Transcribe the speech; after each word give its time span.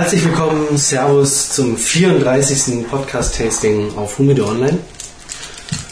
Herzlich 0.00 0.24
willkommen, 0.24 0.78
Servus 0.78 1.50
zum 1.50 1.76
34. 1.76 2.88
Podcast-Tasting 2.88 3.98
auf 3.98 4.18
Humide 4.18 4.46
Online. 4.46 4.78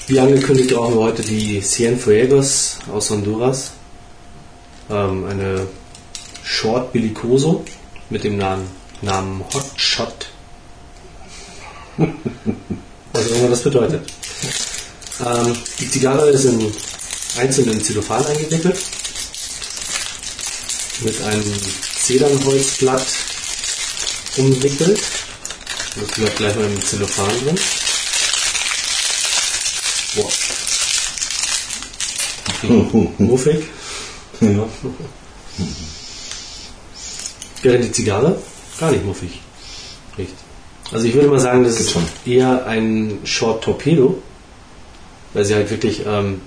Wie 0.06 0.18
angekündigt 0.18 0.72
brauchen 0.72 0.94
wir 0.94 1.02
heute 1.02 1.20
die 1.20 1.60
Cienfuegos 1.60 2.78
aus 2.90 3.10
Honduras. 3.10 3.72
Ähm, 4.88 5.26
eine 5.26 5.66
Short 6.42 6.90
Bilicoso 6.90 7.66
mit 8.08 8.24
dem 8.24 8.38
Namen, 8.38 8.66
Namen 9.02 9.44
Hot 9.52 9.66
Shot. 9.76 10.30
Was 11.98 13.30
auch 13.30 13.36
immer 13.36 13.50
das 13.50 13.62
bedeutet. 13.62 14.10
Ähm, 15.20 15.52
die 15.80 15.90
Zigarre 15.90 16.30
ist 16.30 16.46
in 16.46 16.72
einzelnen 17.38 17.84
Zellophan 17.84 18.24
eingewickelt 18.24 18.78
mit 21.02 21.22
einem 21.24 21.44
Zedernholzblatt 22.00 23.27
umwickelt. 24.38 25.00
Das 26.00 26.08
bleibt 26.16 26.36
gleich 26.36 26.54
mal 26.56 26.64
im 26.64 26.82
Zellophan 26.82 27.28
drin. 27.44 27.58
Boah. 30.16 30.30
Muffig. 33.18 33.64
Ja. 34.40 34.68
Während 37.62 37.84
die 37.84 37.92
Zigarre 37.92 38.40
gar 38.78 38.90
nicht 38.92 39.04
muffig 39.04 39.40
riecht. 40.16 40.34
Also 40.92 41.06
ich 41.06 41.14
würde 41.14 41.28
mal 41.28 41.40
sagen, 41.40 41.64
das 41.64 41.80
ist 41.80 41.96
eher 42.24 42.66
ein 42.66 43.18
Short 43.24 43.64
Torpedo, 43.64 44.22
weil 45.34 45.44
sie 45.44 45.54
halt 45.54 45.70
wirklich 45.70 46.06
ähm, 46.06 46.40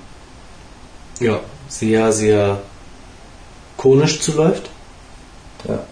ja, 1.19 1.41
sehr, 1.67 2.11
sehr 2.11 2.61
konisch 3.77 4.19
zuläuft 4.21 4.69
ja. 5.67 5.83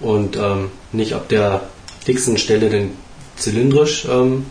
Und 0.00 0.36
ähm, 0.36 0.70
nicht 0.92 1.12
ab 1.14 1.28
der 1.28 1.62
dicksten 2.06 2.38
Stelle 2.38 2.70
dann 2.70 2.90
zylindrisch 3.36 4.06
ähm, 4.10 4.46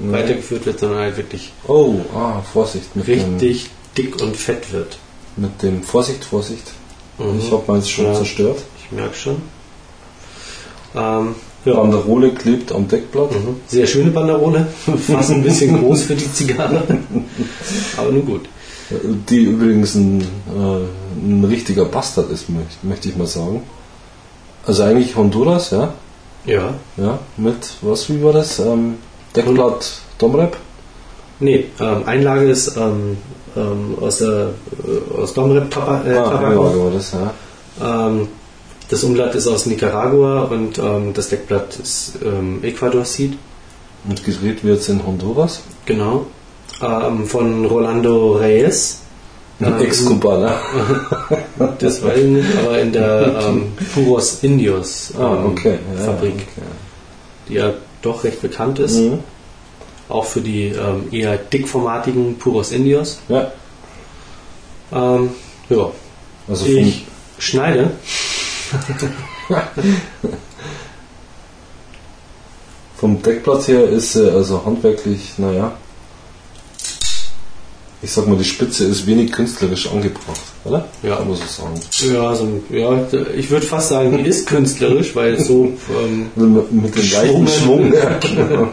weitergeführt 0.00 0.66
wird, 0.66 0.80
sondern 0.80 0.98
halt 1.00 1.16
wirklich 1.16 1.52
Oh, 1.68 1.96
ah, 2.14 2.40
Vorsicht 2.52 2.94
mit 2.96 3.06
richtig 3.06 3.70
dick 3.96 4.20
und 4.22 4.36
fett 4.36 4.72
wird. 4.72 4.98
mit 5.36 5.62
dem 5.62 5.82
Vorsicht, 5.82 6.24
Vorsicht. 6.24 6.72
Mhm. 7.18 7.38
Ich 7.38 7.50
habe 7.52 7.62
meins 7.66 7.88
schon 7.88 8.06
Ja. 8.06 8.14
zerstört. 8.14 8.62
Ich 8.82 8.90
merke 8.92 9.14
schon. 9.14 9.36
Ähm, 10.94 11.34
ja. 11.64 11.74
Banderole 11.74 12.32
klebt 12.32 12.72
am 12.72 12.88
Deckblatt. 12.88 13.32
Mhm. 13.32 13.56
Sehr 13.68 13.86
schöne 13.86 14.10
Banderole, 14.10 14.66
fast 15.06 15.30
ein 15.30 15.42
bisschen 15.42 15.78
groß 15.78 16.02
für 16.02 16.14
die 16.14 16.32
Zigarre, 16.32 16.82
aber 17.96 18.10
nun 18.10 18.26
gut. 18.26 18.48
Die 19.30 19.44
übrigens 19.44 19.94
ein, 19.94 20.20
äh, 20.20 21.24
ein 21.24 21.44
richtiger 21.44 21.84
Bastard 21.86 22.30
ist, 22.30 22.46
möchte 22.82 23.08
ich 23.08 23.16
mal 23.16 23.26
sagen. 23.26 23.62
Also 24.66 24.82
eigentlich 24.84 25.16
Honduras, 25.16 25.70
ja. 25.70 25.94
Ja, 26.44 26.74
Ja, 26.96 27.18
mit, 27.36 27.76
was, 27.82 28.08
wie 28.10 28.22
war 28.22 28.32
das? 28.32 28.58
Ähm, 28.58 28.98
Deckblatt 29.34 30.00
Domrep? 30.18 30.56
nee, 31.38 31.66
ähm, 31.80 32.02
Einlage 32.06 32.46
ist 32.50 32.76
ähm, 32.76 33.16
ähm, 33.56 33.96
aus 34.00 34.18
der 34.18 34.50
äh, 34.84 35.20
aus 35.20 35.34
Domrep 35.34 35.70
Tapa, 35.70 36.02
äh, 36.04 36.16
ah, 36.16 36.56
war 36.56 36.90
das, 36.92 37.12
ja. 37.12 37.32
Ähm, 37.80 38.28
das 38.88 39.04
Umblatt 39.04 39.34
ist 39.34 39.46
aus 39.46 39.66
Nicaragua 39.66 40.42
und 40.42 40.78
ähm, 40.78 41.14
das 41.14 41.30
Deckblatt 41.30 41.76
ist 41.76 42.18
Ecuador 42.62 43.06
Seed. 43.06 43.38
Und 44.06 44.22
gedreht 44.22 44.62
wird 44.64 44.80
es 44.80 44.88
in 44.90 45.06
Honduras. 45.06 45.62
Genau. 45.86 46.26
Von 46.78 47.64
Rolando 47.64 48.32
Reyes. 48.32 49.01
Ähm, 49.60 49.80
Ex-Kubaner. 49.80 50.58
Das 51.78 52.02
weiß 52.02 52.18
ich 52.18 52.24
nicht, 52.26 52.48
aber 52.58 52.78
in 52.80 52.92
der 52.92 53.40
ähm, 53.48 53.72
Puros 53.94 54.38
Indios 54.42 55.12
ähm, 55.14 55.22
Ah, 55.22 55.44
okay. 55.46 55.78
Ja, 55.96 56.04
Fabrik, 56.04 56.34
okay. 56.34 56.66
die 57.48 57.54
ja 57.54 57.72
doch 58.02 58.24
recht 58.24 58.42
bekannt 58.42 58.78
ist. 58.80 58.96
Mhm. 58.96 59.20
Auch 60.08 60.24
für 60.24 60.40
die 60.40 60.66
ähm, 60.68 61.04
eher 61.12 61.36
dickformatigen 61.36 62.38
Puros 62.38 62.72
Indios. 62.72 63.18
Ja, 63.28 63.52
Ähm, 64.92 65.30
ja, 65.70 65.90
also 66.48 66.66
ich 66.66 67.06
schneide. 67.38 67.90
vom 72.96 73.20
Deckblatt 73.22 73.66
her 73.68 73.84
ist 73.88 74.12
sie 74.12 74.30
also 74.32 74.64
handwerklich, 74.64 75.32
naja, 75.38 75.72
ich 78.04 78.10
sag 78.10 78.26
mal, 78.26 78.36
die 78.36 78.44
Spitze 78.44 78.84
ist 78.84 79.06
wenig 79.06 79.30
künstlerisch 79.30 79.88
angebracht, 79.90 80.40
oder? 80.64 80.88
Ja. 81.04 81.16
Kann 81.16 81.28
man 81.28 81.36
so 81.36 81.44
sagen. 81.46 81.80
Ja, 82.12 82.34
so, 82.34 82.44
ein- 82.44 82.62
ja, 82.70 83.06
ich 83.36 83.48
würde 83.50 83.64
fast 83.64 83.90
sagen, 83.90 84.18
die 84.18 84.28
ist 84.28 84.46
künstlerisch, 84.46 85.14
weil 85.14 85.38
so 85.40 85.72
ähm, 86.04 86.26
Also 86.34 86.48
mit, 86.48 86.72
mit 86.72 86.94
dem 86.96 87.10
leichten 87.12 87.44
Geschwungen. 87.44 87.92
Schwung. 87.92 87.94
Ja, 87.94 88.18
genau. 88.20 88.68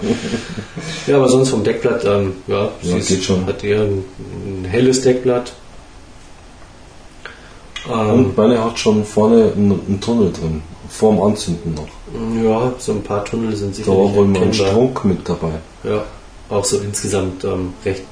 Ja, 1.05 1.17
aber 1.17 1.29
sonst 1.29 1.49
vom 1.49 1.63
Deckblatt, 1.63 2.03
ähm, 2.05 2.33
ja, 2.47 2.69
sie 2.81 2.89
Ja, 2.89 2.97
ist, 2.97 3.07
geht 3.07 3.23
schon. 3.23 3.45
hat 3.45 3.63
eher 3.63 3.81
ein, 3.81 4.03
ein 4.45 4.65
helles 4.67 5.01
Deckblatt. 5.01 5.51
Ähm, 7.87 8.09
Und 8.09 8.37
meine 8.37 8.63
hat 8.63 8.77
schon 8.79 9.05
vorne 9.05 9.51
einen, 9.55 9.79
einen 9.87 10.01
Tunnel 10.01 10.31
drin, 10.31 10.61
vorm 10.89 11.21
Anzünden 11.21 11.75
noch. 11.75 11.87
ja, 12.43 12.73
so 12.77 12.91
ein 12.93 13.03
paar 13.03 13.23
Tunnel 13.25 13.55
sind 13.55 13.71
Da 13.71 13.75
sicherlich 13.77 13.99
war 13.99 14.15
wohl 14.15 14.25
mal 14.25 14.41
ein. 14.43 14.53
Strunk 14.53 15.05
mit 15.05 15.27
dabei. 15.29 15.51
Ja, 15.83 16.03
auch 16.49 16.65
so 16.65 16.77
insgesamt 16.79 17.43
ähm, 17.45 17.73
recht 17.85 18.03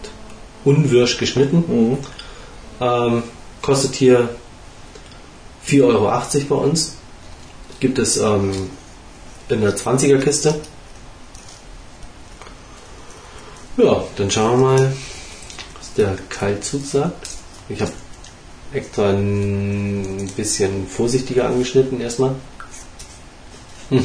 unwirsch 0.68 1.18
geschnitten. 1.18 1.64
Mhm. 1.68 1.98
Ähm, 2.80 3.24
kostet 3.62 3.96
hier 3.96 4.30
4,80 5.68 5.84
Euro 5.84 6.12
bei 6.50 6.56
uns. 6.56 6.94
Gibt 7.80 8.00
es 8.00 8.18
ähm, 8.18 8.70
in 9.50 9.62
der 9.62 9.76
20er 9.76 10.20
Kiste. 10.20 10.60
Ja, 13.78 14.04
dann 14.16 14.32
schauen 14.32 14.60
wir 14.60 14.68
mal, 14.68 14.94
was 15.78 15.94
der 15.94 16.18
Kaltzug 16.30 16.86
sagt. 16.86 17.30
Ich 17.70 17.80
habe 17.82 17.92
extra 18.74 19.12
ein 19.12 20.30
bisschen 20.36 20.88
vorsichtiger 20.88 21.46
angeschnitten 21.46 22.02
erstmal. 22.02 22.36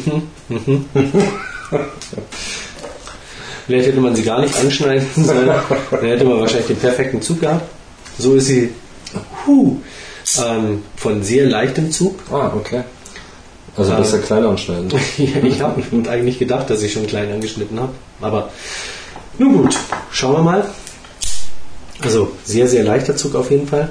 Mhm, 3.67 3.75
mhm. 3.75 3.78
Vielleicht 3.78 3.89
hätte 3.89 4.00
man 4.00 4.15
sie 4.15 4.23
gar 4.23 4.41
nicht 4.41 4.59
anschneiden 4.59 5.06
sollen. 5.17 5.50
Dann 5.91 6.05
hätte 6.05 6.25
man 6.25 6.41
wahrscheinlich 6.41 6.69
den 6.69 6.77
perfekten 6.77 7.23
Zug 7.23 7.41
gehabt. 7.41 7.69
So 8.19 8.34
ist 8.34 8.47
sie 8.47 8.71
huh, 9.47 9.77
ähm, 10.45 10.83
von 10.97 11.23
sehr 11.23 11.47
leichtem 11.47 11.91
Zug. 11.91 12.19
Ah, 12.31 12.53
okay. 12.55 12.83
Also 13.77 13.93
Ähm. 13.93 13.99
besser 13.99 14.19
klein 14.19 14.45
anschneiden. 14.45 14.93
ich 15.19 15.61
habe 15.61 15.83
eigentlich 16.11 16.39
gedacht, 16.39 16.69
dass 16.69 16.83
ich 16.83 16.93
schon 16.93 17.06
klein 17.06 17.33
angeschnitten 17.33 17.81
habe. 17.81 17.93
Aber 18.21 18.50
nun 19.39 19.62
gut, 19.62 19.77
schauen 20.11 20.34
wir 20.34 20.43
mal. 20.43 20.65
Also 22.03 22.33
sehr, 22.44 22.69
sehr 22.69 22.84
leichter 22.84 23.17
Zug 23.17 23.34
auf 23.34 23.50
jeden 23.50 23.67
Fall. 23.67 23.89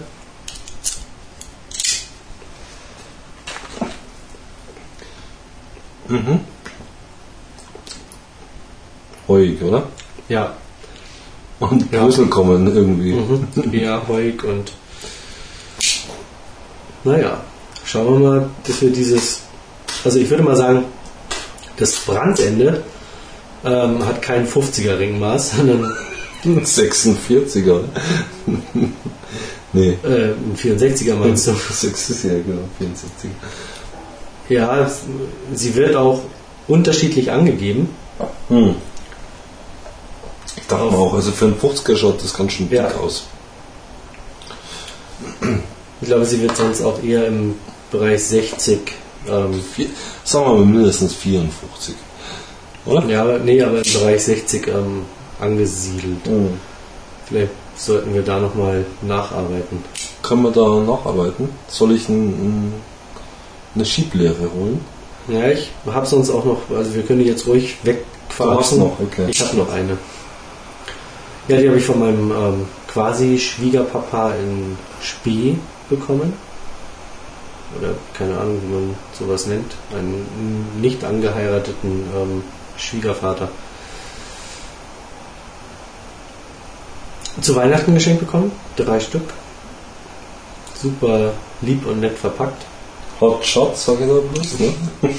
Ruhig, 9.28 9.62
oder? 9.62 9.84
Ja, 10.30 10.56
Und 11.60 11.92
Ja. 11.92 12.04
Brüssel 12.04 12.28
kommen 12.28 12.76
irgendwie. 12.76 13.14
mhm. 13.14 13.74
eher 13.74 14.08
heug 14.08 14.44
und 14.44 14.72
naja, 17.04 17.42
schauen 17.84 18.22
wir 18.22 18.30
mal, 18.30 18.50
dass 18.68 18.82
wir 18.82 18.92
dieses, 18.92 19.42
also 20.04 20.20
ich 20.20 20.30
würde 20.30 20.44
mal 20.44 20.56
sagen, 20.56 20.84
das 21.78 21.96
Brandende 21.96 22.84
ähm, 23.66 24.06
hat 24.06 24.22
kein 24.22 24.48
50er 24.48 25.00
Ringmaß, 25.00 25.52
sondern 25.58 25.92
46er. 26.44 27.82
nee. 29.74 29.98
äh, 30.04 30.34
ein 30.34 30.56
64er 30.58 31.16
meinst 31.16 31.48
du. 31.48 31.54
6 31.54 32.10
ist 32.10 32.24
ja 32.24 32.34
genau, 32.34 32.68
64. 32.78 33.30
Ja, 34.50 34.92
sie 35.54 35.76
wird 35.76 35.96
auch 35.96 36.22
unterschiedlich 36.68 37.32
angegeben. 37.32 37.90
Hm. 38.50 38.76
Ich 40.58 40.68
mir 40.92 40.98
auch, 40.98 41.14
also 41.14 41.32
für 41.32 41.46
einen 41.46 41.60
50er 41.60 41.96
schaut 41.96 42.24
das 42.24 42.34
ganz 42.34 42.52
schön 42.54 42.70
dick 42.70 42.80
Ja. 42.80 42.92
aus. 42.96 43.24
Ich 46.02 46.08
glaube, 46.08 46.26
sie 46.26 46.42
wird 46.42 46.56
sonst 46.58 46.82
auch 46.82 47.02
eher 47.04 47.28
im 47.28 47.56
Bereich 47.92 48.24
60. 48.24 48.80
Ähm, 49.30 49.62
Vier, 49.76 49.88
sagen 50.24 50.46
wir 50.46 50.54
mal 50.56 50.66
mindestens 50.66 51.14
54. 51.14 51.96
Oder? 52.86 53.06
ja, 53.06 53.22
aber- 53.22 53.38
nee, 53.40 53.62
aber 53.62 53.78
im 53.86 53.94
Bereich 53.94 54.24
60 54.24 54.68
ähm, 54.68 55.04
angesiedelt. 55.40 56.26
Hm. 56.26 56.50
Vielleicht 57.28 57.52
sollten 57.78 58.14
wir 58.16 58.24
da 58.24 58.40
nochmal 58.40 58.86
nacharbeiten. 59.04 59.84
Können 60.24 60.42
wir 60.44 60.52
da 60.52 60.68
nacharbeiten? 60.80 61.50
Soll 61.68 61.92
ich 61.96 62.10
ein, 62.10 62.28
ein, 62.30 62.74
eine 63.76 63.86
Schieblehre 63.86 64.50
holen? 64.56 64.84
Ja, 65.28 65.48
ich 65.50 65.70
habe 65.86 66.06
sonst 66.08 66.32
auch 66.32 66.44
noch, 66.44 66.62
also 66.76 66.94
wir 66.96 67.04
können 67.04 67.20
die 67.20 67.26
jetzt 67.26 67.46
ruhig 67.46 67.78
okay. 69.00 69.28
Ich 69.30 69.40
habe 69.42 69.56
noch 69.58 69.70
eine. 69.72 69.98
Ja, 71.52 71.58
die 71.58 71.68
habe 71.68 71.80
ich 71.80 71.86
von 71.86 72.00
meinem 72.00 72.32
ähm, 72.32 72.66
quasi 72.88 73.38
Schwiegerpapa 73.38 74.36
in 74.36 74.78
Spee 75.02 75.58
bekommen. 75.90 76.32
oder 77.78 77.90
keine 78.14 78.38
Ahnung, 78.38 78.62
wie 78.64 78.74
man 78.74 78.96
sowas 79.20 79.48
nennt, 79.48 79.74
einen 79.94 80.80
nicht 80.80 81.04
angeheirateten 81.04 82.06
ähm, 82.16 82.44
Schwiegervater 82.78 83.50
zu 87.42 87.54
Weihnachten 87.54 87.96
geschenkt 87.96 88.22
bekommen. 88.22 88.54
Drei 88.78 89.02
Stück. 89.02 89.30
Super 90.82 91.34
lieb 91.60 91.86
und 91.86 92.00
nett 92.00 92.18
verpackt. 92.18 92.64
Hot 93.20 93.46
Shot, 93.46 93.76
sag 93.78 94.00
ich 94.00 94.08
da 94.08 94.14
bloß, 94.14 94.60
ne? 94.60 94.74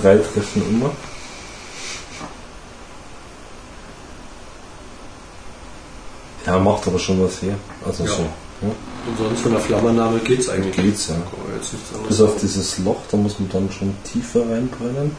Drei 0.00 0.16
treffen 0.18 0.62
immer. 0.70 0.92
Ja, 6.48 6.58
macht 6.58 6.86
aber 6.86 6.98
schon 6.98 7.22
was 7.22 7.42
her. 7.42 7.56
Also 7.84 8.04
Ja. 8.04 8.10
so. 8.10 8.22
Ja. 8.22 8.68
Und 9.06 9.18
sonst 9.18 9.40
von 9.42 9.52
der 9.52 9.60
Flammername 9.60 10.18
geht's 10.20 10.48
eigentlich. 10.48 10.74
Geht's, 10.74 11.08
ja. 11.08 11.16
Bis 12.08 12.20
auf 12.22 12.36
dieses 12.40 12.78
Loch, 12.78 13.02
da 13.10 13.18
muss 13.18 13.38
man 13.38 13.50
dann 13.50 13.70
schon 13.70 13.94
tiefer 14.02 14.40
reinbrennen. 14.50 15.14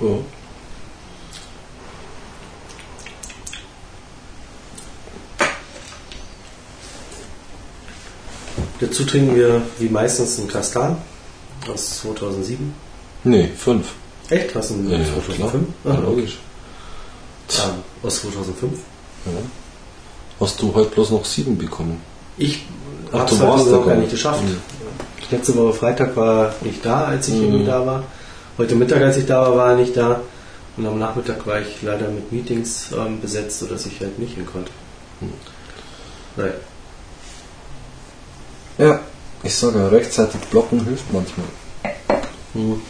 Ja. 0.00 0.16
Dazu 9.00 9.10
trinken 9.12 9.34
wir 9.34 9.62
wie 9.78 9.88
meistens 9.88 10.38
einen 10.38 10.48
Kastan 10.48 10.98
aus 11.72 12.00
2007. 12.00 12.74
Nee, 13.24 13.48
fünf. 13.56 13.92
Echt? 14.28 14.54
Was 14.54 14.68
denn? 14.68 14.90
Ja, 14.90 14.98
ja, 14.98 15.04
2005? 15.04 15.64
klar. 15.82 15.96
Ah, 15.96 16.00
logisch. 16.00 16.38
Ah, 17.58 17.70
aus 18.06 18.20
2005. 18.20 18.78
Ja. 19.24 19.32
Hast 20.38 20.60
du 20.60 20.74
heute 20.74 20.90
bloß 20.90 21.10
noch 21.12 21.24
sieben 21.24 21.56
bekommen? 21.56 22.02
Ich 22.36 22.66
habe 23.10 23.26
du 23.30 23.36
es 23.36 23.40
heute 23.40 23.68
überhaupt 23.68 23.86
gar 23.86 23.96
nicht 23.96 24.10
geschafft. 24.10 24.42
Mhm. 24.44 24.58
Letzte 25.30 25.56
Woche 25.56 25.72
Freitag 25.72 26.14
war 26.14 26.54
ich 26.62 26.82
da, 26.82 27.04
als 27.04 27.28
ich 27.28 27.34
Mhm. 27.36 27.42
irgendwie 27.44 27.64
da 27.64 27.86
war. 27.86 28.04
Heute 28.58 28.74
Mittag, 28.74 29.00
als 29.00 29.16
ich 29.16 29.24
da 29.24 29.40
war, 29.40 29.56
war 29.56 29.70
er 29.70 29.76
nicht 29.76 29.96
da. 29.96 30.20
Und 30.76 30.86
am 30.86 30.98
Nachmittag 30.98 31.46
war 31.46 31.58
ich 31.58 31.80
leider 31.80 32.08
mit 32.10 32.30
Meetings 32.32 32.88
ähm, 32.94 33.18
besetzt, 33.22 33.60
sodass 33.60 33.86
ich 33.86 33.98
halt 34.00 34.18
nicht 34.18 34.34
hin 34.34 34.44
konnte. 34.44 34.70
Mhm. 35.22 35.32
Nein. 36.36 36.52
Ja, 38.80 38.98
ich 39.42 39.54
sage 39.54 39.78
ja, 39.78 39.88
rechtzeitig 39.88 40.40
blocken 40.50 40.82
hilft 40.82 41.12
manchmal. 41.12 41.46
Mhm. 42.54 42.80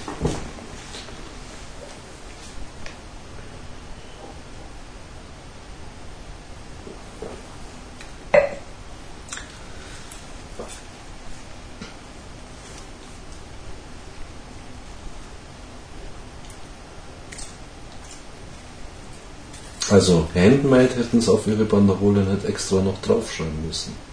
Also, 19.91 20.29
Handmade 20.37 20.95
hätten 20.95 21.21
sie 21.21 21.33
auf 21.33 21.49
ihre 21.49 21.65
Banderole 21.65 22.21
nicht 22.21 22.45
extra 22.45 22.81
noch 22.81 23.03
draufschreiben 23.03 23.67
müssen. 23.67 24.10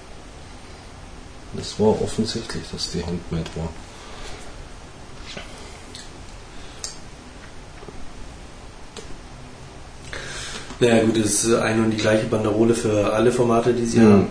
Es 1.60 1.80
war 1.80 2.02
offensichtlich, 2.02 2.64
dass 2.72 2.92
die 2.92 3.04
Handmade 3.06 3.50
war. 3.56 3.70
Naja 10.80 11.04
gut, 11.04 11.18
es 11.18 11.44
ist 11.44 11.54
eine 11.56 11.84
und 11.84 11.92
die 11.92 11.98
gleiche 11.98 12.28
Banderole 12.28 12.74
für 12.76 13.12
alle 13.14 13.32
Formate, 13.32 13.74
die 13.74 13.86
sie 13.86 14.00
Mhm. 14.00 14.12
haben. 14.14 14.28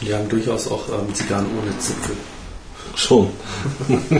Die 0.00 0.12
haben 0.14 0.28
durchaus 0.28 0.68
auch 0.68 0.88
ähm, 0.88 1.14
Zigarren 1.14 1.46
ohne 1.58 1.78
Zipfel. 1.78 2.16
Schon. 2.94 3.30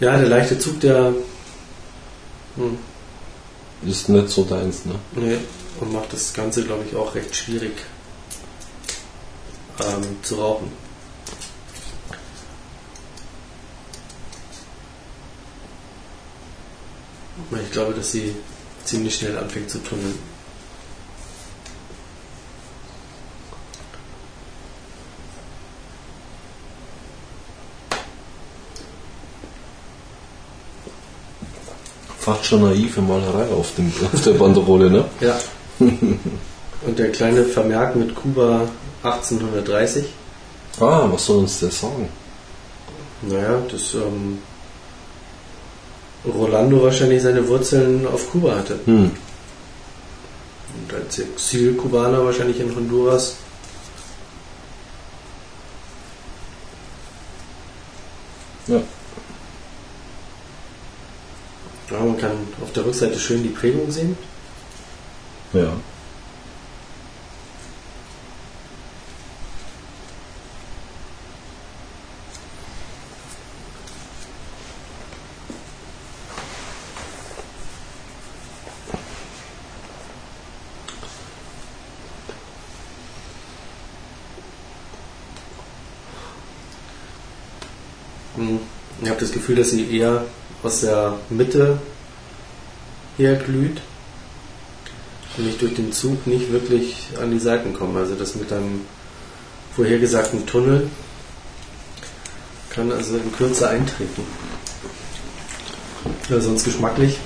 Ja, 0.00 0.16
der 0.18 0.28
leichte 0.28 0.58
Zug, 0.58 0.80
der 0.80 1.14
hm, 2.56 2.78
Ist 3.86 4.08
nicht 4.08 4.28
so 4.28 4.44
deins, 4.44 4.84
ne? 4.84 4.94
nee, 5.12 5.38
und 5.80 5.92
macht 5.92 6.12
das 6.12 6.32
Ganze, 6.32 6.64
glaube 6.64 6.84
ich, 6.88 6.96
auch 6.96 7.14
recht 7.14 7.34
schwierig 7.34 7.72
ähm, 9.80 10.16
zu 10.22 10.36
rauchen. 10.36 10.72
Ich 17.62 17.72
glaube, 17.72 17.94
dass 17.94 18.12
sie 18.12 18.34
ziemlich 18.84 19.14
schnell 19.16 19.36
anfängt 19.36 19.70
zu 19.70 19.78
tunneln. 19.78 20.18
Fast 32.24 32.46
schon 32.46 32.62
naive 32.62 33.02
Malerei 33.02 33.52
auf, 33.52 33.74
dem, 33.74 33.92
auf 34.14 34.22
der 34.22 34.32
Banderole, 34.32 34.88
ne? 34.88 35.04
Ja. 35.20 35.38
Und 35.78 36.98
der 36.98 37.12
kleine 37.12 37.44
Vermerk 37.44 37.96
mit 37.96 38.14
Kuba 38.14 38.66
1830. 39.02 40.06
Ah, 40.80 41.06
was 41.10 41.26
soll 41.26 41.40
uns 41.40 41.60
der 41.60 41.70
sagen? 41.70 42.08
Naja, 43.20 43.60
dass 43.70 43.92
ähm, 43.92 44.38
Rolando 46.24 46.82
wahrscheinlich 46.82 47.22
seine 47.22 47.46
Wurzeln 47.46 48.06
auf 48.06 48.30
Kuba 48.30 48.56
hatte. 48.56 48.78
Hm. 48.86 49.10
Und 50.80 50.94
als 50.94 51.18
Exil-Kubaner 51.18 52.24
wahrscheinlich 52.24 52.58
in 52.58 52.74
Honduras. 52.74 53.36
Ja. 58.66 58.80
Kann 62.24 62.38
auf 62.62 62.72
der 62.72 62.86
Rückseite 62.86 63.18
schön 63.18 63.42
die 63.42 63.50
Prägung 63.50 63.90
sehen. 63.90 64.16
Ja. 65.52 65.74
Hm. 88.36 88.60
Ich 89.02 89.10
habe 89.10 89.20
das 89.20 89.30
Gefühl, 89.30 89.56
dass 89.56 89.72
sie 89.72 89.94
eher 89.94 90.24
aus 90.62 90.80
der 90.80 91.18
Mitte 91.28 91.78
her 93.16 93.36
glüht. 93.36 93.80
Und 95.36 95.48
ich 95.48 95.58
durch 95.58 95.74
den 95.74 95.92
Zug 95.92 96.26
nicht 96.26 96.52
wirklich 96.52 97.08
an 97.20 97.30
die 97.30 97.38
Seiten 97.38 97.74
komme. 97.74 98.00
Also 98.00 98.14
das 98.14 98.36
mit 98.36 98.52
einem 98.52 98.82
vorhergesagten 99.74 100.46
Tunnel 100.46 100.88
kann 102.70 102.90
also 102.92 103.16
in 103.16 103.32
Kürze 103.32 103.68
eintreten. 103.68 104.22
Ja, 106.28 106.40
sonst 106.40 106.64
geschmacklich. 106.64 107.18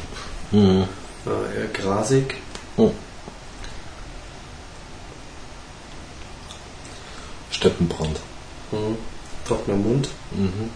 Mhm. 0.50 0.84
Äh, 1.26 1.60
eher 1.60 1.68
grasig. 1.72 2.36
Oh. 2.76 2.92
Steppenbrand. 7.50 8.20
Mhm. 8.72 8.96
Trockener 9.46 9.76
Mund. 9.76 10.08
Mhm. 10.32 10.70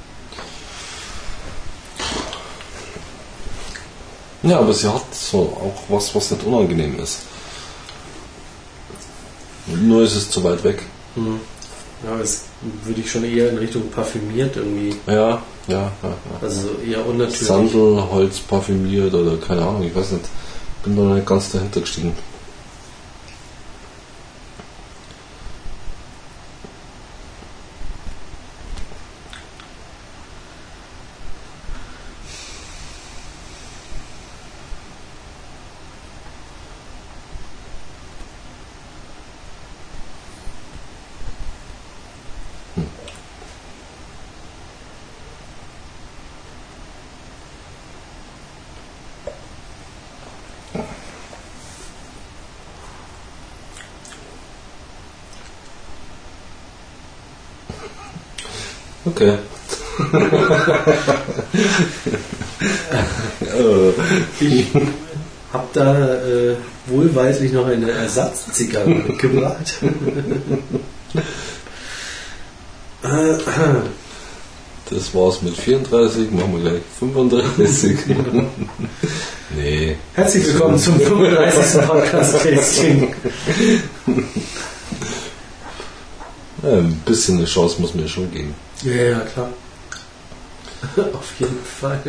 Ja, 4.43 4.59
aber 4.59 4.73
sie 4.73 4.89
hat 4.89 5.15
so 5.15 5.39
auch 5.39 5.83
was, 5.89 6.15
was 6.15 6.31
nicht 6.31 6.45
unangenehm 6.45 6.99
ist. 7.01 7.21
Nur 9.67 10.03
ist 10.03 10.17
es 10.17 10.31
zu 10.31 10.43
weit 10.43 10.63
weg. 10.65 10.83
Hm. 11.15 11.41
Ja, 12.05 12.19
das 12.19 12.43
würde 12.85 13.01
ich 13.01 13.11
schon 13.11 13.23
eher 13.25 13.51
in 13.51 13.59
Richtung 13.59 13.89
parfümiert 13.91 14.57
irgendwie. 14.57 14.95
Ja, 15.07 15.15
ja, 15.15 15.43
ja. 15.69 15.93
ja. 16.03 16.17
Also 16.41 16.71
eher 16.85 17.07
unnatürlich. 17.07 17.47
Sandelholz 17.47 18.41
parfümiert 18.41 19.15
oder 19.15 19.37
keine 19.37 19.63
Ahnung, 19.63 19.85
ich 19.85 19.95
weiß 19.95 20.13
nicht. 20.13 20.25
Bin 20.83 20.97
da 20.97 21.03
noch 21.03 21.15
nicht 21.15 21.27
ganz 21.27 21.53
dahinter 21.53 21.81
gestiegen. 21.81 22.13
Okay. 59.05 59.39
Ich 64.41 64.67
habe 65.53 65.69
da 65.75 66.15
äh, 66.15 66.57
wohlweislich 66.87 67.53
noch 67.53 67.67
eine 67.67 67.91
Ersatzzigarre 67.91 68.89
mitgebracht. 69.07 69.75
Das 74.91 75.15
war's 75.15 75.43
mit 75.43 75.57
34, 75.57 76.31
machen 76.31 76.55
wir 76.55 76.71
gleich 76.71 76.83
35. 76.99 77.99
nee. 79.57 79.97
Herzlich 80.15 80.47
willkommen 80.47 80.79
zum 80.79 80.99
35. 81.01 81.83
Podcast-Tasting. 81.83 83.15
Ja, 86.63 86.73
ein 86.79 87.03
bisschen 87.05 87.39
eine 87.39 87.47
Chance 87.47 87.81
muss 87.81 87.95
mir 87.95 88.09
schon 88.09 88.31
geben. 88.31 88.55
Ja, 88.83 88.93
ja, 88.93 89.21
klar. 89.21 89.49
Auf 91.15 91.39
jeden 91.39 91.63
Fall. 91.65 92.03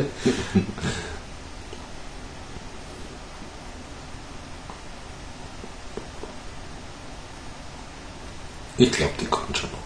Ich 8.77 8.91
glaube, 8.91 9.11
die 9.21 9.25
kommt 9.25 9.57
schon 9.57 9.69
noch. 9.71 9.77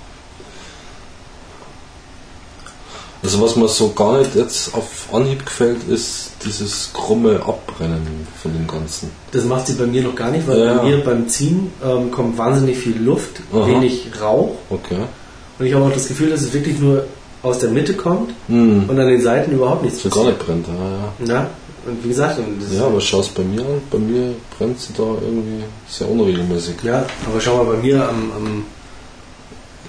Also 3.24 3.41
was 3.41 3.56
mir 3.56 3.67
so 3.67 3.91
gar 3.94 4.20
nicht 4.20 4.36
jetzt 4.36 4.74
auf 4.74 5.10
Anhieb 5.12 5.46
gefällt, 5.46 5.84
ist 5.89 6.32
dieses 6.46 6.91
krumme 6.94 7.41
Abbrennen 7.46 8.27
von 8.41 8.53
dem 8.53 8.67
Ganzen. 8.67 9.12
Das 9.32 9.44
macht 9.44 9.67
sie 9.67 9.74
bei 9.74 9.86
mir 9.86 10.03
noch 10.03 10.15
gar 10.15 10.32
nicht, 10.32 10.48
weil 10.48 10.60
Ja. 10.60 10.75
bei 10.75 10.84
mir 10.84 11.03
beim 11.03 11.27
Ziehen 11.27 11.72
ähm, 11.84 12.12
kommt 12.12 12.38
wahnsinnig 12.38 12.77
viel 12.77 12.98
Luft, 13.01 13.41
Aha. 13.51 13.67
wenig 13.67 14.08
Rauch. 14.22 14.56
Okay. 14.70 15.00
Und 15.60 15.66
ich 15.66 15.74
habe 15.74 15.86
auch 15.86 15.92
das 15.94 16.08
Gefühl, 16.08 16.30
dass 16.30 16.42
es 16.42 16.54
wirklich 16.54 16.80
nur 16.80 17.06
aus 17.44 17.60
der 17.60 17.70
Mitte 17.70 17.94
kommt 17.94 18.32
Hm. 18.48 18.86
und 18.88 19.00
an 19.00 19.08
den 19.08 19.22
Seiten 19.22 19.52
überhaupt 19.52 19.84
nichts 19.84 20.02
So 20.04 20.10
gar 20.10 20.26
nicht 20.26 20.40
brennt, 20.40 20.68
ja, 20.68 20.74
ja. 20.74 21.14
Na? 21.20 21.50
Und 21.86 22.04
wie 22.04 22.10
gesagt, 22.10 22.38
Ja, 22.76 22.86
aber 22.86 23.00
schau 23.00 23.22
es 23.22 23.30
bei 23.30 23.44
mir 23.44 23.62
an. 23.62 23.82
Bei 23.90 23.98
mir 23.98 24.34
brennt 24.58 24.80
sie 24.80 24.92
da 24.98 25.04
irgendwie 25.04 25.64
sehr 25.90 26.10
unregelmäßig. 26.10 26.76
Ja, 26.84 27.06
aber 27.26 27.40
schau 27.40 27.64
mal 27.64 27.76
bei 27.76 27.82
mir 27.82 28.08
am, 28.10 28.32
am, 28.36 28.66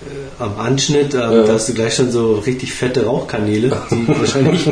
äh, 0.07 0.43
am 0.43 0.59
Anschnitt, 0.65 1.15
ähm, 1.15 1.21
Ja. 1.21 1.43
da 1.43 1.55
hast 1.55 1.69
du 1.69 1.75
gleich 1.75 1.95
schon 1.97 2.13
so 2.13 2.35
richtig 2.35 2.73
fette 2.73 3.05
Rauchkanäle, 3.05 3.77
die 3.91 4.07
wahrscheinlich, 4.21 4.71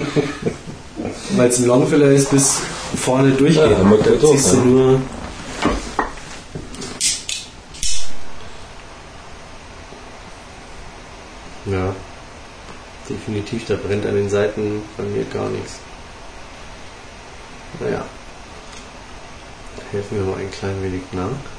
weil 1.37 1.49
es 1.49 1.59
ein 1.59 1.67
Longfiller 1.67 2.11
ist, 2.13 2.31
bis 2.31 2.59
vorne 2.95 3.33
durchgehen. 3.33 3.71
Ja, 3.73 3.97
da 4.21 4.29
ziehst 4.31 4.53
du 4.53 4.57
ja. 4.59 4.65
nur. 4.65 5.01
Ja, 11.67 11.95
definitiv, 13.27 13.67
da 13.67 13.77
brennt 13.77 14.07
an 14.07 14.15
den 14.15 14.31
Seiten 14.31 14.83
bei 14.97 15.05
mir 15.05 15.25
gar 15.25 15.49
nichts. 15.49 15.81
Naja, 17.81 18.05
helfen 19.91 20.19
wir 20.19 20.25
mal 20.25 20.39
ein 20.39 20.51
klein 20.51 20.83
wenig 20.83 21.03
nach. 21.13 21.56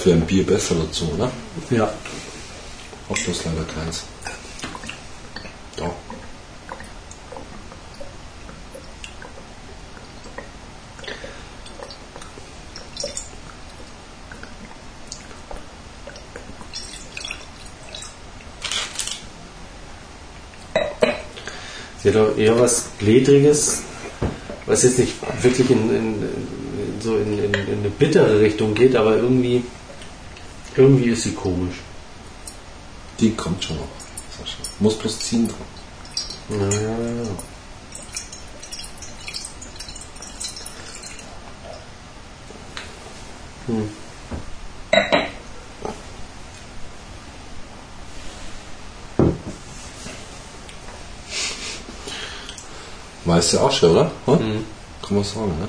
Vielleicht 0.00 0.06
wäre 0.06 0.16
ein 0.16 0.26
Bier 0.26 0.46
besser 0.46 0.76
dazu, 0.76 1.10
oder? 1.14 1.30
Ja, 1.70 1.92
Auch 3.10 3.18
bloß 3.18 3.44
leider 3.44 3.64
keins. 3.64 4.04
Da. 5.76 5.90
Sie 22.02 22.08
hat 22.08 22.16
auch 22.16 22.38
eher 22.38 22.58
was 22.58 22.88
Ledriges, 23.00 23.82
was 24.64 24.82
jetzt 24.84 24.98
nicht 24.98 25.12
wirklich 25.42 25.68
in, 25.68 25.90
in, 25.90 26.22
in 26.22 27.00
so 27.02 27.18
in, 27.18 27.38
in, 27.38 27.52
in 27.52 27.78
eine 27.80 27.90
bittere 27.90 28.40
Richtung 28.40 28.72
geht, 28.74 28.96
aber 28.96 29.16
irgendwie, 29.16 29.62
irgendwie 30.80 31.10
ist 31.10 31.22
sie 31.24 31.34
komisch. 31.34 31.76
Die 33.18 33.34
kommt 33.34 33.62
schon 33.62 33.76
noch. 33.76 33.88
Sascha. 34.38 34.62
Muss 34.78 34.98
bloß 34.98 35.18
ziehen 35.18 35.46
dran. 35.46 35.58
Ja, 36.48 36.80
ja, 36.80 37.22
ja. 37.22 37.28
Hm. 43.66 43.90
Weiße 53.26 53.60
Asche, 53.60 53.90
oder? 53.90 54.10
Hm? 54.24 54.34
Mhm. 54.34 54.64
Kann 55.02 55.16
man 55.16 55.24
sagen, 55.24 55.58
ne? 55.60 55.68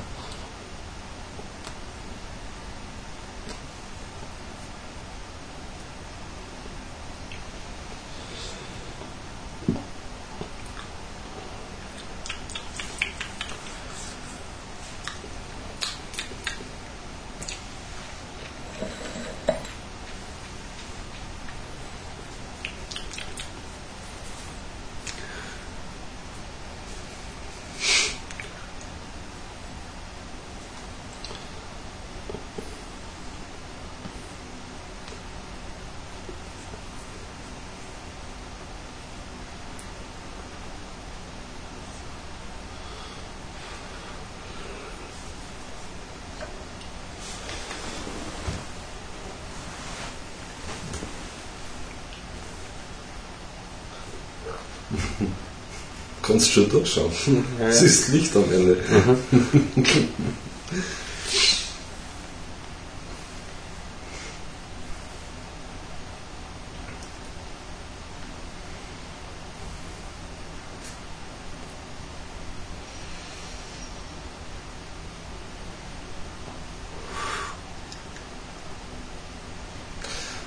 kannst 56.42 56.54
schon 56.54 56.70
durchschauen. 56.70 57.12
Ja, 57.60 57.68
ja. 57.68 57.72
Siehst 57.72 58.10
Licht 58.10 58.36
am 58.36 58.52
Ende. 58.52 58.78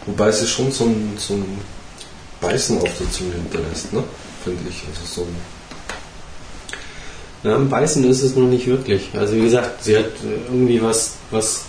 Wobei 0.06 0.30
sie 0.32 0.46
schon 0.46 0.70
so 0.70 0.84
ein, 0.84 1.16
so 1.18 1.34
ein 1.34 1.60
Beißen 2.40 2.78
auf 2.78 2.90
der 2.98 3.10
Zunge 3.10 3.34
hinterlässt, 3.34 3.92
ne? 3.92 4.04
Finde 4.44 4.68
ich. 4.68 4.82
Also 4.88 5.06
so 5.06 5.22
ein 5.22 5.34
ja, 7.44 7.56
am 7.56 7.68
Beißen 7.68 8.02
ist 8.08 8.22
es 8.22 8.34
noch 8.34 8.46
nicht 8.48 8.66
wirklich. 8.66 9.10
Also 9.14 9.34
wie 9.34 9.42
gesagt, 9.42 9.84
sie 9.84 9.96
hat 9.98 10.06
äh, 10.06 10.46
irgendwie 10.48 10.82
was, 10.82 11.12
was 11.30 11.62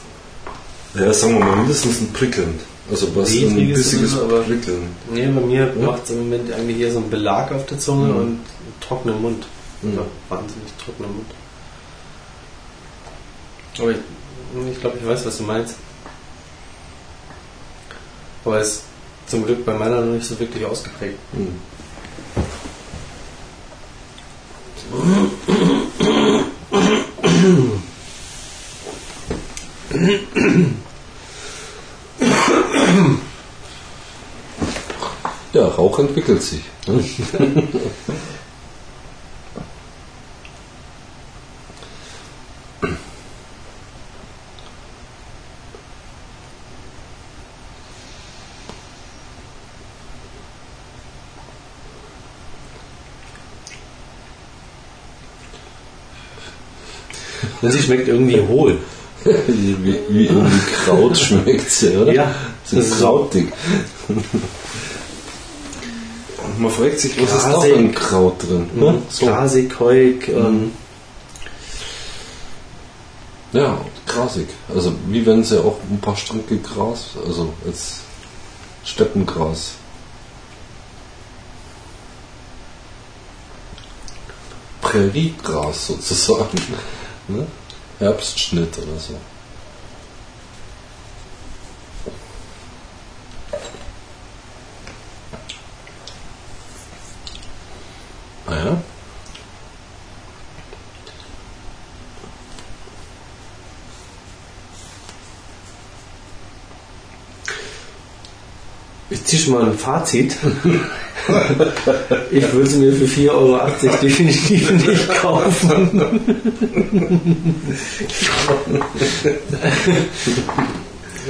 ja, 0.93 1.13
sagen 1.13 1.37
wir 1.39 1.45
mal, 1.45 1.57
mindestens 1.57 1.99
ein 1.99 2.13
Prickeln. 2.13 2.59
Also 2.89 3.13
was 3.15 3.29
ein 3.31 3.55
bissiges 3.73 4.17
aber- 4.17 4.41
Prickeln. 4.41 4.95
Nee, 5.11 5.27
bei 5.27 5.41
mir 5.41 5.73
Ja. 5.77 5.85
macht 5.85 6.05
es 6.05 6.11
im 6.11 6.19
Moment 6.19 6.51
eigentlich 6.53 6.79
eher 6.79 6.91
so 6.93 6.99
einen 6.99 7.09
Belag 7.09 7.51
auf 7.51 7.65
der 7.65 7.77
Zunge 7.79 8.07
Mhm. 8.13 8.17
und 8.17 8.25
einen 8.27 8.73
trockenen 8.79 9.21
Mund. 9.21 9.45
Mhm. 9.81 9.95
Ja, 9.95 10.05
wahnsinnig 10.29 10.69
trockener 10.83 11.09
Mund. 11.09 11.27
Aber 13.79 13.91
ich, 13.91 13.97
ich 14.71 14.79
glaube, 14.79 14.97
ich 15.01 15.05
weiß, 15.05 15.25
was 15.25 15.37
du 15.37 15.43
meinst. 15.43 15.75
Aber 18.45 18.59
es 18.61 18.67
ist 18.69 18.83
zum 19.27 19.43
Glück 19.45 19.65
bei 19.65 19.73
meiner 19.73 19.99
noch 20.01 20.13
nicht 20.13 20.25
so 20.27 20.39
wirklich 20.39 20.63
ausgeprägt. 20.63 21.17
Hm. 21.33 21.59
Rauch 35.95 35.99
entwickelt 35.99 36.41
sich. 36.41 36.61
Ne? 36.87 37.03
Und 57.61 57.71
sie 57.71 57.81
schmeckt 57.81 58.07
irgendwie 58.07 58.39
hohl. 58.41 58.77
wie, 59.23 59.75
wie, 59.83 59.99
wie 60.09 60.25
irgendwie 60.27 60.59
Kraut 60.85 61.17
schmeckt 61.17 61.71
sie, 61.71 61.97
oder? 61.97 62.13
Ja, 62.13 62.35
so 62.63 62.75
das 62.75 62.87
ist 62.87 62.99
krautig. 62.99 63.47
Man 66.57 66.71
fragt 66.71 66.99
sich, 66.99 67.21
was 67.21 67.31
ist 67.31 67.43
da 67.45 67.49
Grasig. 67.51 67.71
für 67.73 67.79
ein 67.79 67.95
Kraut 67.95 68.43
drin? 68.43 68.69
Mhm. 68.73 68.79
Ne? 68.81 69.01
So. 69.09 69.25
Grasig, 69.25 69.69
keuig. 69.69 70.27
Ähm, 70.29 70.71
Ja, 73.51 73.77
grasig. 74.05 74.49
Also 74.73 74.93
wie 75.07 75.25
wenn 75.25 75.43
sie 75.43 75.57
auch 75.63 75.77
ein 75.89 76.01
paar 76.01 76.17
Stränke 76.17 76.57
Gras, 76.57 77.11
also 77.25 77.53
als 77.65 78.01
Steppengras. 78.83 79.71
Präriegras 84.81 85.87
sozusagen. 85.87 86.59
Ne? 87.27 87.47
Herbstschnitt 87.97 88.77
oder 88.77 88.99
so. 88.99 89.15
Ah 98.47 98.55
ja. 98.55 98.77
Ich 109.09 109.23
ziehe 109.35 109.45
schon 109.45 109.53
mal 109.53 109.63
ein 109.69 109.77
Fazit. 109.77 110.35
Ich 112.29 112.53
würde 112.53 112.69
sie 112.69 112.77
mir 112.77 112.93
für 112.93 113.05
4,80 113.05 113.29
Euro 113.31 113.59
definitiv 114.01 114.71
nicht 114.71 115.09
kaufen. 115.09 116.01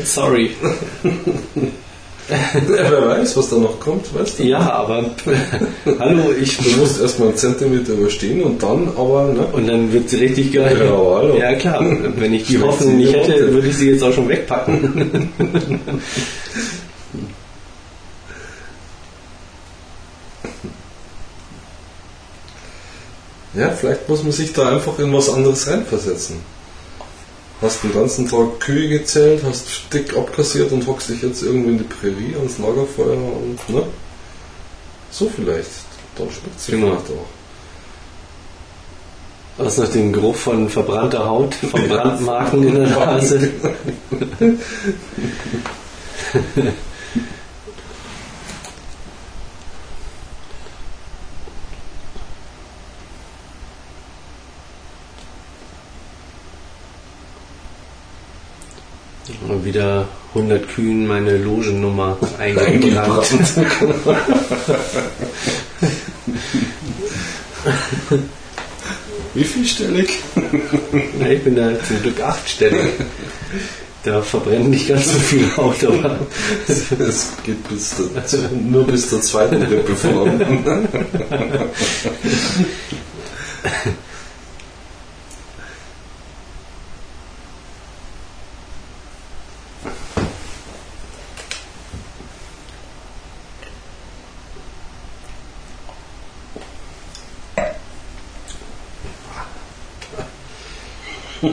Sorry. 0.03 0.51
Wer 2.67 3.07
weiß, 3.07 3.37
was 3.37 3.49
da 3.51 3.55
noch 3.57 3.79
kommt, 3.79 4.13
weißt 4.13 4.39
du? 4.39 4.43
Ja, 4.43 4.59
aber 4.59 5.11
hallo, 5.99 6.31
ich 6.41 6.57
Du 6.57 6.71
musst 6.79 6.99
erstmal 6.99 7.29
einen 7.29 7.37
Zentimeter 7.37 7.93
überstehen 7.93 8.41
und 8.41 8.61
dann 8.63 8.89
aber, 8.97 9.31
ne? 9.31 9.45
und 9.53 9.67
dann 9.67 9.93
wird 9.93 10.09
sie 10.09 10.17
richtig 10.17 10.51
geil. 10.51 10.75
Ja, 10.77 10.89
hallo. 10.89 11.37
Ja 11.37 11.53
klar, 11.53 11.85
wenn 12.17 12.33
ich 12.33 12.47
die 12.47 12.59
Hoffnung 12.59 12.97
nicht 12.97 13.13
hätte, 13.13 13.53
würde 13.53 13.67
ich 13.67 13.77
sie 13.77 13.91
jetzt 13.91 14.03
auch 14.03 14.11
schon 14.11 14.27
wegpacken. 14.27 15.29
Ja, 23.55 23.69
vielleicht 23.71 24.07
muss 24.09 24.23
man 24.23 24.31
sich 24.31 24.53
da 24.53 24.69
einfach 24.69 24.97
in 24.99 25.13
was 25.13 25.29
anderes 25.29 25.67
reinversetzen. 25.67 26.37
Hast 27.61 27.83
den 27.83 27.93
ganzen 27.93 28.27
Tag 28.27 28.59
Kühe 28.59 28.89
gezählt, 28.89 29.41
hast 29.45 29.65
dick 29.93 30.15
abkassiert 30.17 30.71
und 30.73 30.85
hockst 30.87 31.07
dich 31.09 31.21
jetzt 31.21 31.41
irgendwo 31.41 31.69
in 31.69 31.77
die 31.77 31.85
Prärie 31.85 32.35
ans 32.35 32.57
Lagerfeuer 32.57 33.13
und, 33.13 33.57
ne? 33.69 33.83
So 35.09 35.29
vielleicht. 35.33 35.69
Dann 36.17 36.29
schmeckt 36.29 36.59
es 36.59 36.65
Genau. 36.67 36.87
vielleicht 36.87 37.11
auch. 37.11 37.27
Hast 39.65 39.77
noch 39.77 39.87
den 39.87 40.11
Geruch 40.11 40.35
von 40.35 40.67
verbrannter 40.67 41.25
Haut, 41.25 41.55
von 41.55 41.87
Brandmarken 41.87 42.67
in 42.67 42.75
der 42.75 42.87
Nase. 42.89 43.51
Und 59.47 59.54
wieder 59.65 60.07
100 60.35 60.69
Kühen 60.69 61.07
meine 61.07 61.37
Logennummer 61.37 62.17
eingebrannt. 62.37 63.25
Wie 69.33 69.43
vielstellig? 69.43 70.19
Ja, 71.19 71.27
ich 71.27 71.43
bin 71.43 71.55
da 71.55 71.71
zum 71.83 71.99
Glück 72.01 72.21
achtstellig. 72.21 72.91
Da 74.03 74.21
verbrennen 74.21 74.69
nicht 74.69 74.87
ganz 74.87 75.11
so 75.11 75.17
viel 75.17 75.57
Haut, 75.57 75.83
aber 75.83 76.19
Es 76.67 77.31
geht 77.43 77.67
bis 77.67 77.95
der, 77.97 78.51
nur 78.51 78.85
bis 78.85 79.09
zur 79.09 79.19
zweiten 79.21 79.63
Rippe 79.63 79.95
vorn. 79.95 80.85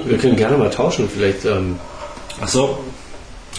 wir 0.04 0.11
können 0.22 0.36
gerne 0.36 0.56
mal 0.56 0.70
tauschen. 0.70 1.08
Vielleicht, 1.12 1.44
ähm, 1.44 1.78
Ach 2.40 2.48
so. 2.48 2.78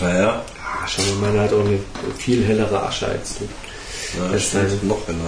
Naja. 0.02 0.42
ah, 0.60 0.88
schau 0.88 1.04
mal, 1.22 1.30
meiner 1.30 1.44
hat 1.44 1.54
auch 1.54 1.64
eine 1.64 1.78
viel 2.18 2.44
hellere 2.44 2.82
Asche 2.84 3.08
als 3.08 3.38
du. 3.38 3.46
Ja, 4.18 4.32
Das 4.32 4.44
heißt- 4.56 4.84
noch 4.84 5.06
heller. 5.08 5.20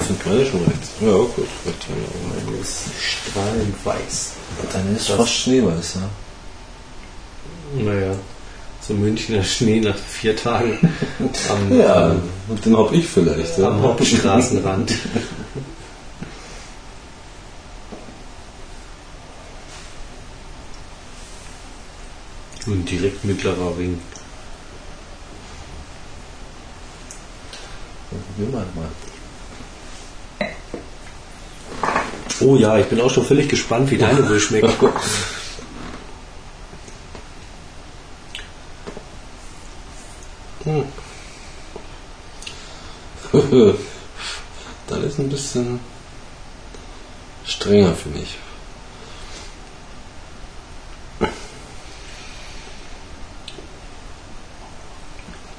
Ich 0.00 0.06
finde 0.06 0.28
meine 0.28 0.46
schon 0.46 0.60
recht. 0.64 0.82
Ja, 1.00 1.12
gut. 1.12 1.46
heller. 1.86 2.44
Meine 2.46 2.58
ist 2.60 2.82
strahlend 3.00 3.74
weiß. 3.84 4.30
Deine 4.72 4.96
ist 4.96 5.08
Das- 5.08 5.16
fast 5.16 5.32
schneeweiß, 5.34 5.94
ja. 5.96 7.82
Naja, 7.84 8.12
so 8.86 8.94
Münchner 8.94 9.44
Schnee 9.44 9.80
nach 9.80 9.96
vier 9.96 10.34
Tagen 10.36 10.78
am, 11.48 11.78
Ja, 11.78 12.16
und 12.48 12.64
den 12.64 12.76
hab 12.76 12.92
ich 12.92 13.06
vielleicht. 13.06 13.58
Ja. 13.58 13.68
am 13.68 13.82
Hauptstraßenrand. 13.82 14.92
Und 22.70 22.88
direkt 22.88 23.24
mittlerer 23.24 23.76
Ring. 23.76 24.00
Probieren 28.08 28.52
wir 28.52 28.60
mal. 28.80 28.88
Oh 32.40 32.56
ja, 32.56 32.78
ich 32.78 32.86
bin 32.86 33.00
auch 33.00 33.10
schon 33.10 33.24
völlig 33.24 33.48
gespannt, 33.48 33.90
wie 33.90 33.98
deine 33.98 34.28
wohl 34.28 34.38
schmeckt. 34.38 34.68
Das 44.90 45.04
ist 45.04 45.20
ein 45.20 45.28
bisschen 45.28 45.78
strenger, 47.46 47.94
finde 47.94 48.20
ich. 48.20 48.36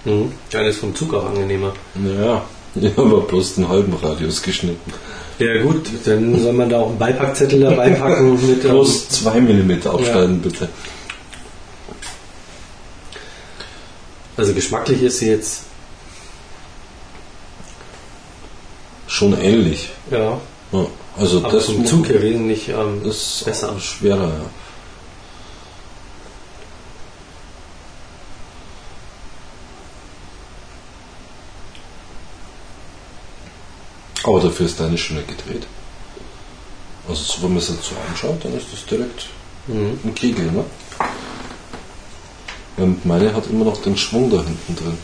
Mhm. 0.05 0.31
Ja, 0.51 0.61
ist 0.61 0.79
vom 0.79 0.95
Zug 0.95 1.13
auch 1.13 1.25
angenehmer. 1.25 1.73
Ja, 2.19 2.43
ich 2.75 2.95
habe 2.97 3.21
bloß 3.21 3.55
den 3.55 3.69
halben 3.69 3.93
Radius 3.93 4.41
geschnitten. 4.41 4.93
Ja 5.39 5.61
gut, 5.63 5.87
dann 6.05 6.39
soll 6.39 6.53
man 6.53 6.69
da 6.69 6.79
auch 6.79 6.89
einen 6.89 6.99
Beipackzettel 6.99 7.59
dabei 7.61 7.89
packen 7.91 8.33
mit 8.47 8.61
Bloß 8.61 9.09
2 9.09 9.41
mm 9.41 9.71
abschneiden, 9.87 10.39
bitte. 10.41 10.69
Also 14.37 14.53
geschmacklich 14.53 15.01
ist 15.01 15.19
sie 15.19 15.29
jetzt 15.29 15.63
Schon 19.07 19.33
ähnlich. 19.39 19.89
ja, 20.09 20.39
Ja, 20.71 20.85
also 21.17 21.39
aber 21.39 21.51
das 21.51 21.65
vom 21.65 21.85
Zug 21.85 22.07
her 22.07 22.21
wesentlich 22.21 22.69
ähm, 22.69 23.01
ist 23.03 23.43
besser. 23.45 23.77
schwerer, 23.79 24.29
ja. 24.29 24.45
Aber 34.23 34.39
dafür 34.39 34.65
ist 34.65 34.79
deine 34.79 34.97
schöner 34.97 35.23
gedreht. 35.23 35.65
Also 37.07 37.23
so, 37.23 37.41
wenn 37.43 37.49
man 37.49 37.57
es 37.57 37.69
jetzt 37.69 37.83
so 37.85 37.95
anschaut, 38.09 38.43
dann 38.43 38.55
ist 38.55 38.67
das 38.71 38.85
direkt 38.85 39.27
Mhm. 39.67 39.99
ein 40.03 40.15
Kegel, 40.15 40.51
ne? 40.51 40.65
Und 42.77 43.05
meine 43.05 43.33
hat 43.33 43.45
immer 43.47 43.65
noch 43.65 43.79
den 43.81 43.95
Schwung 43.95 44.29
da 44.31 44.37
hinten 44.43 44.75
drin. 44.75 44.97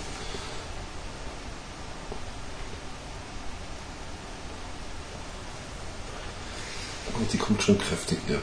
Und 7.19 7.33
die 7.33 7.37
kommt 7.37 7.61
schon 7.61 7.77
kräftig 7.77 8.19
hier. 8.27 8.41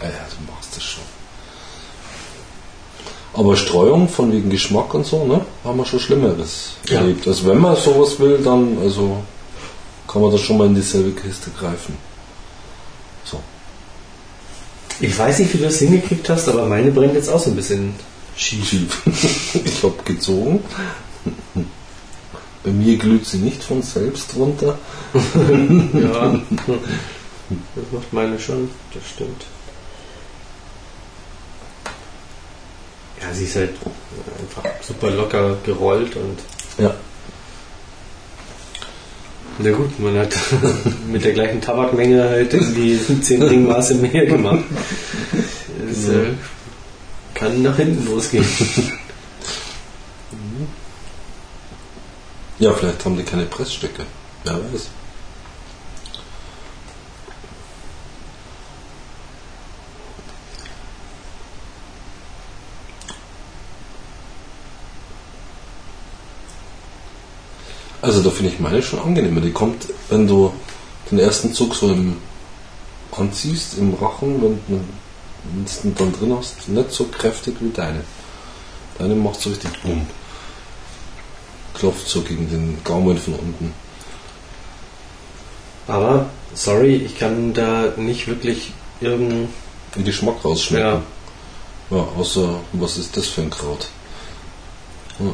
Ah 0.00 0.04
ja, 0.06 0.26
du 0.28 0.52
machst 0.52 0.76
das 0.76 0.82
schon. 0.84 1.04
Aber 3.34 3.56
Streuung 3.56 4.08
von 4.08 4.32
wegen 4.32 4.48
Geschmack 4.48 4.94
und 4.94 5.04
so, 5.06 5.24
ne? 5.26 5.40
Haben 5.64 5.78
wir 5.78 5.84
schon 5.84 5.98
Schlimmeres 6.00 6.74
Ja. 6.88 7.00
erlebt. 7.00 7.26
Also 7.26 7.46
wenn 7.46 7.58
man 7.58 7.74
sowas 7.76 8.18
will, 8.20 8.38
dann 8.38 8.78
also 8.80 9.22
kann 10.06 10.22
man 10.22 10.30
da 10.30 10.38
schon 10.38 10.58
mal 10.58 10.66
in 10.68 10.74
dieselbe 10.76 11.10
Kiste 11.10 11.50
greifen. 11.58 11.96
So. 13.24 13.40
Ich 15.00 15.18
weiß 15.18 15.40
nicht, 15.40 15.52
wie 15.52 15.58
du 15.58 15.64
das 15.64 15.78
hingekriegt 15.78 16.28
hast, 16.28 16.48
aber 16.48 16.66
meine 16.66 16.92
brennt 16.92 17.14
jetzt 17.14 17.28
auch 17.28 17.40
so 17.40 17.50
ein 17.50 17.56
bisschen 17.56 17.94
schief. 18.36 18.68
Schief. 18.68 19.02
ich 19.64 19.82
habe 19.82 19.94
gezogen. 20.04 20.62
Bei 22.62 22.70
mir 22.70 22.96
glüht 22.96 23.26
sie 23.26 23.38
nicht 23.38 23.62
von 23.62 23.82
selbst 23.82 24.34
runter. 24.36 24.78
Ja, 25.94 26.32
das 27.76 27.84
macht 27.92 28.12
meine 28.12 28.38
schon, 28.38 28.70
das 28.92 29.02
stimmt. 29.12 29.44
Ja, 33.26 33.32
sie 33.32 33.44
ist 33.44 33.56
halt 33.56 33.70
einfach 34.38 34.64
super 34.82 35.10
locker 35.10 35.56
gerollt 35.64 36.14
und 36.16 36.38
Ja. 36.76 36.94
na 39.58 39.70
gut, 39.70 39.98
man 39.98 40.18
hat 40.18 40.34
mit 41.06 41.24
der 41.24 41.32
gleichen 41.32 41.60
Tabakmenge 41.60 42.22
halt 42.22 42.52
irgendwie 42.54 42.98
10 43.22 43.42
Ringmaße 43.42 43.94
mehr 43.94 44.26
gemacht. 44.26 44.64
Das 45.88 46.08
äh, 46.08 46.32
kann 47.34 47.62
nach 47.62 47.76
hinten 47.76 48.06
losgehen. 48.06 48.44
Ja, 52.60 52.72
vielleicht 52.72 53.04
haben 53.04 53.16
die 53.16 53.24
keine 53.24 53.46
Pressstöcke. 53.46 54.06
Wer 54.44 54.54
weiß. 54.54 54.86
Also 68.04 68.22
da 68.22 68.28
finde 68.28 68.52
ich 68.52 68.60
meine 68.60 68.82
schon 68.82 68.98
angenehmer. 68.98 69.40
Die 69.40 69.50
kommt, 69.50 69.86
wenn 70.10 70.26
du 70.26 70.52
den 71.10 71.18
ersten 71.18 71.54
Zug 71.54 71.74
so 71.74 71.90
im 71.90 72.18
anziehst, 73.12 73.78
im 73.78 73.94
Rachen, 73.94 74.42
wenn 74.42 74.60
du 74.68 74.84
wenn 75.44 75.64
du 75.64 75.70
den 75.82 75.94
dann 75.94 76.12
drin 76.12 76.36
hast, 76.36 76.68
nicht 76.68 76.90
so 76.90 77.04
kräftig 77.04 77.56
wie 77.60 77.70
deine. 77.70 78.04
Deine 78.98 79.14
macht 79.14 79.40
so 79.40 79.48
richtig 79.48 79.70
bumm. 79.82 80.06
Klopft 81.72 82.06
so 82.06 82.20
gegen 82.20 82.50
den 82.50 82.78
Gaumen 82.84 83.16
von 83.16 83.34
unten. 83.36 83.72
Aber, 85.86 86.28
sorry, 86.52 86.96
ich 86.96 87.18
kann 87.18 87.54
da 87.54 87.94
nicht 87.96 88.26
wirklich 88.26 88.72
irgendein. 89.00 89.48
Den 89.96 90.04
Geschmack 90.04 90.44
rausschmecken. 90.44 91.02
Ja, 91.90 91.96
Ja, 91.96 92.06
außer, 92.18 92.60
was 92.74 92.98
ist 92.98 93.16
das 93.16 93.28
für 93.28 93.40
ein 93.40 93.50
Kraut? 93.50 93.88
Ja. 95.18 95.32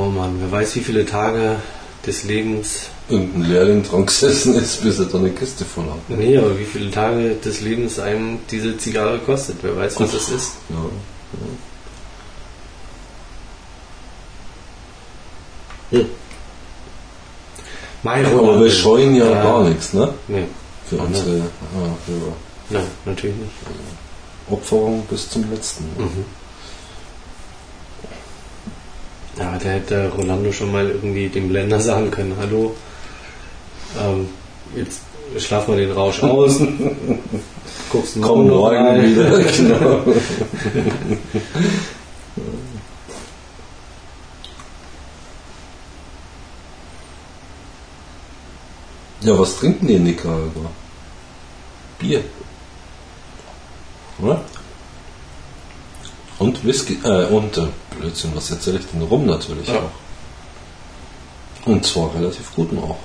Oh 0.00 0.10
Mann, 0.10 0.36
wer 0.40 0.50
weiß, 0.50 0.76
wie 0.76 0.80
viele 0.80 1.04
Tage 1.06 1.56
des 2.06 2.24
Lebens 2.24 2.90
Irgendein 3.10 3.50
Lehrling 3.50 3.82
dran 3.82 4.06
gesessen 4.06 4.54
ist, 4.54 4.84
bis 4.84 5.00
er 5.00 5.06
da 5.06 5.18
eine 5.18 5.30
Kiste 5.30 5.64
voll 5.64 5.84
hat. 5.86 5.98
Nee, 6.08 6.38
aber 6.38 6.56
wie 6.56 6.64
viele 6.64 6.92
Tage 6.92 7.34
des 7.34 7.60
Lebens 7.60 7.98
einem 7.98 8.38
diese 8.48 8.78
Zigarre 8.78 9.18
kostet? 9.18 9.56
Wer 9.62 9.76
weiß, 9.76 9.98
was 9.98 10.12
das 10.12 10.28
ist? 10.28 10.52
Ja. 15.90 16.00
Mein 18.04 18.24
Aber 18.26 18.60
wir 18.60 18.70
scheuen 18.70 19.16
ja 19.16 19.26
Äh, 19.26 19.42
gar 19.42 19.68
nichts, 19.68 19.92
ne? 19.92 20.14
Nee, 20.28 20.44
Für 20.88 20.96
unsere 20.98 21.36
ja, 21.38 21.44
für 22.06 22.72
nein, 22.74 22.84
natürlich 23.04 23.36
nicht. 23.36 23.52
Opferung 24.48 25.04
bis 25.10 25.28
zum 25.28 25.50
letzten. 25.50 25.84
Mhm. 25.98 26.24
Ja, 29.40 29.56
da 29.58 29.70
hätte 29.70 30.12
Rolando 30.14 30.52
schon 30.52 30.70
mal 30.70 30.86
irgendwie 30.86 31.30
dem 31.30 31.48
Blender 31.48 31.80
sagen 31.80 32.10
können, 32.10 32.36
hallo, 32.38 32.76
ähm, 33.98 34.28
jetzt 34.76 35.00
schlaf 35.38 35.66
mal 35.66 35.78
den 35.78 35.92
Rausch 35.92 36.22
aus, 36.22 36.58
guckst 37.90 38.16
morgen 38.16 38.28
Komm 38.28 38.46
noch 38.48 38.56
morgen 38.56 39.02
wieder. 39.02 39.40
Genau. 39.56 40.02
Ja, 49.22 49.38
was 49.38 49.56
trinken 49.56 49.86
die 49.86 49.94
in 49.94 50.04
Nicaragua? 50.04 50.70
Bier. 51.98 52.24
Oder? 54.20 54.42
Und 56.38 56.64
Whisky, 56.64 56.98
äh, 57.04 57.24
und 57.26 57.56
äh, 57.56 57.68
Blödsinn, 58.00 58.30
was 58.34 58.50
erzähle 58.50 58.78
ich 58.78 58.86
denn? 58.86 59.02
Rum 59.02 59.26
natürlich 59.26 59.68
Ja. 59.68 59.78
auch. 59.78 61.66
Und 61.66 61.84
zwar 61.84 62.14
relativ 62.14 62.54
guten 62.54 62.78
auch. 62.78 62.96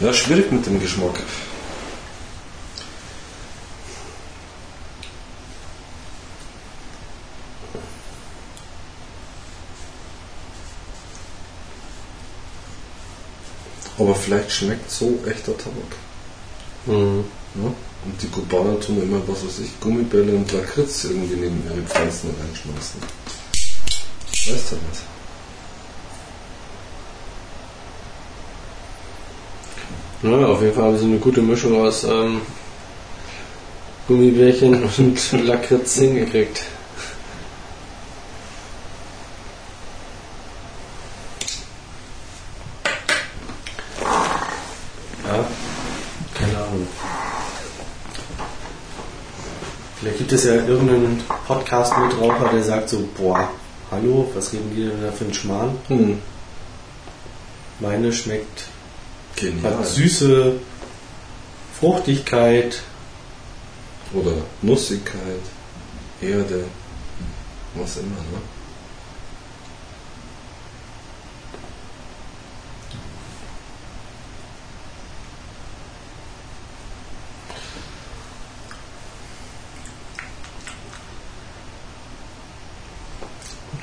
Ja, 0.00 0.14
schwierig 0.14 0.50
mit 0.50 0.64
dem 0.64 0.80
Geschmack. 0.80 1.20
Aber 13.98 14.14
vielleicht 14.14 14.50
schmeckt 14.50 14.90
so 14.90 15.18
echter 15.26 15.52
Tabak. 15.58 15.74
Mhm. 16.86 17.24
Ja? 17.56 17.66
Und 18.02 18.22
die 18.22 18.28
Kubaner 18.28 18.80
tun 18.80 19.02
immer, 19.02 19.20
was 19.28 19.44
weiß 19.44 19.58
ich, 19.58 19.78
Gummibälle 19.80 20.34
und 20.34 20.50
Lakritz 20.50 21.04
irgendwie 21.04 21.36
neben 21.36 21.62
ihre 21.66 21.82
Pflanzen 21.82 22.30
reinschmeißen. 22.40 23.02
Weißt 24.30 24.72
du 24.72 24.76
nicht. 24.76 25.19
Ne, 30.22 30.46
auf 30.46 30.60
jeden 30.60 30.74
Fall 30.74 30.84
haben 30.84 30.98
sie 30.98 31.06
eine 31.06 31.16
gute 31.16 31.40
Mischung 31.40 31.80
aus 31.80 32.04
ähm, 32.04 32.42
Gummibärchen 34.06 34.84
und 34.98 35.32
Lakritz 35.46 35.94
hingekriegt. 35.94 36.62
Ja, 45.26 45.46
keine 46.34 46.58
Ahnung. 46.58 46.86
Vielleicht 50.00 50.18
gibt 50.18 50.32
es 50.32 50.44
ja 50.44 50.54
irgendeinen 50.54 51.22
Podcast-Mitraucher, 51.46 52.50
der 52.52 52.62
sagt 52.62 52.90
so, 52.90 53.08
boah, 53.16 53.48
hallo, 53.90 54.30
was 54.34 54.52
reden 54.52 54.70
die 54.76 54.86
denn 54.86 55.02
da 55.02 55.12
für 55.12 55.24
einen 55.24 55.34
Schmarrn? 55.34 55.78
Hm. 55.88 56.18
Meine 57.80 58.12
schmeckt 58.12 58.64
Genial. 59.40 59.78
hat 59.78 59.86
süße 59.86 60.52
Fruchtigkeit. 61.78 62.82
Oder 64.12 64.32
Nussigkeit, 64.60 65.40
Erde, 66.20 66.64
was 67.76 67.98
immer, 67.98 68.08
ne? 68.08 68.40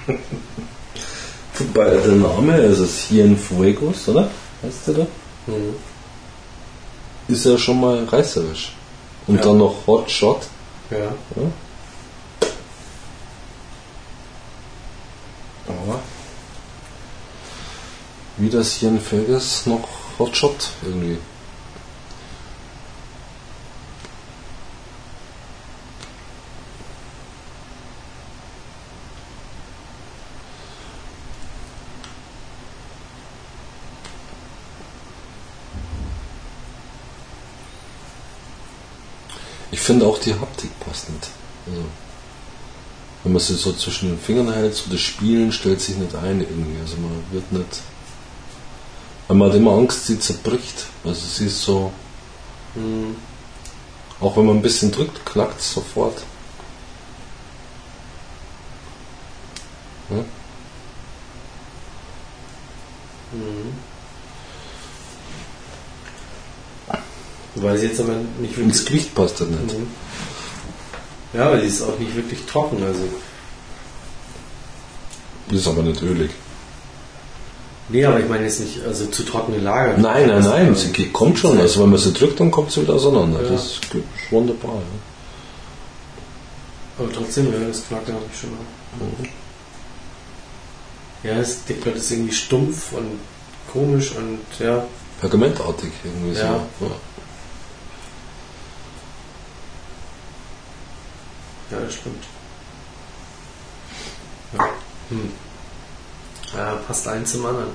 Wobei 1.58 1.90
der 1.90 2.16
Name, 2.16 2.54
also 2.54 2.86
Cienfuegos, 2.86 4.10
oder? 4.10 4.30
Heißt 4.62 4.88
der 4.88 4.94
da? 4.94 5.08
Mhm. 5.48 5.76
Ist 7.28 7.46
ja 7.46 7.58
schon 7.58 7.80
mal 7.82 8.04
reißerisch. 8.06 8.74
Und 9.28 9.38
Ja. 9.38 9.42
dann 9.44 9.58
noch 9.58 9.76
Hot 9.88 10.10
Shot. 10.10 10.42
Ja. 10.90 10.98
Ja. 11.36 11.52
Aber 15.68 16.00
wie 18.38 18.50
das 18.50 18.74
hier 18.76 18.90
in 18.90 19.02
Vegas 19.12 19.66
noch 19.66 19.88
Hotshot 20.20 20.70
irgendwie. 20.84 21.18
Ich 39.78 39.84
finde 39.84 40.08
auch 40.08 40.18
die 40.18 40.34
Haptik 40.34 40.72
passt 40.80 41.08
nicht. 41.12 41.30
Also, 41.68 41.84
wenn 43.24 43.32
man 43.32 43.40
sie 43.40 43.54
so 43.54 43.72
zwischen 43.74 44.10
den 44.10 44.20
Fingern 44.20 44.52
hält, 44.52 44.74
so 44.74 44.90
das 44.90 45.00
Spielen 45.00 45.52
stellt 45.52 45.80
sich 45.82 45.96
nicht 45.98 46.16
ein 46.16 46.42
irgendwie. 46.42 46.80
Also 46.82 46.96
man 46.98 47.12
wird 47.30 47.52
nicht. 47.52 47.82
Weil 49.28 49.38
man 49.38 49.50
hat 49.50 49.56
immer 49.56 49.74
Angst, 49.74 50.08
sie 50.08 50.20
zerbricht. 50.20 50.88
Also 51.06 51.22
sie 51.28 51.46
ist 51.46 51.62
so, 51.62 51.92
Mhm. 52.74 53.18
auch 54.20 54.36
wenn 54.36 54.48
man 54.48 54.56
ein 54.58 54.62
bisschen 54.64 54.92
drückt, 54.92 55.24
knackt 55.28 55.60
es 55.60 55.72
sofort. 55.74 56.24
Ja? 60.10 60.24
Mhm. 63.32 63.78
Weil 67.68 67.78
sie 67.78 67.88
jetzt 67.88 68.00
aber 68.00 68.14
nicht 68.40 68.58
wirklich. 68.58 68.86
Gewicht 68.86 69.14
passt 69.16 69.42
das 69.42 69.48
nicht. 69.50 69.78
Mhm. 69.78 69.88
Ja, 71.34 71.48
aber 71.48 71.58
die 71.58 71.68
ist 71.68 71.82
auch 71.82 72.00
nicht 72.00 72.16
wirklich 72.16 72.46
trocken. 72.46 72.82
Also, 72.84 73.02
Die 75.52 75.56
ist 75.58 75.68
aber 75.68 75.82
nicht 75.84 76.02
ölig. 76.02 76.32
nee, 77.90 78.06
aber 78.06 78.20
ich 78.20 78.28
meine 78.30 78.44
jetzt 78.46 78.60
nicht, 78.62 78.84
also 78.86 79.06
zu 79.08 79.24
trockene 79.24 79.58
Lager. 79.60 79.98
Nein, 79.98 80.28
nein, 80.28 80.44
nein, 80.44 80.68
Das, 80.70 80.82
sie 80.84 80.92
geht- 80.92 81.12
kommt 81.14 81.38
schon. 81.40 81.60
Also 81.60 81.82
wenn 81.84 81.90
man 81.90 82.00
sie 82.00 82.14
drückt, 82.14 82.40
dann 82.40 82.52
kommt 82.52 82.72
sie 82.72 82.82
wieder 82.84 82.94
auseinander. 82.96 83.42
Ja. 83.44 83.50
Das 83.52 83.66
ist 83.66 83.80
wunderbar. 84.32 84.76
Ja. 84.76 84.82
Aber 87.04 87.14
trotzdem, 87.14 87.52
ja, 87.52 87.60
das 87.68 87.86
knackt 87.88 88.10
eigentlich 88.10 88.40
schon 88.40 88.50
auch. 88.52 89.20
Mhm. 89.20 89.30
Ja, 91.24 91.36
das 91.38 91.64
Dickblatt 91.66 91.96
ist 91.96 92.12
irgendwie 92.12 92.34
stumpf 92.34 92.94
und 92.94 93.20
komisch 93.72 94.14
und 94.16 94.40
ja. 94.60 94.86
Pergamentartig 95.20 95.92
irgendwie 96.04 96.38
Ja. 96.40 96.62
so. 96.80 96.86
Ja. 96.86 96.92
Ja, 101.72 101.80
das 101.80 101.94
stimmt. 101.94 102.24
Ja. 104.58 104.70
Hm. 105.10 105.32
ja 106.56 106.76
passt 106.88 107.08
eins 107.08 107.32
zum 107.32 107.46
anderen. 107.46 107.72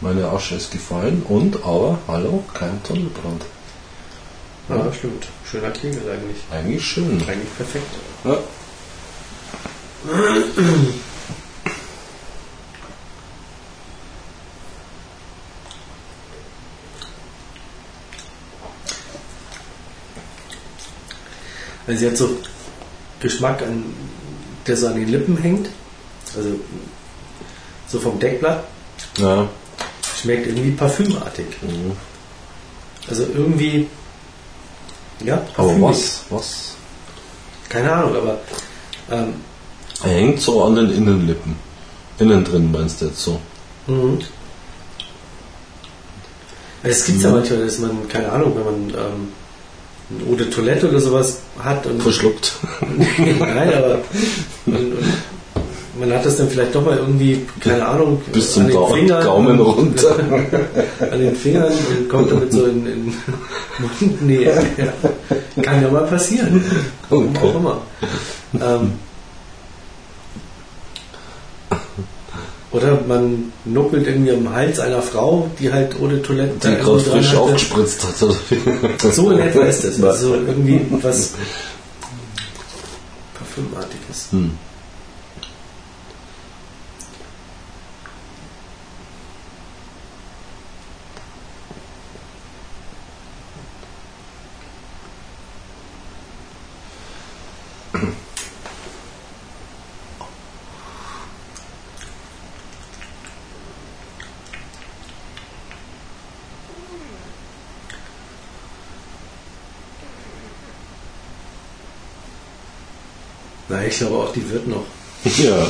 Meine 0.00 0.28
Asche 0.28 0.54
ist 0.54 0.70
gefallen 0.70 1.22
und, 1.28 1.56
aber, 1.64 1.98
hallo, 2.06 2.44
kein 2.54 2.80
Tunnelbrand. 2.84 3.44
Ja, 4.68 4.92
stimmt. 4.92 5.26
Schöner 5.50 5.70
Kegel 5.70 6.02
eigentlich. 6.10 6.38
Eigentlich 6.52 6.86
schön. 6.86 7.22
Eigentlich 7.26 7.56
perfekt. 7.56 7.94
Ja. 8.24 8.38
Also 21.88 21.98
sie 22.00 22.06
hat 22.06 22.16
so 22.16 22.28
Geschmack, 23.20 23.62
an, 23.62 23.82
der 24.66 24.76
so 24.76 24.86
an 24.86 24.94
den 24.94 25.08
Lippen 25.08 25.36
hängt. 25.36 25.68
Also 26.36 26.50
so 27.88 27.98
vom 27.98 28.18
Deckblatt. 28.20 28.64
ja. 29.18 29.48
Schmeckt 30.20 30.48
irgendwie 30.48 30.72
parfümartig. 30.72 31.46
Mhm. 31.62 31.92
Also 33.08 33.22
irgendwie. 33.22 33.86
Ja, 35.24 35.34
Aber 35.56 35.68
parfümig. 35.68 35.82
was? 35.90 36.24
Was? 36.30 36.74
Keine 37.68 37.92
Ahnung, 37.92 38.16
aber 38.16 38.38
ähm, 39.10 39.34
Er 40.02 40.10
hängt 40.10 40.40
so 40.40 40.64
an 40.64 40.74
den 40.74 40.90
Innenlippen. 40.90 41.54
Innen 42.18 42.44
drin 42.44 42.70
meinst 42.72 43.00
du 43.00 43.06
jetzt 43.06 43.22
so? 43.22 43.40
Mhm. 43.86 44.18
Es 46.82 47.04
gibt 47.06 47.22
ja 47.22 47.30
manchmal, 47.30 47.64
dass 47.64 47.78
man, 47.78 48.08
keine 48.08 48.30
Ahnung, 48.32 48.54
wenn 48.56 48.64
man 48.64 48.90
ähm, 49.06 49.28
de 50.10 50.48
Toilette 50.50 50.88
oder 50.88 51.00
sowas 51.00 51.40
hat 51.58 51.86
und 51.86 52.02
Verschluckt. 52.02 52.52
nein, 53.40 53.74
aber 53.74 53.98
und 54.66 54.94
man 56.00 56.12
hat 56.12 56.24
das 56.24 56.36
dann 56.36 56.48
vielleicht 56.48 56.74
doch 56.74 56.84
mal 56.84 56.96
irgendwie, 56.96 57.44
keine 57.60 57.84
Ahnung, 57.86 58.22
Bis 58.32 58.52
zum 58.52 58.66
an 58.66 58.68
den 58.70 58.86
Fingern, 58.94 59.24
Gaumen 59.24 59.60
runter. 59.60 60.16
an 61.10 61.18
den 61.18 61.34
Fingern 61.34 61.72
und 61.72 62.08
kommt 62.08 62.30
damit 62.30 62.52
so 62.52 62.66
in, 62.66 62.86
in 62.86 63.14
Mundnähe. 64.00 64.54
Ja. 64.76 65.62
Kann 65.62 65.82
ja 65.82 65.90
mal 65.90 66.04
passieren. 66.06 66.62
Warum 67.08 67.28
Okay. 67.36 67.38
auch 67.48 67.54
immer. 67.56 67.80
Ähm, 68.54 68.92
oder 72.70 73.00
man 73.06 73.52
nuckelt 73.64 74.06
irgendwie 74.06 74.32
am 74.32 74.52
Hals 74.52 74.78
einer 74.78 75.00
Frau, 75.00 75.50
die 75.58 75.72
halt 75.72 75.98
ohne 76.00 76.20
Toilette 76.22 76.68
Die 76.68 76.76
gerade 76.76 77.00
frisch 77.00 77.28
hatte. 77.28 77.40
aufgespritzt 77.40 78.04
hat. 78.04 78.16
So 79.12 79.30
in 79.30 79.38
etwa 79.38 79.62
ist 79.64 79.84
das. 79.84 80.02
Also 80.02 80.34
irgendwie 80.34 80.84
was 81.02 81.34
Parfümartiges. 83.38 84.28
Hm. 84.32 84.50
Ich 113.88 113.98
glaube 113.98 114.16
auch, 114.16 114.32
die 114.32 114.50
wird 114.50 114.66
noch. 114.68 114.84
Ja, 115.24 115.66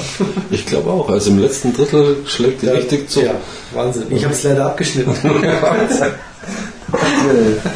ich 0.50 0.66
glaube 0.66 0.90
auch. 0.90 1.08
Also 1.08 1.30
im 1.30 1.38
letzten 1.38 1.72
Drittel 1.72 2.18
schlägt 2.26 2.60
die 2.62 2.68
richtig 2.68 3.08
zu. 3.08 3.22
Ja, 3.22 3.34
Wahnsinn. 3.72 4.04
Ich 4.10 4.22
habe 4.24 4.34
es 4.34 4.42
leider 4.42 4.66
abgeschnitten. 4.66 5.14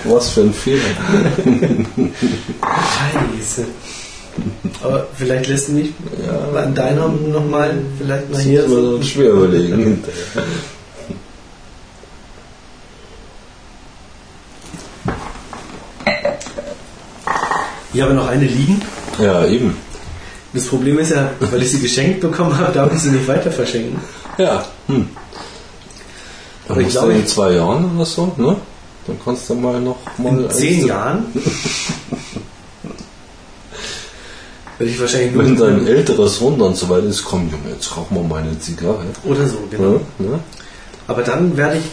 Was 0.05 0.31
für 0.31 0.43
ein 0.43 0.53
Fehler. 0.55 0.81
Scheiße. 3.39 3.65
Aber 4.83 5.07
vielleicht 5.15 5.49
lässt 5.49 5.69
du 5.69 5.73
mich 5.73 5.91
an 6.55 6.75
deiner 6.75 7.09
nochmal, 7.09 7.75
vielleicht 7.99 8.31
mal 8.31 8.37
Das 8.37 8.43
hier 8.45 8.63
muss 8.63 8.71
man 8.71 8.85
so. 8.85 9.03
schwer 9.03 9.31
überlegen. 9.31 10.05
haben 18.03 18.09
wir 18.11 18.15
noch 18.15 18.29
eine 18.29 18.45
liegen. 18.47 18.81
Ja, 19.19 19.47
eben. 19.47 19.77
Das 20.53 20.67
Problem 20.67 20.99
ist 20.99 21.11
ja, 21.11 21.31
weil 21.41 21.63
ich 21.63 21.71
sie 21.71 21.81
geschenkt 21.81 22.21
bekommen 22.21 22.57
habe, 22.59 22.73
darf 22.73 22.93
ich 22.93 23.01
sie 23.01 23.11
nicht 23.11 23.27
weiter 23.27 23.51
verschenken. 23.51 23.99
Ja. 24.37 24.65
Hm. 24.87 25.09
Aber 26.69 26.81
ich 26.81 26.89
glaube, 26.89 27.15
in 27.15 27.27
zwei 27.27 27.53
Jahren 27.53 27.97
oder 27.97 28.05
so, 28.05 28.33
ne? 28.37 28.57
Dann 29.07 29.19
kannst 29.25 29.51
du 29.51 29.55
mal 29.55 29.81
noch 29.81 29.99
mal 30.19 30.39
in 30.39 30.51
zehn 30.51 30.87
Jahren 30.87 31.27
werde 34.83 34.93
ich 34.93 35.01
wahrscheinlich 35.01 35.33
nur 35.33 35.45
Wenn 35.45 35.57
dein 35.57 35.87
älterer 35.87 36.29
Sohn 36.29 36.59
dann 36.59 36.75
so 36.75 36.89
weit 36.89 37.05
ist, 37.05 37.25
komm 37.25 37.49
Junge, 37.51 37.75
jetzt 37.75 37.97
rauchen 37.97 38.17
wir 38.17 38.23
mal 38.23 38.43
eine 38.43 38.59
Zigarre. 38.59 39.07
oder 39.25 39.47
so, 39.47 39.59
genau. 39.71 40.01
Ja, 40.19 40.27
ne? 40.27 40.41
Aber 41.07 41.23
dann 41.23 41.57
werde 41.57 41.79
ich 41.79 41.85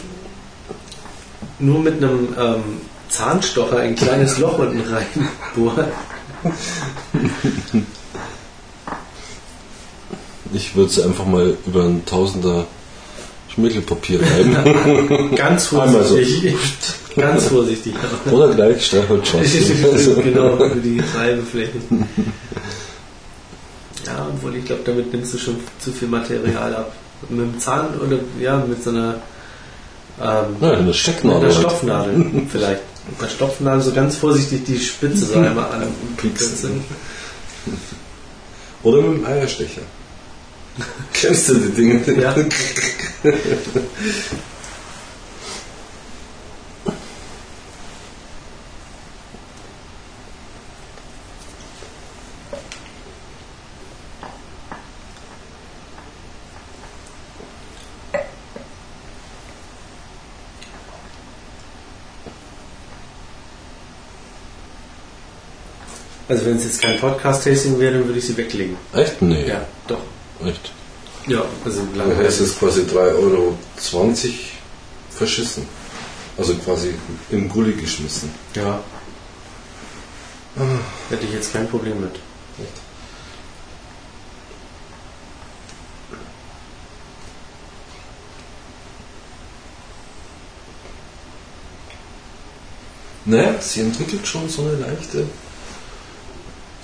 nur 1.58 1.80
mit 1.80 2.02
einem 2.02 2.34
ähm, 2.38 2.62
Zahnstocher 3.08 3.78
ein 3.78 3.94
kleines 3.94 4.38
Loch 4.38 4.58
unten 4.58 4.80
reinbohren. 4.80 5.86
Ich 10.52 10.74
würde 10.74 10.90
es 10.90 11.00
einfach 11.00 11.26
mal 11.26 11.56
über 11.66 11.84
ein 11.84 12.04
Tausender 12.06 12.66
Schmirgelpapier 13.54 14.20
reiben. 14.22 15.34
Ganz 15.34 15.72
Einmal 15.72 16.04
so. 16.04 16.14
vorsichtig. 16.14 16.56
Ganz 17.16 17.46
vorsichtig. 17.46 17.94
Oder 18.30 18.54
gleich 18.54 18.86
Streichholzschossen. 18.86 19.84
Also, 19.92 20.14
genau, 20.22 20.56
für 20.56 20.80
die 20.80 21.00
Reibeflächen. 21.14 22.06
Ja, 24.06 24.26
obwohl 24.32 24.56
ich 24.56 24.64
glaube, 24.64 24.82
damit 24.84 25.12
nimmst 25.12 25.34
du 25.34 25.38
schon 25.38 25.56
zu 25.78 25.92
viel 25.92 26.08
Material 26.08 26.74
ab. 26.74 26.92
Mit 27.28 27.40
dem 27.40 27.58
Zahn 27.58 27.88
oder 28.00 28.18
ja, 28.40 28.64
mit 28.66 28.82
so 28.82 28.90
einer, 28.90 29.16
ähm, 30.20 30.56
ja, 30.60 30.70
eine 30.70 30.82
mit 30.82 30.96
Stecknadel. 30.96 31.40
einer 31.40 31.48
halt. 31.48 31.58
Stopfnadel 31.58 32.42
vielleicht. 32.48 32.82
Mit 33.08 33.20
einer 33.20 33.28
Stopfnadel 33.28 33.82
so 33.82 33.92
ganz 33.92 34.16
vorsichtig 34.16 34.64
die 34.64 34.78
Spitze 34.78 35.26
so 35.26 35.38
einmal 35.38 35.66
anpieksen. 35.72 36.82
Oder 38.82 39.02
mit 39.02 39.18
dem 39.18 39.26
Eierstecher. 39.26 39.82
Kennst 41.12 41.48
du 41.48 41.54
die 41.54 41.70
Dinge? 41.70 42.20
Ja. 42.20 42.34
Also 66.30 66.46
wenn 66.46 66.58
es 66.58 66.64
jetzt 66.64 66.80
kein 66.80 66.96
Podcast-Tasting 66.96 67.80
wäre, 67.80 67.94
dann 67.94 68.06
würde 68.06 68.20
ich 68.20 68.26
sie 68.26 68.36
weglegen. 68.36 68.76
Echt? 68.94 69.20
Nee. 69.20 69.48
Ja, 69.48 69.66
doch. 69.88 69.98
Echt. 70.44 70.72
Ja, 71.26 71.44
also 71.64 71.82
Dann 71.94 72.16
heißt 72.16 72.40
es 72.40 72.58
quasi 72.58 72.82
3,20 72.82 72.94
Euro 73.16 73.56
verschissen. 75.10 75.66
Also 76.38 76.54
quasi 76.54 76.94
im 77.30 77.48
Gully 77.48 77.74
geschmissen. 77.74 78.30
Ja. 78.54 78.80
Hätte 81.10 81.26
ich 81.26 81.32
jetzt 81.32 81.52
kein 81.52 81.68
Problem 81.68 82.00
mit. 82.00 82.18
Naja, 93.26 93.60
sie 93.60 93.82
entwickelt 93.82 94.26
schon 94.26 94.48
so 94.48 94.62
eine 94.62 94.72
leichte 94.72 95.26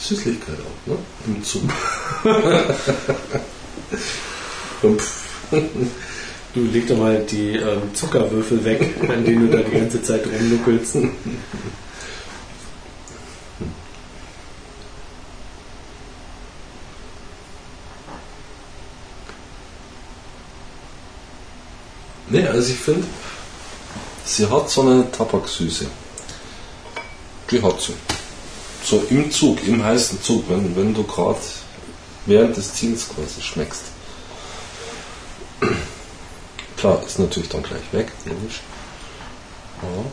Süßlichkeit 0.09 0.59
auch, 0.61 0.91
ne? 0.91 0.99
Im 1.27 1.43
Zug. 1.43 1.63
Du 6.57 6.63
leg 6.63 6.89
doch 6.89 6.97
mal 6.97 7.23
die 7.31 7.57
ähm, 7.57 7.95
Zuckerwürfel 7.95 8.65
weg, 8.65 8.95
an 9.11 9.27
denen 9.27 9.51
du 9.51 9.57
da 9.57 9.63
die 9.63 9.77
ganze 9.77 10.03
Zeit 10.03 10.23
rumnuckelst. 10.27 10.97
Ne, 22.29 22.49
also 22.49 22.73
ich 22.73 22.79
finde, 22.79 23.07
sie 24.25 24.49
hat 24.49 24.71
so 24.71 24.81
eine 24.81 25.13
Tabaksüße. 25.13 25.87
Die 27.51 27.63
hat 27.63 27.81
sie. 27.83 28.16
So 28.87 29.03
im 29.11 29.33
Zug, 29.33 29.67
im 29.67 29.83
heißen 29.83 30.23
Zug, 30.23 30.45
wenn, 30.49 30.77
wenn 30.77 30.95
du 30.95 31.03
gerade 31.03 31.41
während 32.25 32.57
des 32.57 32.73
Ziels 32.73 33.09
quasi 33.09 33.43
schmeckst. 33.43 33.83
Klar, 36.77 37.03
ist 37.05 37.19
natürlich 37.19 37.49
dann 37.49 37.65
gleich 37.65 37.83
weg, 37.91 38.13
logisch. 38.25 38.61
Aber 39.83 40.05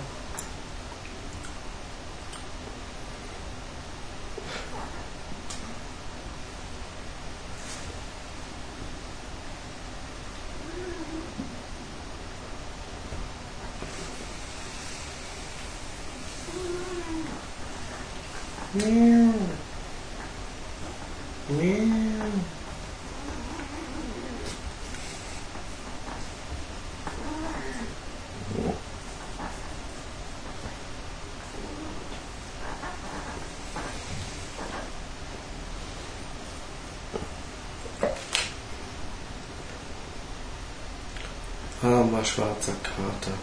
Armer 42.24 42.26
schwarzer 42.26 42.74
Kater. 42.84 43.38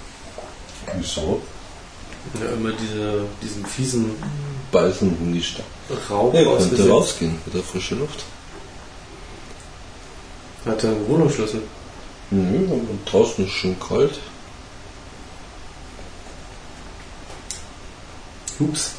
wieso? 0.98 1.42
Ja, 2.40 2.52
immer 2.52 2.72
diese, 2.72 3.24
diesen 3.42 3.66
fiesen 3.66 4.10
Beißen 4.72 5.32
nicht 5.32 5.58
da. 5.58 6.14
Rauch 6.14 6.34
Ja, 6.34 6.46
aus 6.46 6.68
könnte 6.68 6.88
rausgehen, 6.88 7.38
wieder 7.46 7.62
frische 7.62 7.94
Luft. 7.94 8.24
Hat 10.64 10.84
er 10.84 10.90
einen 10.90 11.08
Wohnungsschlüssel? 11.08 11.62
Mhm, 12.30 12.70
und 12.70 13.00
draußen 13.10 13.46
ist 13.46 13.52
schon 13.52 13.78
kalt. 13.80 14.18
Ups. 18.60 18.92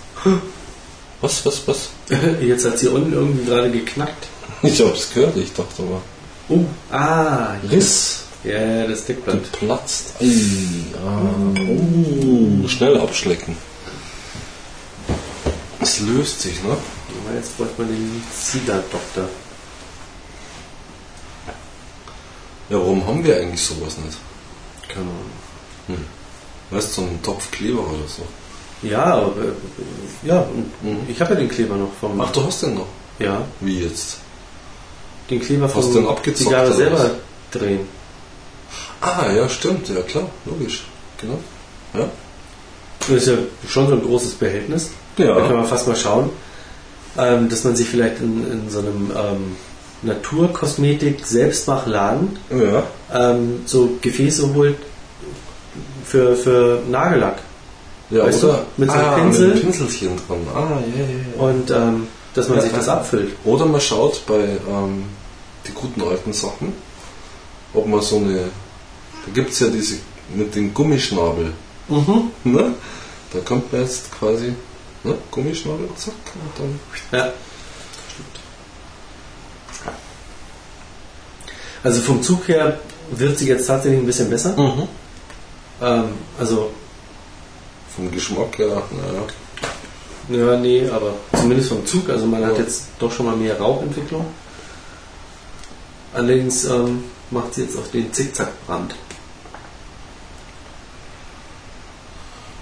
Was, 1.21 1.45
was, 1.45 1.67
was? 1.67 1.89
Jetzt 2.41 2.65
hat 2.65 2.79
sie 2.79 2.87
unten 2.87 3.13
irgendwie 3.13 3.45
gerade 3.45 3.71
geknackt. 3.71 4.27
Ich 4.63 4.81
hab's 4.81 5.13
gehört, 5.13 5.37
ich 5.37 5.53
dachte 5.53 5.83
aber. 5.83 6.01
Oh, 6.49 6.65
ah, 6.91 7.55
Riss. 7.69 8.21
Ja, 8.43 8.87
das 8.87 9.05
Deckblatt. 9.05 9.43
Geplatzt. 9.51 10.13
Ei, 10.19 10.25
ah, 10.97 11.21
oh, 11.59 12.67
schnell 12.67 12.97
abschlecken. 12.99 13.55
Es 15.79 15.99
löst 15.99 16.41
sich, 16.41 16.61
ne? 16.63 16.69
Aber 17.25 17.35
jetzt 17.35 17.57
bräuchte 17.57 17.81
man 17.81 17.87
den 17.89 18.23
Zieder-Doktor. 18.33 19.27
Ja, 22.69 22.77
warum 22.77 23.05
haben 23.05 23.23
wir 23.23 23.35
eigentlich 23.37 23.61
sowas 23.61 23.97
nicht? 23.97 24.17
Keine 24.87 25.01
Ahnung. 25.05 26.01
Weißt 26.69 26.89
du, 26.97 27.01
so 27.01 27.07
einen 27.07 27.21
Topf 27.21 27.51
Kleber 27.51 27.81
oder 27.81 28.07
so? 28.07 28.23
Ja, 28.87 29.03
aber, 29.15 29.33
ja, 30.23 30.39
und 30.83 31.09
ich 31.09 31.19
habe 31.19 31.33
ja 31.33 31.39
den 31.41 31.49
Kleber 31.49 31.75
noch 31.75 31.91
vom. 31.99 32.19
Ach, 32.21 32.31
du 32.31 32.43
hast 32.43 32.63
den 32.63 32.75
noch? 32.75 32.87
Ja, 33.19 33.43
Wie 33.59 33.79
jetzt? 33.81 34.17
den 35.29 35.39
Kleber 35.41 35.65
Hast 35.65 35.73
vom 35.73 35.93
du 35.93 35.99
den 35.99 36.07
abgezockt 36.07 36.37
Zigarre 36.47 36.67
oder 36.67 36.75
selber 36.75 36.99
was? 36.99 37.11
drehen. 37.51 37.81
Ah, 39.01 39.25
ja, 39.35 39.49
stimmt, 39.49 39.89
ja 39.89 40.01
klar, 40.01 40.29
logisch. 40.45 40.83
Genau. 41.19 41.39
Ja. 41.93 42.09
Das 42.99 43.09
ist 43.09 43.27
ja 43.27 43.33
schon 43.67 43.87
so 43.87 43.93
ein 43.93 44.01
großes 44.03 44.33
Behältnis. 44.35 44.91
Ja. 45.17 45.33
Da 45.35 45.47
kann 45.47 45.55
man 45.57 45.65
fast 45.65 45.87
mal 45.87 45.95
schauen, 45.95 46.29
ähm, 47.17 47.49
dass 47.49 47.63
man 47.63 47.75
sich 47.75 47.87
vielleicht 47.89 48.19
in, 48.19 48.49
in 48.51 48.69
so 48.69 48.79
einem 48.79 49.11
ähm, 49.15 49.55
Naturkosmetik-Selbstmachladen 50.03 52.37
Ja. 52.49 52.83
ähm, 53.13 53.61
so 53.65 53.97
Gefäße 54.01 54.53
holt 54.53 54.77
für, 56.05 56.35
für 56.35 56.81
Nagellack. 56.89 57.39
Ja, 58.09 58.25
Weißt 58.25 58.43
oder? 58.43 58.53
du, 58.53 58.59
mit 58.81 58.91
so 58.91 58.97
einem 58.97 59.07
ah, 59.07 59.15
Pinsel? 59.15 59.47
Mit 59.47 59.55
einem 59.57 59.65
Pinselchen 59.71 60.17
dran. 60.27 60.39
Ah, 60.53 60.59
ja, 60.95 61.03
ja, 61.03 61.09
ja. 61.37 61.41
Und 61.41 61.71
ähm, 61.71 62.07
dass 62.33 62.47
man 62.49 62.57
Ja, 62.57 62.63
sich 62.63 62.73
das 62.73 62.89
abfüllt. 62.89 63.31
Oder 63.45 63.65
man 63.65 63.79
schaut 63.81 64.25
bei 64.25 64.39
ähm, 64.39 65.03
die 65.67 65.71
guten 65.73 66.01
alten 66.01 66.33
Sachen, 66.33 66.73
ob 67.73 67.87
man 67.87 68.01
so 68.01 68.17
eine. 68.17 68.49
Da 69.25 69.31
gibt 69.33 69.51
es 69.51 69.59
ja 69.59 69.67
diese 69.67 69.97
mit 70.35 70.55
dem 70.55 70.73
Gummischnabel. 70.73 71.53
Mhm. 71.87 72.31
Ne? 72.43 72.73
Da 73.33 73.39
kommt 73.39 73.71
man 73.71 73.81
jetzt 73.81 74.11
quasi 74.11 74.53
ne? 75.03 75.15
Gummischnabel, 75.31 75.87
zack, 75.95 76.13
und 76.35 76.59
dann. 76.59 76.79
Ja. 77.19 77.31
Also 81.83 82.01
vom 82.01 82.21
Zug 82.21 82.47
her 82.47 82.79
wird 83.11 83.37
sie 83.39 83.47
jetzt 83.47 83.65
tatsächlich 83.67 83.99
ein 84.01 84.05
bisschen 84.05 84.29
besser. 84.29 84.55
Ähm, 85.81 86.03
also, 86.39 86.69
Vom 87.95 88.11
Geschmack 88.11 88.57
her, 88.59 88.83
naja. 90.29 90.45
ja, 90.45 90.55
nee, 90.57 90.87
aber 90.89 91.13
zumindest 91.37 91.69
vom 91.69 91.85
Zug. 91.85 92.09
Also 92.09 92.25
man 92.25 92.45
hat 92.45 92.53
Ja. 92.57 92.63
jetzt 92.63 92.83
doch 92.99 93.11
schon 93.11 93.25
mal 93.25 93.35
mehr 93.35 93.59
Rauchentwicklung. 93.59 94.25
Allerdings 96.13 96.65
ähm, 96.65 97.03
macht 97.31 97.53
sie 97.55 97.63
jetzt 97.63 97.77
auch 97.77 97.87
den 97.87 98.13
Zickzackbrand. 98.13 98.95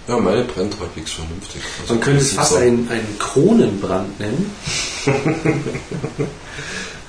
Ja, 0.07 0.17
meine 0.17 0.43
brennt 0.43 0.79
halbwegs 0.79 1.11
vernünftig. 1.11 1.61
Also 1.81 1.93
Man 1.93 2.03
könnte 2.03 2.21
es 2.21 2.33
fast 2.33 2.55
einen, 2.55 2.89
einen 2.89 3.19
Kronenbrand 3.19 4.19
nennen. 4.19 4.51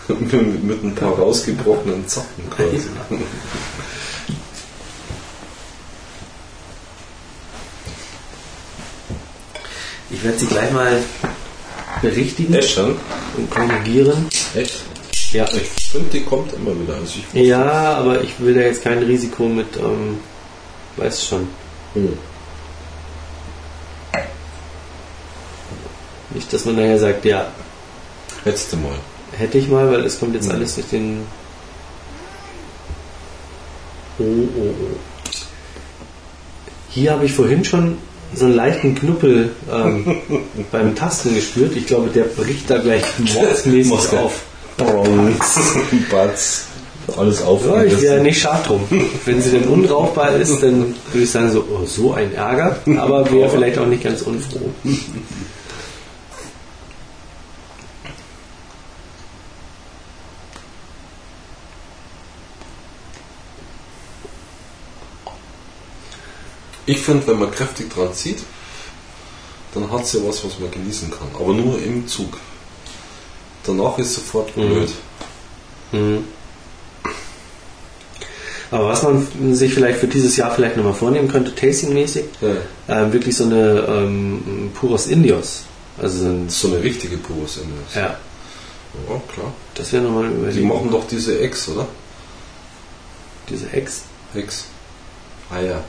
mit, 0.08 0.64
mit 0.64 0.84
ein 0.84 0.94
paar 0.94 1.12
rausgebrochenen 1.12 2.06
Zacken 2.06 2.50
quasi. 2.50 2.88
Ich 10.10 10.24
werde 10.24 10.38
sie 10.38 10.46
gleich 10.46 10.70
mal 10.72 11.02
berichtigen 12.02 12.54
Echt 12.54 12.96
und 13.36 13.50
korrigieren. 13.50 14.28
Echt? 14.54 14.82
Ja. 15.32 15.46
Ich 15.52 15.68
finde, 15.90 16.10
die 16.10 16.24
kommt 16.24 16.52
immer 16.54 16.72
wieder. 16.80 16.94
Also 16.94 17.18
ja, 17.34 17.94
aber 17.94 18.22
ich 18.22 18.38
will 18.40 18.54
da 18.54 18.62
jetzt 18.62 18.82
kein 18.82 18.98
Risiko 18.98 19.44
mit, 19.44 19.76
ähm, 19.76 20.18
weiß 20.96 21.26
schon. 21.26 21.46
Hm. 21.94 22.18
Nicht, 26.34 26.52
dass 26.52 26.64
man 26.64 26.76
nachher 26.76 26.98
sagt, 26.98 27.24
ja, 27.24 27.48
Letzte 28.44 28.76
Mal. 28.76 28.94
hätte 29.36 29.58
ich 29.58 29.68
mal, 29.68 29.90
weil 29.90 30.04
es 30.06 30.18
kommt 30.18 30.34
jetzt 30.34 30.46
Mhm. 30.46 30.52
alles 30.52 30.74
durch 30.76 30.86
den. 30.88 31.22
Oh, 34.18 34.22
oh, 34.24 34.62
oh. 34.62 34.96
Hier 36.88 37.12
habe 37.12 37.26
ich 37.26 37.32
vorhin 37.32 37.64
schon 37.64 37.98
so 38.34 38.46
einen 38.46 38.54
leichten 38.54 38.94
Knuppel 38.94 39.50
ähm, 39.70 40.16
beim 40.72 40.94
Tasten 40.94 41.34
gespürt. 41.34 41.76
Ich 41.76 41.86
glaube, 41.86 42.08
der 42.10 42.24
bricht 42.24 42.70
da 42.70 42.78
gleich 42.78 43.02
mordsmäßig 43.18 43.92
Muss 43.92 44.08
auf. 44.82 45.08
Batz. 46.10 46.64
Alles 47.16 47.42
auf. 47.42 47.64
Ja, 47.66 47.82
ich 47.82 48.00
wäre 48.00 48.20
nicht 48.20 48.40
schad 48.40 48.68
drum. 48.68 48.82
Wenn 49.24 49.42
sie 49.42 49.50
denn 49.50 49.64
unrauchbar 49.64 50.36
ist, 50.36 50.62
dann 50.62 50.94
würde 51.12 51.24
ich 51.24 51.30
sagen, 51.30 51.50
so, 51.50 51.64
oh, 51.70 51.84
so 51.84 52.12
ein 52.12 52.34
Ärger, 52.34 52.76
aber 52.98 53.30
wäre 53.32 53.50
vielleicht 53.50 53.78
auch 53.78 53.86
nicht 53.86 54.04
ganz 54.04 54.22
unfroh. 54.22 54.70
Ich 66.86 66.98
finde, 66.98 67.26
wenn 67.28 67.38
man 67.38 67.50
kräftig 67.52 67.88
dran 67.92 68.12
zieht, 68.14 68.42
dann 69.74 69.90
hat 69.92 70.02
es 70.02 70.12
ja 70.12 70.20
was, 70.26 70.44
was 70.44 70.58
man 70.58 70.70
genießen 70.70 71.10
kann. 71.10 71.28
Aber 71.34 71.52
nur 71.52 71.80
im 71.80 72.08
Zug. 72.08 72.36
Danach 73.64 73.98
ist 73.98 74.14
sofort 74.14 74.56
Mhm. 74.56 74.68
blöd. 74.70 74.90
Mhm. 75.92 76.24
Aber 78.70 78.88
was 78.88 79.02
man 79.02 79.26
sich 79.54 79.74
vielleicht 79.74 79.98
für 79.98 80.06
dieses 80.06 80.36
Jahr 80.36 80.52
vielleicht 80.54 80.76
nochmal 80.76 80.94
vornehmen 80.94 81.28
könnte, 81.28 81.52
tastingmäßig, 81.54 82.24
Ja. 82.40 83.02
ähm, 83.02 83.12
wirklich 83.12 83.36
so 83.36 83.44
eine 83.44 83.84
ähm, 83.88 84.70
Puros 84.74 85.08
Indios. 85.08 85.64
Also 85.98 86.18
so 86.18 86.26
ein, 86.26 86.46
Das 86.46 86.60
so 86.60 86.68
eine 86.68 86.82
richtige 86.82 87.16
Purus 87.18 87.56
in 87.58 87.64
der. 87.94 88.02
ja, 88.02 88.08
ja, 89.08 89.22
klar. 89.34 89.52
das 89.74 89.92
wäre 89.92 90.04
nochmal 90.04 90.26
eine 90.26 90.52
Die 90.52 90.60
machen 90.60 90.88
doch 90.90 91.06
diese 91.06 91.40
Ex, 91.40 91.68
oder? 91.68 91.86
diese 93.48 93.70
Ex. 93.72 94.02
Ex. 94.34 94.64
Ah 95.50 95.60
ja. 95.60 95.82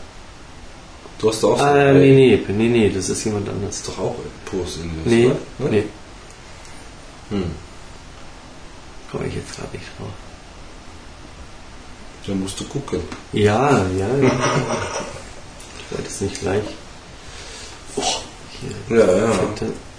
Du 1.19 1.29
hast 1.29 1.43
da 1.43 1.47
auch 1.49 1.57
so 1.59 1.63
Ah, 1.63 1.73
eine- 1.73 1.99
nee, 1.99 2.15
nee, 2.15 2.51
nee, 2.51 2.67
nee, 2.67 2.89
das 2.89 3.09
ist 3.09 3.23
jemand 3.23 3.47
anders. 3.47 3.75
ist 3.75 3.87
doch 3.87 3.99
auch 3.99 4.15
Purus 4.45 4.77
in 4.77 4.89
der. 5.05 5.13
Nee, 5.13 5.31
oder? 5.59 5.69
nee, 5.69 5.83
Hm. 7.31 7.49
komme 9.09 9.27
ich 9.27 9.35
jetzt 9.35 9.55
gerade 9.55 9.77
nicht 9.77 9.87
drauf. 9.97 10.09
Dann 12.27 12.41
musst 12.41 12.59
du 12.59 12.65
gucken. 12.65 13.01
Ja, 13.31 13.85
ja, 13.97 14.17
ja. 14.17 14.31
Ich 15.79 15.97
wollte 15.97 16.07
es 16.09 16.21
nicht 16.21 16.39
gleich. 16.41 16.63
Oh, 17.95 18.03
hier. 18.59 18.97
Ja, 18.97 19.17
ja. 19.17 19.33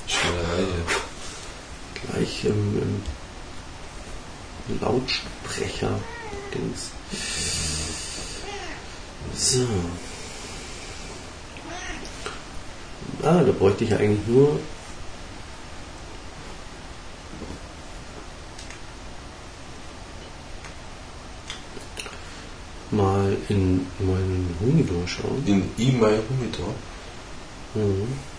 Schnelerei 0.07 0.59
hier. 0.59 2.11
gleich 2.12 2.45
im, 2.45 3.03
im 4.68 4.80
Lautsprecher. 4.80 5.99
Dings. 6.55 6.91
So. 9.35 9.66
Ah, 13.22 13.43
da 13.43 13.53
bräuchte 13.53 13.85
ich 13.85 13.91
ja 13.91 13.97
eigentlich 13.97 14.26
nur. 14.26 14.61
Mal 22.93 23.36
in 23.49 23.86
meinen 23.99 24.55
Humidor 24.61 25.09
schauen. 25.09 25.43
In 25.47 25.62
E-Mail 25.78 26.22
Humidor. 26.28 26.74
Mhm. 27.74 28.32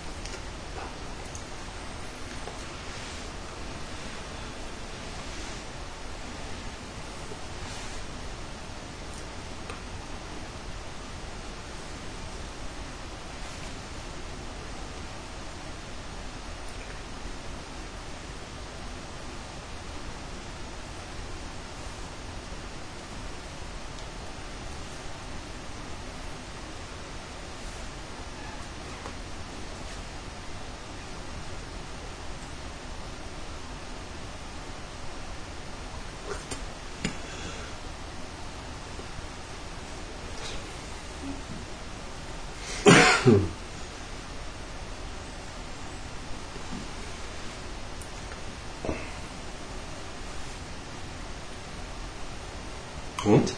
Und? 53.25 53.53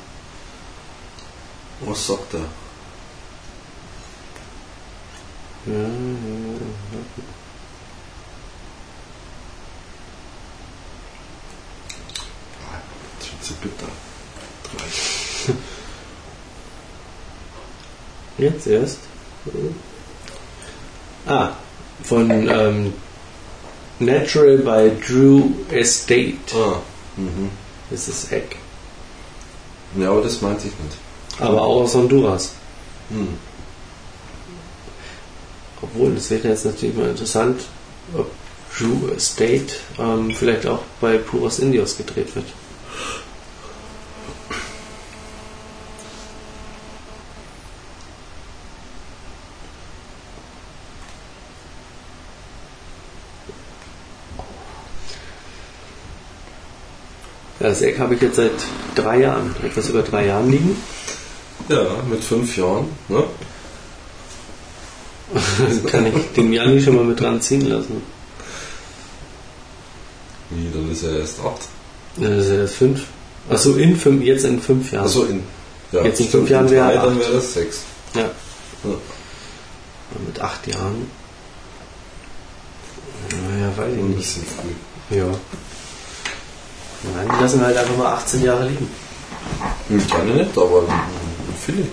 Was 1.82 2.08
sagt 2.08 2.34
er? 2.34 2.40
Ja, 5.66 5.74
ja, 5.74 5.80
ja. 5.82 6.60
Das 13.20 13.32
wird 13.32 13.44
zu 13.44 13.54
bitter. 13.56 13.88
Jetzt 18.38 18.68
erst. 18.68 19.00
Ah, 21.26 21.54
von 22.04 22.30
ähm, 22.30 22.94
Natural 24.00 24.58
by 24.58 24.92
Drew 25.04 25.50
Estate. 25.72 26.38
Ah. 26.54 26.82
Mhm. 27.18 27.50
Das 27.90 28.08
ist 28.08 28.32
Eck. 28.32 28.58
Ja, 29.98 30.12
aber 30.12 30.22
das 30.22 30.42
meinte 30.42 30.68
ich 30.68 30.74
nicht. 30.84 30.98
Aber 31.40 31.62
auch 31.62 31.84
aus 31.84 31.96
Honduras. 31.96 32.54
Hm. 33.10 33.28
Obwohl, 35.82 36.16
das 36.16 36.30
wäre 36.30 36.48
jetzt 36.48 36.66
natürlich 36.66 36.96
mal 36.96 37.10
interessant, 37.10 37.62
ob 38.18 38.30
Drew 38.78 39.10
Estate 39.16 39.74
ähm, 40.00 40.32
vielleicht 40.32 40.66
auch 40.66 40.80
bei 41.00 41.18
Puros 41.18 41.60
Indios 41.60 41.98
gedreht 41.98 42.36
wird. 42.36 42.46
Das 57.66 57.82
Eck 57.82 57.98
habe 57.98 58.14
ich 58.14 58.22
jetzt 58.22 58.36
seit 58.36 58.52
drei 58.94 59.22
Jahren, 59.22 59.56
etwas 59.64 59.90
über 59.90 60.04
drei 60.04 60.28
Jahren 60.28 60.52
liegen. 60.52 60.78
Ja, 61.68 61.84
mit 62.08 62.24
fünf 62.24 62.56
Jahren. 62.56 62.86
Ne? 63.10 63.24
Kann 65.88 66.06
ich 66.06 66.14
den 66.36 66.54
Janni 66.54 66.80
schon 66.80 66.96
mal 66.96 67.04
mit 67.04 67.20
dran 67.20 67.42
ziehen 67.42 67.68
lassen. 67.68 68.04
Wie, 70.52 70.70
dann 70.72 70.92
ist 70.92 71.04
er 71.04 71.18
erst 71.22 71.40
acht. 71.40 71.62
Das 72.18 72.46
ist 72.46 72.50
ja 72.52 72.56
erst 72.58 72.76
fünf. 72.76 73.02
Achso, 73.50 73.74
in 73.78 73.96
fünf, 73.98 74.22
jetzt 74.24 74.46
in 74.46 74.62
fünf 74.62 74.92
Jahren. 74.92 75.06
Achso, 75.06 75.24
in. 75.24 75.42
Ja, 75.92 76.04
Jetzt 76.04 76.20
in 76.20 76.28
fünf 76.28 76.48
Jahren 76.48 76.70
wäre 76.70 76.94
er 76.94 77.04
dann 77.04 77.20
wäre 77.20 77.34
das 77.34 77.52
sechs. 77.52 77.80
Ja. 78.14 78.22
Ja. 78.22 78.96
Mit 80.24 80.40
acht 80.40 80.68
Jahren. 80.68 81.10
Naja, 83.32 83.72
weiß 83.76 83.92
ich 83.92 84.00
Ein 84.00 84.08
nicht. 84.10 84.18
bisschen 84.20 84.44
früh. 84.46 85.18
Ja. 85.18 85.26
Nein, 87.14 87.28
die 87.36 87.44
lassen 87.44 87.62
halt 87.62 87.78
einfach 87.78 87.98
mal 87.98 88.14
18 88.14 88.44
Jahre 88.44 88.68
liegen. 88.68 88.88
Hm, 89.90 90.08
Keine 90.10 90.34
nicht, 90.34 90.58
aber 90.58 90.84
viele. 91.64 91.86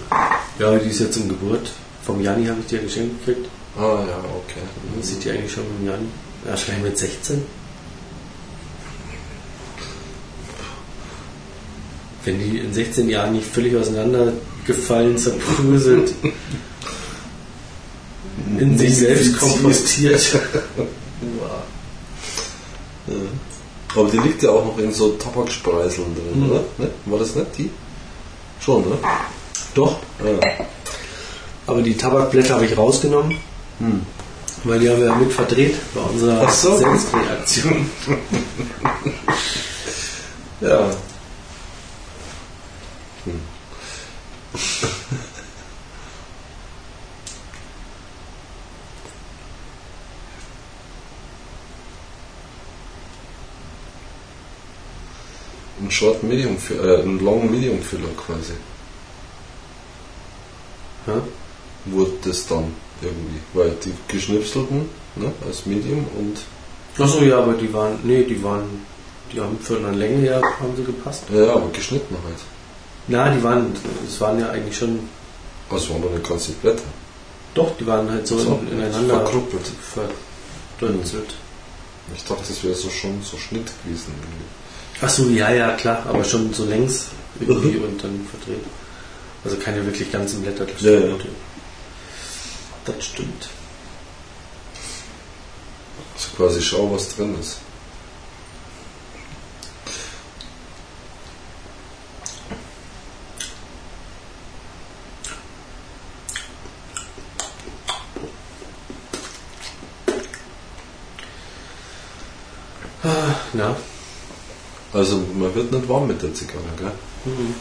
Ja, 0.59 0.77
die 0.79 0.89
ist 0.91 1.01
jetzt 1.01 1.15
zum 1.15 1.29
Geburt. 1.29 1.71
Vom 2.05 2.21
Jani 2.21 2.47
habe 2.47 2.61
ich 2.61 2.67
die 2.67 2.77
ja 2.77 2.83
geschenkt 2.83 3.25
gekriegt. 3.25 3.49
Ah 3.77 4.05
ja, 4.07 4.19
okay. 4.19 4.61
Man 4.93 5.03
sieht 5.03 5.25
die 5.25 5.31
eigentlich 5.31 5.53
schon 5.53 5.65
mit 5.65 5.79
dem 5.81 5.87
Jani. 5.87 6.07
Ja, 6.45 6.51
wahrscheinlich 6.51 6.85
mit 6.85 6.99
16. 6.99 7.43
Wenn 12.25 12.39
die 12.39 12.59
in 12.59 12.73
16 12.73 13.09
Jahren 13.09 13.33
nicht 13.33 13.47
völlig 13.47 13.77
auseinandergefallen, 13.77 15.19
zerbröselt, 15.19 16.15
in 18.59 18.79
sich 18.79 18.97
selbst 18.97 19.39
kompostiert. 19.39 20.23
Ja. 23.07 23.15
Aber 23.95 24.09
die 24.09 24.19
liegt 24.19 24.43
ja 24.43 24.51
auch 24.51 24.65
noch 24.65 24.79
in 24.79 24.93
so 24.93 25.11
Tabakspreiseln 25.13 26.15
drin, 26.15 26.41
Mhm. 26.45 26.51
oder? 26.51 26.61
Ne? 26.79 26.91
War 27.07 27.19
das 27.19 27.35
nicht 27.35 27.59
die? 27.59 27.71
Schon, 28.61 28.89
ne? 28.89 28.97
Doch, 29.75 29.97
Ja. 30.25 30.39
aber 31.67 31.83
die 31.83 31.97
Tabakblätter 31.97 32.55
habe 32.55 32.65
ich 32.67 32.77
rausgenommen, 32.77 33.37
Hm. 33.79 34.03
weil 34.65 34.79
die 34.79 34.89
haben 34.89 34.99
wir 34.99 35.07
ja 35.09 35.15
mit 35.15 35.33
verdreht 35.33 35.75
bei 35.95 36.01
unserer 36.01 36.51
so. 36.51 36.77
Selbstreaktion. 36.77 37.91
Ja. 40.61 40.91
Hm. 43.25 43.41
Ein 55.83 55.91
Short 55.91 56.23
Medium, 56.23 56.57
äh, 56.71 57.03
ein 57.03 57.19
Long 57.21 57.51
Medium 57.51 57.81
Filler 57.83 58.09
quasi. 58.17 58.53
Ja? 61.07 61.21
Wurde 61.87 62.13
das 62.25 62.47
dann 62.47 62.73
irgendwie. 63.01 63.41
Weil 63.55 63.73
die 63.85 63.93
geschnipselten, 64.09 64.89
ne, 65.17 65.33
als 65.47 65.67
Medium 65.67 66.07
und 66.19 66.39
Achso, 67.03 67.23
ja, 67.23 67.39
aber 67.39 67.55
die 67.55 67.73
waren, 67.73 67.99
nee, 68.05 68.23
die 68.23 68.43
waren, 68.45 68.65
die 69.33 69.41
haben 69.41 69.59
für 69.61 69.79
eine 69.79 69.93
Länge 69.93 70.19
her, 70.19 70.43
haben 70.61 70.77
sie 70.77 70.85
gepasst. 70.85 71.25
ja, 71.33 71.55
aber 71.55 71.69
geschnitten 71.73 72.17
halt. 72.25 72.37
Na, 73.09 73.35
die 73.35 73.43
waren, 73.43 73.73
es 74.07 74.21
waren 74.21 74.39
ja 74.39 74.51
eigentlich 74.51 74.77
schon, 74.77 75.01
Also 75.71 75.95
waren 75.95 76.03
doch 76.03 76.11
nicht 76.11 76.29
ganze 76.29 76.53
Blätter. 76.53 76.83
doch, 77.55 77.77
die 77.79 77.87
waren 77.87 78.09
halt 78.11 78.27
so, 78.27 78.39
So, 78.39 78.61
in, 78.71 78.79
ineinander 78.79 79.15
verkruppelt. 79.23 79.63
verdünselt. 80.79 81.35
Ich 82.15 82.23
dachte, 82.25 82.43
das 82.47 82.63
wäre 82.63 82.75
so 82.75 82.91
schon 82.91 83.23
so 83.23 83.37
Schnitt 83.39 83.71
gewesen. 83.85 84.13
irgendwie. 84.21 84.45
Achso, 85.03 85.25
ja, 85.29 85.51
ja, 85.51 85.73
klar, 85.77 86.07
aber 86.09 86.25
schon 86.25 86.55
so 86.55 86.65
längs 86.65 87.09
irgendwie 87.41 87.79
Mhm. 87.79 87.85
und 87.85 88.05
dann 88.05 88.27
verdreht. 88.31 88.65
Also 89.45 89.57
keine 89.57 89.85
wirklich 89.85 90.11
ganzen 90.13 90.43
Blätter. 90.43 90.65
Das 90.65 90.81
Ja, 90.81 90.99
stimmt. 90.99 91.25
ja. 91.25 91.31
Das 92.85 93.05
stimmt. 93.05 93.49
Also 96.15 96.29
quasi 96.37 96.63
schau, 96.63 96.93
was 96.93 97.09
drin 97.17 97.37
ist. 97.41 97.57
Ah, 113.05 113.35
Na, 113.53 113.77
Also 115.03 115.17
man 115.35 115.53
wird 115.53 115.73
nicht 115.73 115.89
warm 115.89 116.07
mit 116.07 116.23
der 116.23 116.33
Zigarre, 116.33 116.63
gell? 116.79 116.93
mhm. 117.25 117.55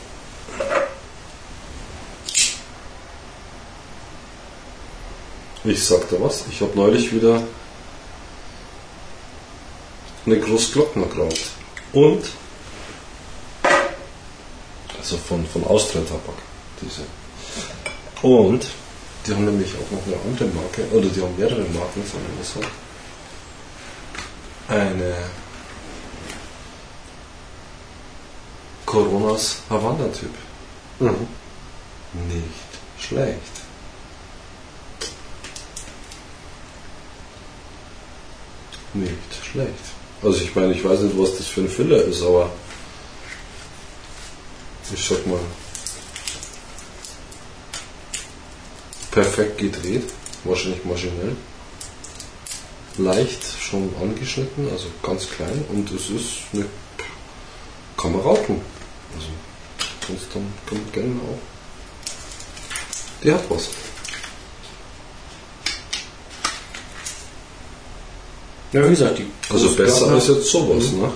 Ich 5.64 5.84
sag 5.84 6.08
dir 6.10 6.22
was, 6.22 6.44
ich 6.52 6.62
habe 6.62 6.74
neulich 6.76 7.12
wieder 7.12 7.42
eine 10.28 10.39
Großglockner 10.39 11.08
geraucht. 11.08 11.50
Und 11.94 12.26
also 15.00 15.18
von, 15.18 15.44
von 15.48 15.66
Austria 15.66 16.04
Tabak, 16.04 16.38
diese. 16.80 17.02
Und 18.22 18.68
die 19.26 19.32
haben 19.34 19.46
nämlich 19.46 19.74
auch 19.74 19.92
noch 19.92 20.06
eine 20.06 20.16
andere 20.30 20.46
Marke, 20.50 20.84
oder 20.92 21.10
die 21.10 21.20
haben 21.20 21.36
mehrere 21.36 21.64
Marken, 21.74 22.04
sagen 22.06 22.38
wir 22.38 22.46
so. 22.46 22.60
Eine 24.68 25.16
Coronas 28.92 29.62
Havanna-Typ. 29.70 30.36
Mhm. 31.00 31.28
Nicht 32.28 32.72
schlecht. 33.00 33.56
Nicht 38.94 39.46
schlecht. 39.50 39.86
Also 40.22 40.42
ich 40.42 40.54
meine, 40.54 40.74
ich 40.74 40.84
weiß 40.84 41.00
nicht, 41.00 41.18
was 41.18 41.38
das 41.38 41.48
für 41.48 41.62
ein 41.62 41.70
Filler 41.70 42.04
ist, 42.04 42.22
aber 42.22 42.52
ich 44.94 45.08
sag 45.08 45.26
mal, 45.26 45.39
perfekt 49.10 49.58
gedreht, 49.58 50.10
wahrscheinlich 50.44 50.84
maschinell, 50.84 51.38
leicht 52.98 53.42
schon 53.58 53.89
angeschnitten, 54.02 54.70
also 54.70 54.88
ganz 55.02 55.30
klein 55.30 55.64
und 55.70 55.89
es 55.92 56.10
ist 56.10 56.34
eine, 56.52 56.66
kann 57.96 58.12
man 58.12 58.20
rauchen. 58.20 58.71
Kannst 60.12 60.36
dann 60.36 60.53
man 60.70 60.91
gerne 60.91 61.22
auch. 61.22 61.39
Die 63.24 63.32
hat 63.32 63.43
was. 63.49 63.70
Ja, 68.74 68.86
wie 68.86 68.89
gesagt, 68.89 69.20
die 69.20 69.26
Also 69.49 69.70
besser 69.76 70.07
als 70.12 70.28
jetzt 70.28 70.47
sowas, 70.47 70.91
ne? 70.91 71.12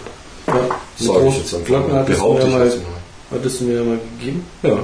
Ja, 0.48 0.80
Sage 0.98 1.28
ich 1.28 1.38
jetzt 1.38 1.56
einfach 1.56 1.88
mal. 1.88 2.04
Behaupte 2.04 2.48
ich 2.48 2.54
mal, 2.54 2.66
jetzt 2.66 2.78
mal. 2.78 3.38
hattest 3.38 3.60
du 3.60 3.64
mir 3.66 3.76
ja 3.76 3.84
mal 3.84 4.00
gegeben. 4.18 4.46
Ja. 4.64 4.80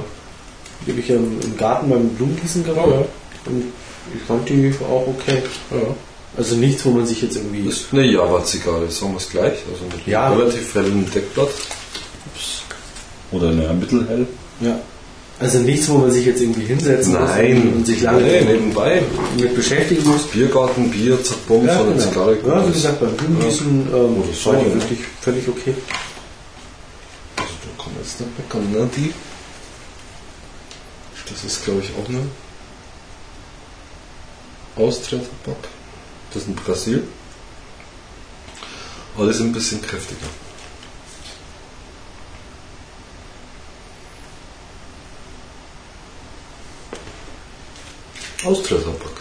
Die 0.86 0.90
habe 0.90 1.00
ich 1.00 1.08
ja 1.08 1.16
im, 1.16 1.56
Garten 1.56 1.88
beim 1.88 2.08
Blumengießen 2.10 2.64
geraucht. 2.64 3.06
Und 3.46 3.72
ich 4.14 4.22
fand 4.26 4.46
die 4.48 4.74
auch 4.80 5.06
okay. 5.06 5.42
ja. 5.70 5.94
Also 6.36 6.56
nichts, 6.56 6.84
wo 6.84 6.90
man 6.90 7.06
sich 7.06 7.22
jetzt 7.22 7.36
irgendwie... 7.36 7.64
Das 7.64 7.74
ist 7.74 7.92
eine 7.92 8.04
Java-Zigarre, 8.04 8.90
sagen 8.90 9.12
wir 9.12 9.18
es 9.18 9.28
gleich. 9.28 9.52
Also 9.70 9.84
mit 9.84 10.06
Ja. 10.06 10.32
relativ 10.32 10.74
hellen 10.74 11.10
Deckblatt. 11.14 11.50
Oder 13.32 13.50
naja, 13.52 13.72
mittelhell. 13.72 14.26
Ja. 14.60 14.78
Also 15.38 15.58
nichts, 15.58 15.88
wo 15.88 15.98
man 15.98 16.10
sich 16.10 16.24
jetzt 16.26 16.40
irgendwie 16.40 16.64
hinsetzen 16.66 17.12
muss 17.18 17.30
Nein. 17.30 17.72
und 17.74 17.86
sich 17.86 18.00
lange 18.02 18.22
Nee, 18.22 18.42
nebenbei. 18.42 19.02
mit 19.40 19.54
beschäftigen 19.56 20.08
muss. 20.08 20.22
Biergarten, 20.28 20.88
Bier, 20.90 21.18
bumm, 21.48 21.66
Ja, 21.66 21.80
eine 21.80 21.92
genau. 21.94 22.00
Zigarre. 22.08 22.38
ja, 22.46 22.68
wie 22.68 22.72
gesagt, 22.72 23.00
beim 23.00 23.16
Blumengießen 23.16 23.66
ähm, 23.88 24.22
Oder 24.22 24.32
so, 24.32 24.52
war 24.52 24.60
die 24.60 24.68
ja. 24.68 24.74
wirklich 24.74 24.98
völlig 25.20 25.48
okay. 25.48 25.74
Also 27.36 27.52
da 27.64 27.82
kann 27.82 27.92
man 27.94 28.02
jetzt 28.04 28.20
nicht 28.20 28.38
meckern, 28.38 28.70
ne? 28.72 28.88
Die. 28.96 29.12
Das 31.28 31.44
ist, 31.44 31.64
glaube 31.64 31.80
ich, 31.80 31.90
auch 32.00 32.08
eine 32.08 32.20
Austria-Tabak. 34.76 35.68
Das 36.32 36.42
ist 36.42 36.48
ein 36.48 36.54
Brasil. 36.54 37.04
Sind 39.18 39.48
ein 39.48 39.52
bisschen 39.52 39.82
kräftiger. 39.82 40.26
Austria-Tabak. 48.44 49.20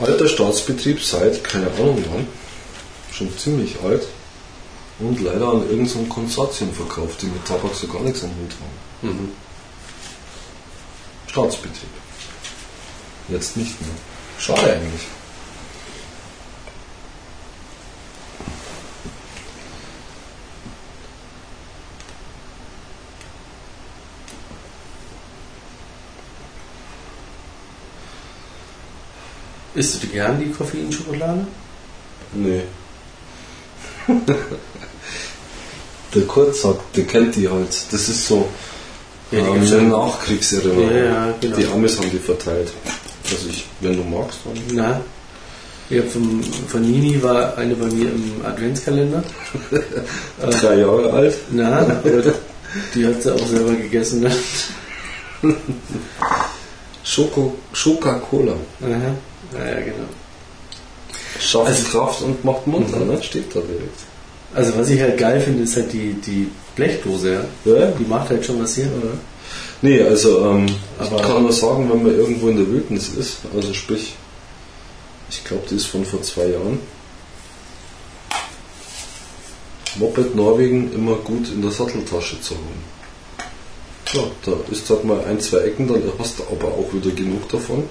Alter 0.00 0.28
Staatsbetrieb 0.28 1.02
seit, 1.02 1.44
keine 1.44 1.66
Ahnung 1.72 2.04
wann, 2.10 2.26
schon 3.12 3.36
ziemlich 3.36 3.76
alt 3.84 4.06
und 4.98 5.20
leider 5.20 5.48
an 5.48 5.68
irgendein 5.68 6.08
Konsortium 6.08 6.72
verkauft, 6.72 7.22
die 7.22 7.26
mit 7.26 7.44
Tabak 7.44 7.74
so 7.74 7.86
gar 7.86 8.02
nichts 8.02 8.22
am 8.22 8.30
Hut 8.30 8.52
haben. 8.60 9.18
Mhm. 9.18 9.28
Staatsbetrieb. 11.26 11.90
Jetzt 13.28 13.56
nicht 13.56 13.80
mehr. 13.80 13.90
Schade 14.38 14.72
eigentlich. 14.72 15.06
Isst 29.80 30.02
du 30.02 30.08
gern 30.08 30.38
die 30.38 30.50
Koffeinschokolade? 30.50 31.46
Nee. 32.34 32.60
der 36.14 36.22
Kurt 36.24 36.54
sagt, 36.54 36.94
der 36.94 37.04
kennt 37.04 37.34
die 37.34 37.48
halt. 37.48 37.74
Das 37.90 38.08
ist 38.10 38.26
so, 38.26 38.46
Ja, 39.30 39.40
die 39.40 39.46
ähm, 39.46 39.78
eine. 39.78 39.82
Nachkriegserinnerung. 39.88 40.90
Ja, 40.90 41.04
ja, 41.04 41.34
genau. 41.40 41.56
Die 41.56 41.66
Amis 41.66 41.98
haben 41.98 42.10
die 42.10 42.18
verteilt. 42.18 42.70
Also 43.24 43.48
ich, 43.48 43.64
wenn 43.80 43.96
du 43.96 44.04
magst, 44.04 44.40
dann. 44.44 44.62
Na, 44.74 45.00
ich 45.88 45.98
hab 45.98 46.10
vom, 46.10 46.42
von 46.68 46.82
Nini 46.82 47.22
war 47.22 47.56
eine 47.56 47.74
bei 47.74 47.86
mir 47.86 48.10
im 48.10 48.44
Adventskalender. 48.44 49.24
Drei 50.60 50.74
Jahre 50.74 51.10
alt. 51.10 51.36
Na, 51.52 51.78
aber 51.78 52.22
die 52.94 53.06
hat 53.06 53.22
sie 53.22 53.32
auch 53.32 53.46
selber 53.46 53.72
gegessen. 53.72 54.30
Schoko, 57.02 57.56
Coca-Cola. 57.72 58.56
Aha. 58.82 59.14
Naja, 59.52 59.80
genau. 59.80 60.08
Schafft 61.38 61.66
Also- 61.68 61.84
Kraft 61.90 62.22
und 62.22 62.44
macht 62.44 62.66
munter, 62.66 62.98
Mhm. 62.98 63.08
ne? 63.14 63.22
Steht 63.22 63.54
da 63.54 63.60
direkt. 63.60 63.98
Also 64.54 64.76
was 64.76 64.88
ich 64.90 65.00
halt 65.00 65.16
geil 65.16 65.40
finde, 65.40 65.62
ist 65.62 65.76
halt 65.76 65.92
die, 65.92 66.12
die 66.14 66.48
Blechdose, 66.76 67.32
ja. 67.64 67.72
Ja? 67.72 67.86
Die 67.92 68.04
macht 68.04 68.30
halt 68.30 68.44
schon 68.44 68.60
was 68.62 68.74
hier. 68.74 68.90
Nee, 69.82 70.02
also 70.02 70.44
ähm, 70.50 70.66
Aber- 70.98 71.16
ich 71.16 71.22
kann 71.22 71.42
nur 71.42 71.52
sagen, 71.52 71.88
wenn 71.90 72.02
man 72.02 72.14
irgendwo 72.16 72.48
in 72.48 72.56
der 72.56 72.70
Wildnis 72.70 73.08
ist, 73.10 73.38
also 73.54 73.72
sprich, 73.72 74.14
ich 75.30 75.44
glaube, 75.44 75.62
die 75.70 75.76
ist 75.76 75.86
von 75.86 76.04
vor 76.04 76.22
zwei 76.22 76.46
Jahren. 76.48 76.80
Moped 79.96 80.34
Norwegen 80.36 80.92
immer 80.92 81.16
gut 81.16 81.48
in 81.48 81.62
der 81.62 81.70
Satteltasche 81.70 82.40
zu 82.40 82.54
haben. 82.54 82.84
Ja, 84.12 84.22
da 84.44 84.52
ist 84.72 84.88
halt 84.90 85.04
mal 85.04 85.24
ein, 85.24 85.40
zwei 85.40 85.58
Ecken, 85.58 85.88
dann 85.88 86.02
hast 86.18 86.38
du 86.38 86.42
aber 86.50 86.68
auch 86.68 86.92
wieder 86.92 87.10
genug 87.14 87.48
davon. 87.48 87.84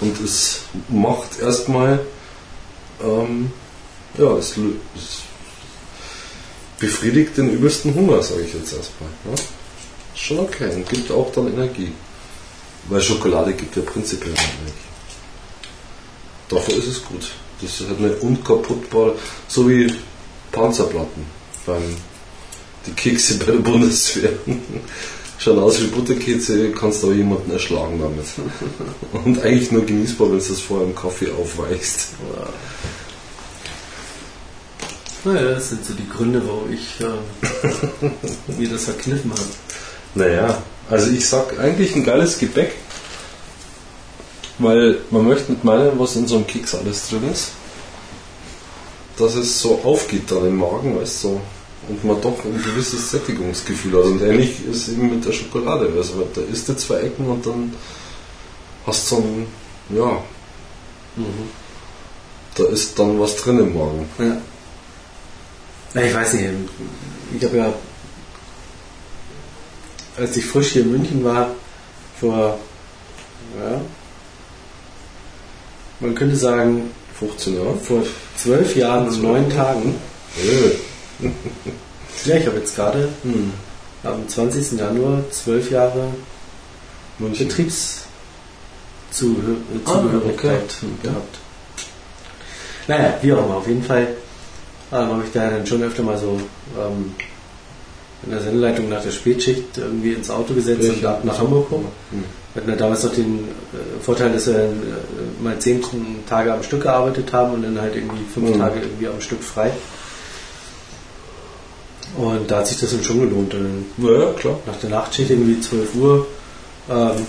Und 0.00 0.20
es 0.20 0.62
macht 0.88 1.38
erstmal, 1.40 2.00
ähm, 3.02 3.52
ja, 4.18 4.36
es, 4.36 4.56
es 4.96 5.22
befriedigt 6.78 7.36
den 7.36 7.50
übelsten 7.50 7.94
Hunger, 7.94 8.22
sage 8.22 8.42
ich 8.42 8.54
jetzt 8.54 8.72
erstmal. 8.72 9.08
Ist 9.34 10.20
Schon 10.20 10.40
okay 10.40 10.74
und 10.74 10.88
gibt 10.88 11.10
auch 11.10 11.32
dann 11.32 11.52
Energie. 11.52 11.92
Weil 12.88 13.00
Schokolade 13.00 13.54
gibt 13.54 13.76
ja 13.76 13.82
prinzipiell 13.82 14.32
Energie. 14.32 14.72
Dafür 16.48 16.76
ist 16.76 16.88
es 16.88 17.04
gut. 17.04 17.30
Das 17.60 17.80
ist 17.80 17.88
halt 17.88 17.98
eine 17.98 18.12
unkaputtbare, 18.16 19.16
so 19.48 19.68
wie 19.68 19.92
Panzerplatten 20.52 21.24
beim 21.64 21.96
die 22.86 22.92
Kekse 22.92 23.38
bei 23.38 23.46
der 23.46 23.58
Bundeswehr. 23.58 24.32
Schauen 25.38 25.58
aus 25.58 25.80
wie 25.80 25.88
Butterkekse, 25.88 26.70
kannst 26.70 27.02
aber 27.04 27.12
jemanden 27.12 27.50
erschlagen 27.50 28.00
damit. 28.00 28.26
Und 29.24 29.42
eigentlich 29.42 29.72
nur 29.72 29.84
genießbar, 29.84 30.30
wenn 30.30 30.38
du 30.38 30.44
das 30.44 30.60
vorher 30.60 30.86
im 30.86 30.94
Kaffee 30.94 31.30
aufweichst. 31.30 32.10
Naja, 35.24 35.54
das 35.54 35.70
sind 35.70 35.84
so 35.84 35.94
die 35.94 36.08
Gründe, 36.08 36.42
warum 36.46 36.72
ich 36.72 37.00
ähm, 37.00 38.10
mir 38.58 38.68
das 38.68 38.84
verkniffen 38.84 39.30
habe. 39.32 39.42
Naja, 40.14 40.62
also 40.90 41.10
ich 41.10 41.26
sag 41.26 41.58
eigentlich 41.58 41.96
ein 41.96 42.04
geiles 42.04 42.38
Gebäck, 42.38 42.72
weil 44.58 44.98
man 45.10 45.26
möchte 45.26 45.52
nicht 45.52 45.64
meinen, 45.64 45.98
was 45.98 46.16
in 46.16 46.28
so 46.28 46.36
einem 46.36 46.46
Keks 46.46 46.74
alles 46.74 47.08
drin 47.08 47.22
ist, 47.32 47.52
dass 49.16 49.34
es 49.34 49.60
so 49.60 49.80
aufgeht 49.82 50.30
dann 50.30 50.46
im 50.46 50.56
Magen, 50.56 51.00
weißt 51.00 51.24
du, 51.24 51.28
so, 51.28 51.40
und 51.88 52.04
man 52.04 52.20
doch 52.20 52.44
ein 52.44 52.62
gewisses 52.62 53.10
Sättigungsgefühl 53.10 53.98
hat. 53.98 54.04
Und 54.04 54.22
ähnlich 54.22 54.64
ist 54.66 54.88
eben 54.88 55.10
mit 55.10 55.24
der 55.24 55.32
Schokolade, 55.32 55.90
also 55.96 56.26
da 56.34 56.40
isst 56.42 56.68
du 56.68 56.76
zwei 56.76 57.00
Ecken 57.00 57.26
und 57.26 57.46
dann 57.46 57.74
hast 58.86 59.10
du 59.10 59.16
so 59.16 59.22
ein, 59.22 59.46
ja, 59.90 60.22
da 62.54 62.64
ist 62.66 62.98
dann 62.98 63.20
was 63.20 63.36
drin 63.36 63.58
im 63.58 63.74
Magen. 63.74 64.08
Ja. 64.18 64.36
Na, 65.94 66.02
ich 66.02 66.14
weiß 66.14 66.34
nicht, 66.34 66.50
ich 67.38 67.44
habe 67.44 67.56
ja, 67.56 67.72
als 70.16 70.36
ich 70.36 70.46
frisch 70.46 70.72
hier 70.72 70.82
in 70.82 70.92
München 70.92 71.24
war, 71.24 71.50
vor, 72.20 72.58
ja, 73.58 73.80
man 76.00 76.14
könnte 76.14 76.36
sagen, 76.36 76.90
15 77.18 77.56
Jahre? 77.56 77.76
vor 77.76 78.02
zwölf 78.36 78.74
Jahren 78.76 79.08
und 79.08 79.22
neun 79.22 79.50
Tagen. 79.50 79.94
Äh, 80.36 80.93
Ja, 82.24 82.36
ich 82.36 82.46
habe 82.46 82.58
jetzt 82.58 82.74
gerade 82.76 83.08
hm. 83.22 83.52
am 84.02 84.28
20. 84.28 84.78
Januar 84.78 85.22
zwölf 85.30 85.70
Jahre 85.70 86.08
München. 87.18 87.48
Betriebszugehörigkeit 87.48 88.04
Ah, 89.86 90.00
okay. 90.00 90.58
gehabt. 91.02 91.38
Naja, 92.88 93.18
wie 93.22 93.32
auch 93.32 93.44
immer, 93.44 93.56
auf 93.56 93.66
jeden 93.66 93.82
Fall 93.82 94.08
ähm, 94.92 95.08
habe 95.08 95.22
ich 95.24 95.32
da 95.32 95.50
dann 95.50 95.66
schon 95.66 95.82
öfter 95.82 96.02
mal 96.02 96.18
so 96.18 96.38
ähm, 96.78 97.14
in 98.24 98.30
der 98.30 98.40
Sendeleitung 98.40 98.88
nach 98.88 99.02
der 99.02 99.10
Spätschicht 99.10 99.76
irgendwie 99.76 100.12
ins 100.12 100.30
Auto 100.30 100.54
gesetzt 100.54 100.88
und 100.88 101.04
ab 101.04 101.24
nach 101.24 101.38
Hamburg 101.38 101.70
rum. 101.70 101.86
Hm. 102.10 102.24
Wir 102.54 102.62
hatten 102.62 102.70
ja 102.70 102.76
damals 102.76 103.02
noch 103.04 103.12
den 103.14 103.48
äh, 103.72 104.00
Vorteil, 104.02 104.32
dass 104.32 104.46
wir 104.46 104.54
dann, 104.54 104.70
äh, 104.70 105.42
mal 105.42 105.58
zehn 105.58 105.82
Tage 106.28 106.52
am 106.52 106.62
Stück 106.62 106.82
gearbeitet 106.82 107.32
haben 107.32 107.54
und 107.54 107.62
dann 107.62 107.80
halt 107.80 107.94
irgendwie 107.96 108.24
fünf 108.32 108.50
Mhm. 108.50 108.58
Tage 108.58 108.80
irgendwie 108.80 109.08
am 109.08 109.20
Stück 109.20 109.42
frei. 109.42 109.72
Und 112.16 112.50
da 112.50 112.58
hat 112.58 112.68
sich 112.68 112.78
das 112.80 112.90
dann 112.92 113.02
schon 113.02 113.20
gelohnt. 113.20 113.52
Dann 113.52 113.84
Ja, 113.98 114.32
klar. 114.32 114.58
nach 114.66 114.76
der 114.76 114.90
Nachtschicht 114.90 115.30
irgendwie 115.30 115.60
12 115.60 115.94
Uhr 115.96 116.26
ähm, 116.90 117.26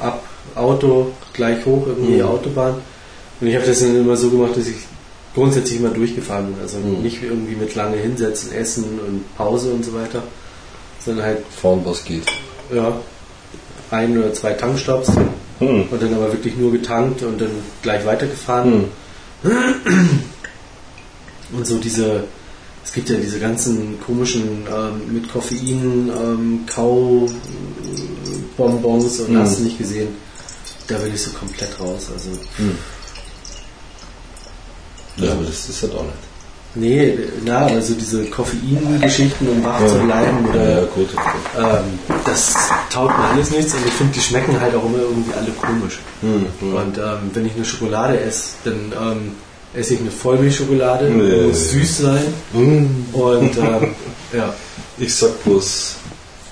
ab 0.00 0.22
Auto 0.54 1.12
gleich 1.32 1.64
hoch 1.64 1.86
irgendwie 1.86 2.16
Mhm. 2.22 2.28
Autobahn 2.28 2.74
und 3.40 3.46
ich 3.46 3.54
habe 3.56 3.66
das 3.66 3.80
dann 3.80 3.94
immer 3.96 4.16
so 4.16 4.30
gemacht, 4.30 4.56
dass 4.56 4.66
ich 4.66 4.76
grundsätzlich 5.34 5.78
immer 5.80 5.90
durchgefahren 5.90 6.52
bin, 6.54 6.62
also 6.62 6.78
Mhm. 6.78 7.02
nicht 7.02 7.22
irgendwie 7.22 7.54
mit 7.56 7.74
lange 7.74 7.96
hinsetzen, 7.96 8.52
essen 8.52 8.84
und 9.06 9.36
Pause 9.36 9.70
und 9.72 9.84
so 9.84 9.92
weiter, 9.94 10.22
sondern 11.04 11.24
halt 11.26 11.38
Fahren, 11.50 11.80
was 11.84 12.04
geht. 12.04 12.22
ja 12.74 12.98
ein 13.90 14.18
oder 14.18 14.32
zwei 14.34 14.52
Tankstops 14.54 15.08
Hm. 15.60 15.84
und 15.90 16.02
dann 16.02 16.14
aber 16.14 16.32
wirklich 16.32 16.56
nur 16.56 16.72
getankt 16.72 17.22
und 17.22 17.40
dann 17.40 17.50
gleich 17.82 18.04
weitergefahren 18.06 18.86
Hm. 19.42 20.20
und 21.52 21.66
so 21.66 21.78
diese 21.78 22.24
es 22.86 22.92
gibt 22.92 23.10
ja 23.10 23.16
diese 23.16 23.38
ganzen 23.40 23.98
komischen 24.00 24.66
ähm, 24.72 25.12
mit 25.12 25.30
Koffein 25.30 26.10
ähm, 26.16 26.60
Kau 26.72 27.26
äh, 27.26 27.30
Bonbons 28.56 29.20
und 29.20 29.32
Mhm. 29.32 29.38
hast 29.40 29.58
du 29.58 29.64
nicht 29.64 29.76
gesehen. 29.78 30.08
Da 30.88 30.96
bin 30.98 31.12
ich 31.12 31.20
so 31.22 31.30
komplett 31.32 31.78
raus. 31.80 32.06
Also 32.14 32.30
Ja, 35.16 35.32
aber 35.32 35.44
das 35.44 35.68
ist 35.68 35.82
ja 35.82 35.88
doch 35.88 36.02
nicht. 36.04 36.14
nee, 36.76 37.18
na, 37.44 37.66
also 37.66 37.94
diese 37.94 38.26
Koffein-Geschichten, 38.26 39.48
um 39.48 39.64
wach 39.64 39.78
zu 39.86 39.98
bleiben 39.98 40.46
oder 40.48 40.80
Ja, 40.82 40.86
gut. 40.94 41.08
Okay. 41.12 41.28
ähm, 41.58 41.98
das 42.24 42.54
taugt 42.90 43.18
mir 43.18 43.24
alles 43.24 43.50
nichts 43.50 43.74
und 43.74 43.84
ich 43.86 43.92
finde, 43.94 44.12
die 44.12 44.20
schmecken 44.20 44.60
halt 44.60 44.74
auch 44.74 44.84
immer 44.84 44.98
irgendwie 44.98 45.32
alle 45.34 45.50
komisch. 45.52 45.98
Hm. 46.20 46.46
Und 46.74 46.98
ähm, 46.98 47.30
wenn 47.32 47.46
ich 47.46 47.54
eine 47.56 47.64
Schokolade 47.64 48.20
esse, 48.20 48.50
dann 48.64 48.92
esse 49.76 49.94
ich 49.94 50.00
eine 50.00 50.10
Vollmilchschokolade, 50.10 51.10
Nee. 51.10 51.46
muss 51.48 51.70
süß 51.70 51.98
sein 51.98 52.24
Hm. 52.52 53.06
und 53.12 53.56
ähm, 53.58 53.94
ja, 54.32 54.54
Ich 54.98 55.14
sag 55.14 55.42
bloß 55.44 55.94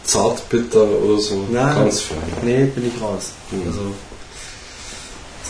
zartbitter 0.05 0.83
oder 0.87 1.19
so. 1.21 1.47
Na. 1.51 1.73
Ganz 1.75 2.01
fein. 2.03 2.19
nee, 2.43 2.65
bin 2.67 2.87
ich 2.95 3.03
raus. 3.03 3.31
Mhm. 3.51 3.63
Also 3.67 3.81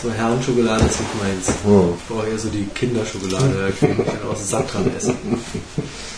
so 0.01 0.11
Herrenschokolade 0.11 0.85
ist 0.85 0.99
nicht 0.99 1.21
meins. 1.21 1.47
Hm. 1.65 1.93
Ich 1.97 2.07
brauche 2.07 2.27
eher 2.27 2.37
so 2.37 2.49
die 2.49 2.65
Kinderschokolade, 2.73 3.53
da 3.79 3.87
kann 3.87 3.97
ich 3.99 4.29
aus 4.31 4.39
dem 4.39 4.47
Sack 4.47 4.71
dran 4.71 4.91
essen. 4.97 5.15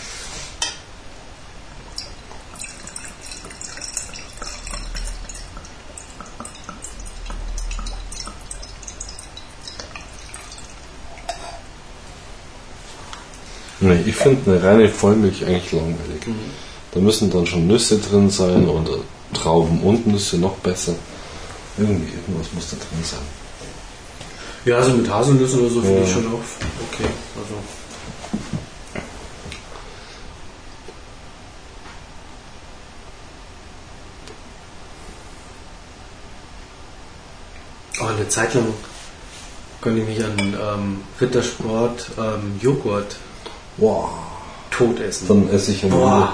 Nee, 13.80 14.02
ich 14.06 14.16
finde 14.16 14.50
eine 14.52 14.62
reine 14.62 14.88
Vollmilch 14.88 15.44
eigentlich 15.46 15.72
langweilig. 15.72 16.22
Da 16.92 17.00
müssen 17.00 17.30
dann 17.30 17.46
schon 17.46 17.66
Nüsse 17.66 17.98
drin 17.98 18.28
sein 18.30 18.68
oder 18.68 18.98
Trauben 19.34 19.80
und 19.82 20.06
Nüsse 20.06 20.38
noch 20.38 20.56
besser. 20.56 20.94
Irgendwie, 21.76 22.12
irgendwas 22.12 22.52
muss 22.54 22.70
da 22.70 22.76
drin 22.76 23.04
sein. 23.04 23.20
Ja, 24.64 24.82
so 24.82 24.92
mit 24.92 25.08
Haselnüssen 25.08 25.60
oder 25.60 25.70
so 25.70 25.80
finde 25.80 26.00
Ja. 26.00 26.04
ich 26.06 26.12
schon 26.12 26.26
auch 26.26 26.40
okay. 26.92 27.08
Also. 27.36 27.54
Oh, 38.00 38.04
eine 38.06 38.28
Zeit 38.28 38.54
lang 38.54 38.66
konnte 39.80 40.00
ich 40.00 40.06
mich 40.08 40.24
an 40.24 40.38
ähm, 40.38 41.00
Rittersport 41.20 42.10
ähm, 42.18 42.58
Joghurt 42.60 43.16
Wow. 43.78 44.10
tot 44.70 45.00
essen. 45.00 45.26
Dann 45.28 45.48
esse 45.50 45.72
ich 45.72 45.82
immer. 45.84 45.96
Boah. 45.96 46.32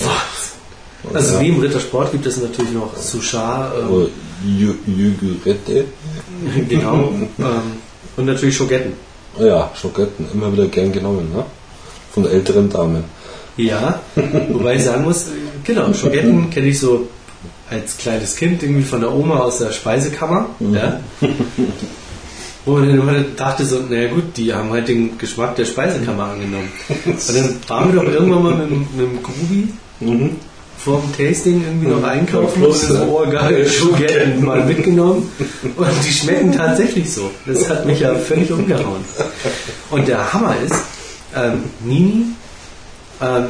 Was? 0.00 1.14
Also 1.14 1.34
Ja. 1.34 1.40
wie 1.40 1.48
im 1.48 1.60
Rittersport 1.60 2.12
gibt 2.12 2.26
es 2.26 2.38
natürlich 2.38 2.72
noch 2.72 2.96
Sushar, 2.96 3.72
ähm, 3.78 3.90
Oder 3.90 4.06
Jü- 4.46 4.74
Jügurette. 4.86 5.84
genau, 6.68 7.10
ähm, 7.38 7.62
und 8.16 8.24
natürlich 8.26 8.56
Schogetten. 8.56 8.94
Ja, 9.38 9.70
Schoketten, 9.80 10.26
immer 10.32 10.52
wieder 10.52 10.66
gern 10.66 10.92
genommen, 10.92 11.30
ne? 11.34 11.44
Von 12.12 12.26
älteren 12.26 12.70
Damen. 12.70 13.04
Ja, 13.56 14.00
wobei 14.50 14.76
ich 14.76 14.84
sagen 14.84 15.04
muss, 15.04 15.26
genau, 15.64 15.92
Schogetten 15.92 16.50
kenne 16.50 16.68
ich 16.68 16.78
so 16.80 17.08
als 17.70 17.96
kleines 17.96 18.36
Kind 18.36 18.62
irgendwie 18.62 18.82
von 18.84 19.00
der 19.00 19.12
Oma 19.12 19.40
aus 19.40 19.58
der 19.58 19.72
Speisekammer. 19.72 20.46
Ja? 20.60 21.00
Wo 22.66 22.72
man 22.72 22.88
dann 22.88 22.98
immer 22.98 23.20
dachte 23.36 23.64
so, 23.66 23.80
naja 23.90 24.08
gut, 24.08 24.36
die 24.36 24.52
haben 24.54 24.70
halt 24.70 24.88
den 24.88 25.18
Geschmack 25.18 25.54
der 25.56 25.66
Speisekammer 25.66 26.24
angenommen. 26.24 26.70
Und 26.88 27.28
dann 27.36 27.60
waren 27.68 27.92
wir 27.94 28.02
doch 28.02 28.10
irgendwann 28.10 28.42
mal 28.42 28.54
mit, 28.56 28.70
mit 28.96 29.06
dem 29.06 29.22
Grubi 29.22 29.68
Mhm. 30.00 30.36
vor 30.78 31.00
dem 31.00 31.12
Tasting 31.28 31.62
irgendwie 31.62 31.86
noch 31.88 32.02
einkaufen 32.02 32.60
Ja, 32.62 32.68
und 32.68 32.74
so, 32.74 32.94
oh 33.04 33.30
geil, 33.30 33.66
Schogetten 33.68 34.44
mal 34.44 34.64
mitgenommen. 34.64 35.30
Und 35.76 35.86
die 36.06 36.12
schmecken 36.12 36.52
tatsächlich 36.52 37.12
so. 37.12 37.30
Das 37.46 37.68
hat 37.68 37.86
mich 37.86 38.00
ja 38.00 38.14
völlig 38.14 38.50
umgehauen. 38.50 39.04
Und 39.90 40.08
der 40.08 40.32
Hammer 40.32 40.56
ist, 40.66 40.74
ähm, 41.36 41.64
Nini 41.84 42.24
ähm, 43.20 43.46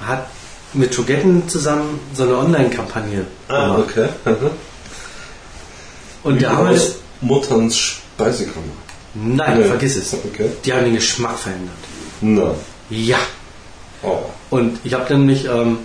hat 0.00 0.26
mit 0.72 0.94
Schogetten 0.94 1.48
zusammen 1.48 2.00
so 2.14 2.24
eine 2.24 2.36
Online-Kampagne 2.38 3.24
Ah, 3.48 3.66
gemacht. 3.76 3.82
okay. 3.90 4.08
Mhm. 4.24 4.50
Und 6.24 6.44
Hammer 6.46 6.72
ist, 6.72 6.96
Mutterns 7.20 7.76
Speisekammer. 7.76 8.66
nein, 9.14 9.58
Nee. 9.60 9.64
vergiss 9.64 9.96
es. 9.96 10.14
Okay. 10.14 10.48
Die 10.64 10.72
haben 10.72 10.84
den 10.84 10.94
Geschmack 10.94 11.38
verändert. 11.38 11.74
Na. 12.20 12.54
Ja. 12.90 13.18
Oh. 14.02 14.18
Und 14.50 14.78
ich 14.84 14.92
habe 14.94 15.04
dann 15.08 15.26
nicht 15.26 15.46
ähm, 15.46 15.78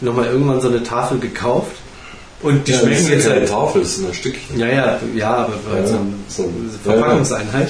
nochmal 0.00 0.26
irgendwann 0.26 0.60
so 0.60 0.68
eine 0.68 0.82
Tafel 0.82 1.18
gekauft. 1.18 1.72
Und 2.42 2.66
die 2.66 2.72
ja, 2.72 2.78
schmecken 2.78 2.96
ist 3.02 3.08
jetzt 3.10 3.22
keine 3.26 3.40
halt. 3.40 3.48
Tafel, 3.50 3.82
das 3.82 3.96
sind 3.96 4.08
ein 4.08 4.14
Stückchen. 4.14 4.58
Ja, 4.58 4.66
ja, 4.66 5.00
ja, 5.14 5.34
aber 5.36 5.52
Ja, 5.78 5.86
so 5.86 5.94
einer 5.94 6.04
so 6.28 6.42
ein- 6.44 6.70
Verpackungseinheit. 6.82 7.68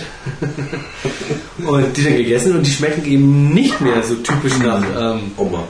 und 1.66 1.96
die 1.96 2.04
dann 2.04 2.16
gegessen 2.16 2.56
und 2.56 2.64
die 2.66 2.70
schmecken 2.70 3.04
eben 3.04 3.52
nicht 3.52 3.80
mehr 3.80 4.02
so 4.02 4.14
typisch 4.16 4.56
nach, 4.58 4.82
ähm, 4.96 5.32
Oma. 5.36 5.64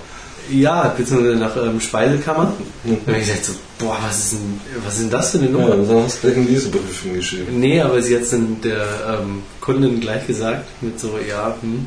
Ja, 0.50 0.88
beziehungsweise 0.96 1.36
nach 1.36 1.56
ähm, 1.56 1.80
Speisekammer. 1.80 2.52
Mhm. 2.84 2.98
Und 3.06 3.12
ich 3.14 3.20
gesagt 3.26 3.44
so, 3.44 3.52
boah, 3.78 3.98
was 4.06 4.18
ist 4.18 4.32
denn, 4.32 4.60
was 4.84 4.94
ist 4.94 5.02
denn 5.02 5.10
das 5.10 5.30
für 5.30 5.38
eine 5.38 5.46
Ja, 5.46 5.52
Nummer? 5.52 5.68
dann 5.76 6.02
hast 6.04 6.16
du 6.18 6.20
gleich 6.28 6.36
einen 6.36 6.48
Lesebrief 6.52 7.02
hingeschrieben. 7.02 7.60
Nee, 7.60 7.80
aber 7.80 8.00
sie 8.02 8.14
hat 8.16 8.22
es 8.22 8.30
dann 8.30 8.60
der 8.62 8.84
ähm, 9.22 9.42
Kundin 9.60 10.00
gleich 10.00 10.26
gesagt, 10.26 10.66
mit 10.82 10.98
so, 11.00 11.18
ja, 11.28 11.54
hm. 11.60 11.86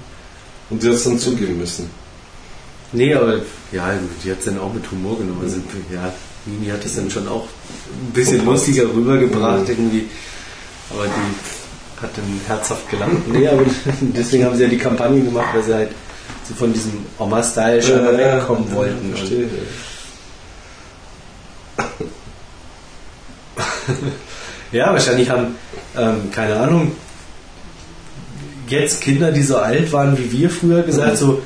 Und 0.70 0.82
die 0.82 0.88
hat 0.88 0.96
es 0.96 1.04
dann 1.04 1.20
zugeben 1.20 1.58
müssen. 1.58 1.90
Nee, 2.94 3.14
aber 3.14 3.38
ja, 3.72 3.94
die 4.24 4.32
hat 4.32 4.40
es 4.40 4.46
dann 4.46 4.60
auch 4.60 4.74
mit 4.74 4.90
Humor 4.92 5.18
genommen. 5.18 5.42
Also, 5.44 5.58
ja, 5.94 6.14
Mimi 6.46 6.70
hat 6.72 6.84
es 6.86 6.96
dann 6.96 7.10
schon 7.10 7.28
auch 7.28 7.44
ein 7.46 8.14
bisschen 8.14 8.42
Verpasst. 8.42 8.68
lustiger 8.68 8.84
rübergebracht 8.94 9.62
Mhm. 9.64 9.70
irgendwie. 9.70 10.06
Aber 10.90 11.06
die 11.06 12.02
hat 12.02 12.12
dann 12.18 12.40
herzhaft 12.48 12.90
gelacht. 12.90 13.12
Nee, 13.32 13.48
aber 13.48 13.64
deswegen 14.02 14.46
haben 14.46 14.56
sie 14.56 14.64
ja 14.64 14.70
die 14.70 14.78
Kampagne 14.78 15.22
gemacht, 15.24 15.48
weil 15.54 15.64
sie 15.64 15.74
halt 15.74 15.90
so 16.48 16.54
von 16.56 16.74
diesem 16.74 17.06
Oma-Style 17.18 17.82
schon 17.82 18.04
mal 18.04 18.18
wegkommen 18.18 18.72
wollten. 18.74 19.16
Verstehe. 19.16 19.50
ja, 24.72 24.92
wahrscheinlich 24.92 25.30
haben, 25.30 25.56
ähm, 25.98 26.32
keine 26.32 26.56
Ahnung, 26.58 26.94
jetzt 28.68 29.02
Kinder, 29.02 29.32
die 29.32 29.44
so 29.44 29.58
alt 29.58 29.92
waren 29.92 30.18
wie 30.18 30.32
wir 30.32 30.50
früher, 30.50 30.82
gesagt 30.84 31.18
so, 31.18 31.42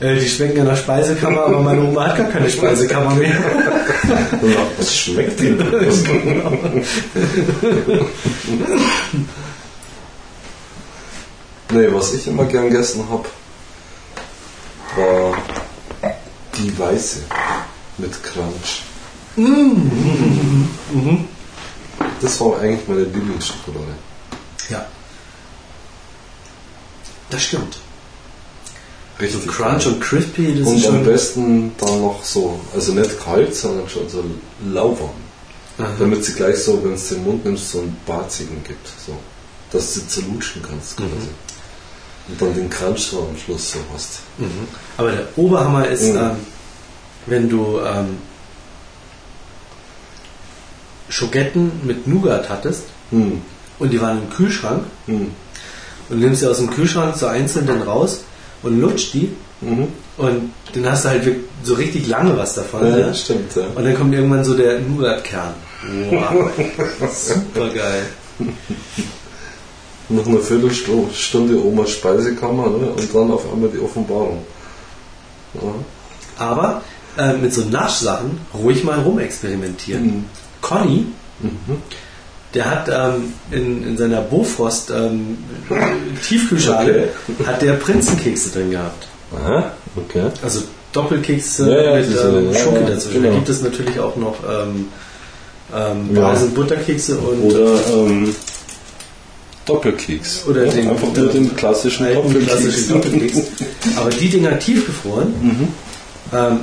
äh, 0.00 0.16
die 0.16 0.28
schmecken 0.28 0.58
ja 0.58 0.64
nach 0.64 0.76
Speisekammer, 0.76 1.44
aber 1.44 1.60
meine 1.60 1.82
Oma 1.82 2.08
hat 2.08 2.16
gar 2.16 2.28
keine 2.28 2.50
Speisekammer 2.50 3.14
mehr. 3.14 3.36
Ja, 4.42 4.66
was 4.76 4.96
schmeckt 4.96 5.38
denn? 5.38 5.56
nee, 11.72 11.88
was 11.92 12.14
ich 12.14 12.26
immer 12.26 12.44
gern 12.46 12.64
gegessen 12.68 13.04
habe, 13.08 13.28
war 14.96 15.36
die 16.56 16.78
weiße 16.78 17.20
mit 17.98 18.22
Crunch. 18.22 18.82
Das 22.20 22.40
war 22.40 22.60
eigentlich 22.60 22.86
meine 22.88 23.04
Lieblingsschokolade. 23.04 23.94
Ja. 24.68 24.86
Das 27.30 27.42
stimmt. 27.42 27.78
Richtig. 29.20 29.46
Crunch 29.46 29.86
und 29.86 30.00
Crispy, 30.00 30.58
das 30.58 30.66
Und 30.68 30.76
ist 30.78 30.86
am 30.86 30.94
schon. 30.96 31.04
besten 31.04 31.72
dann 31.78 32.00
noch 32.02 32.24
so, 32.24 32.60
also 32.74 32.92
nicht 32.92 33.20
kalt, 33.22 33.54
sondern 33.54 33.88
schon 33.88 34.08
so 34.08 34.24
lauwarm. 34.66 35.10
Aha. 35.78 35.88
Damit 35.98 36.24
sie 36.24 36.34
gleich 36.34 36.56
so, 36.58 36.82
wenn 36.84 36.94
es 36.94 37.08
den 37.08 37.24
Mund 37.24 37.44
nimmst, 37.44 37.70
so 37.70 37.78
einen 37.80 37.96
Barzigen 38.06 38.62
gibt. 38.64 38.86
So. 39.06 39.16
Dass 39.70 39.94
du 39.94 40.06
zerlutschen 40.06 40.62
kannst 40.62 40.96
quasi. 40.96 41.08
Und 42.28 42.40
dann 42.40 42.54
den 42.54 42.70
Crunch 42.70 43.00
so 43.00 43.28
am 43.30 43.36
Schluss 43.36 43.72
so 43.72 43.78
hast. 43.92 44.20
Mhm. 44.38 44.68
Aber 44.96 45.10
der 45.10 45.26
Oberhammer 45.36 45.86
ist, 45.88 46.04
Mhm. 46.12 46.16
ähm, 46.18 46.30
wenn 47.26 47.48
du 47.48 47.80
ähm, 47.84 48.16
Schogetten 51.08 51.70
mit 51.84 52.06
Nougat 52.06 52.48
hattest 52.48 52.84
Hm. 53.10 53.42
und 53.78 53.90
die 53.92 54.00
waren 54.00 54.18
im 54.22 54.30
Kühlschrank 54.30 54.84
Hm. 55.06 55.30
und 56.08 56.18
nimmst 56.20 56.40
sie 56.40 56.46
aus 56.50 56.58
dem 56.58 56.70
Kühlschrank 56.70 57.16
so 57.16 57.26
einzeln 57.26 57.66
dann 57.66 57.82
raus 57.82 58.20
und 58.62 58.80
lutscht 58.80 59.12
die 59.14 59.30
Mhm. 59.60 59.88
und 60.16 60.50
dann 60.72 60.90
hast 60.90 61.04
du 61.04 61.08
halt 61.10 61.28
so 61.62 61.74
richtig 61.74 62.08
lange 62.08 62.36
was 62.36 62.54
davon. 62.54 62.86
Ja, 62.86 62.96
ne? 63.08 63.14
stimmt, 63.14 63.54
ja. 63.54 63.62
Und 63.74 63.84
dann 63.84 63.94
kommt 63.96 64.12
irgendwann 64.14 64.42
so 64.44 64.54
der 64.54 64.80
Nougat-Kern. 64.80 65.54
Wow. 66.10 66.50
Super 67.14 67.68
geil. 67.68 68.06
Noch 70.12 70.26
eine 70.26 70.38
Viertelstunde 70.40 71.64
Omas 71.64 71.90
Speisekammer 71.90 72.68
ne? 72.68 72.86
und 72.96 73.14
dann 73.14 73.30
auf 73.30 73.50
einmal 73.52 73.70
die 73.70 73.78
Offenbarung. 73.80 74.44
Ja. 75.54 75.60
Aber 76.38 76.82
äh, 77.18 77.34
mit 77.34 77.52
so 77.54 77.62
Naschsachen 77.62 78.38
ruhig 78.54 78.84
mal 78.84 78.98
rumexperimentieren. 79.00 80.04
Mhm. 80.06 80.24
Conny, 80.60 81.06
der 82.54 82.70
hat 82.70 82.88
ähm, 82.88 83.32
in, 83.50 83.86
in 83.88 83.96
seiner 83.96 84.20
Bofrost 84.22 84.90
ähm, 84.90 85.38
Tiefkühlschale 86.26 87.08
hat 87.46 87.62
der 87.62 87.74
Prinzenkekse 87.74 88.50
drin 88.50 88.70
gehabt. 88.70 89.06
Aha, 89.34 89.72
okay. 89.96 90.24
Also 90.42 90.60
Doppelkekse 90.92 91.70
Ja, 91.70 91.82
ja, 91.82 91.96
mit 91.96 92.08
ähm, 92.08 92.54
Schoki 92.54 92.84
dazwischen. 92.86 93.22
genau. 93.22 93.28
Da 93.30 93.34
gibt 93.36 93.48
es 93.48 93.62
natürlich 93.62 93.98
auch 93.98 94.16
noch 94.16 94.36
ähm, 94.48 94.88
ähm, 95.74 96.14
Ja. 96.14 96.20
Basen 96.20 96.50
Butterkekse 96.52 97.16
und 97.18 97.40
Oder 97.44 97.74
ähm, 97.94 98.34
Doppelkeks. 99.66 100.44
Oder 100.46 100.66
den- 100.66 100.90
Einfach 100.90 101.12
nur 101.14 101.28
den 101.28 101.54
klassischen 101.56 102.12
Doppelkeks. 102.12 102.46
klassischen 102.46 102.88
Doppelkeks. 102.94 103.38
Aber 103.96 104.10
die 104.10 104.28
Dinger 104.28 104.58
tiefgefroren, 104.58 105.28
Mhm. 105.40 105.68
ähm, 106.32 106.60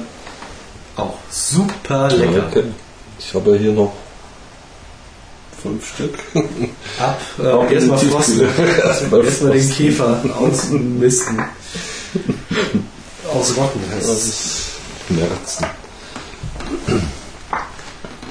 auch 0.97 1.15
super 1.29 2.09
lecker. 2.09 2.47
Okay. 2.49 2.63
Ich 3.19 3.33
habe 3.33 3.51
ja 3.51 3.57
hier 3.57 3.71
noch 3.71 3.93
fünf 5.61 5.93
Stück. 5.93 6.13
Ab, 6.99 7.19
äh, 7.37 7.73
erstmal 7.73 7.99
frosten. 7.99 8.41
Erstmal 8.83 9.51
den. 9.53 9.69
Käfer 9.71 10.21
ausmisten. 10.37 11.41
Ausrotten 13.33 13.81
heißt 13.93 14.09
es. 14.09 14.27
ist 14.27 14.61
Nerzen. 15.09 15.65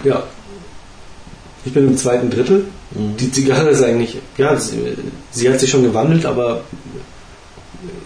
Ja. 0.05 0.23
Ich 1.65 1.73
bin 1.73 1.87
im 1.89 1.97
zweiten 1.99 2.31
Drittel. 2.31 2.67
Die 2.91 3.31
Zigarre 3.31 3.69
ist 3.71 3.83
eigentlich, 3.83 4.17
ja, 4.39 4.57
sie, 4.57 4.97
sie 5.31 5.49
hat 5.51 5.61
sich 5.61 5.71
schon 5.71 5.83
gewandelt, 5.83 6.25
aber 6.25 6.63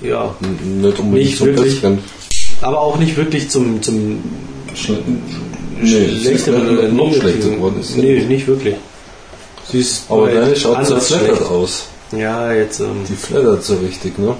ja, 0.01 0.35
Nicht 0.41 0.99
unbedingt 0.99 1.12
Nicht 1.12 1.41
wirklich. 1.45 1.74
Besseren. 1.80 1.99
aber 2.61 2.80
auch 2.80 2.99
nicht 2.99 3.16
wirklich 3.16 3.49
zum, 3.49 3.80
zum 3.80 4.22
Schle 4.74 4.99
nee, 5.80 6.09
schlechteren 6.20 6.68
oder 6.78 6.89
noch 6.89 7.05
negativen. 7.07 7.20
schlechter 7.20 7.49
geworden. 7.51 7.80
Ist 7.80 7.97
Nee, 7.97 8.24
nicht 8.24 8.47
wirklich. 8.47 8.74
Sie 9.70 9.78
ist 9.80 10.03
Aber 10.09 10.28
deine 10.28 10.57
schaut 10.57 10.85
so 10.87 10.99
flattert 10.99 11.43
aus. 11.43 11.85
Ja, 12.11 12.53
jetzt. 12.53 12.80
Ähm, 12.80 13.05
Die 13.09 13.14
flattert 13.14 13.62
so 13.64 13.76
richtig, 13.76 14.18
ne? 14.18 14.35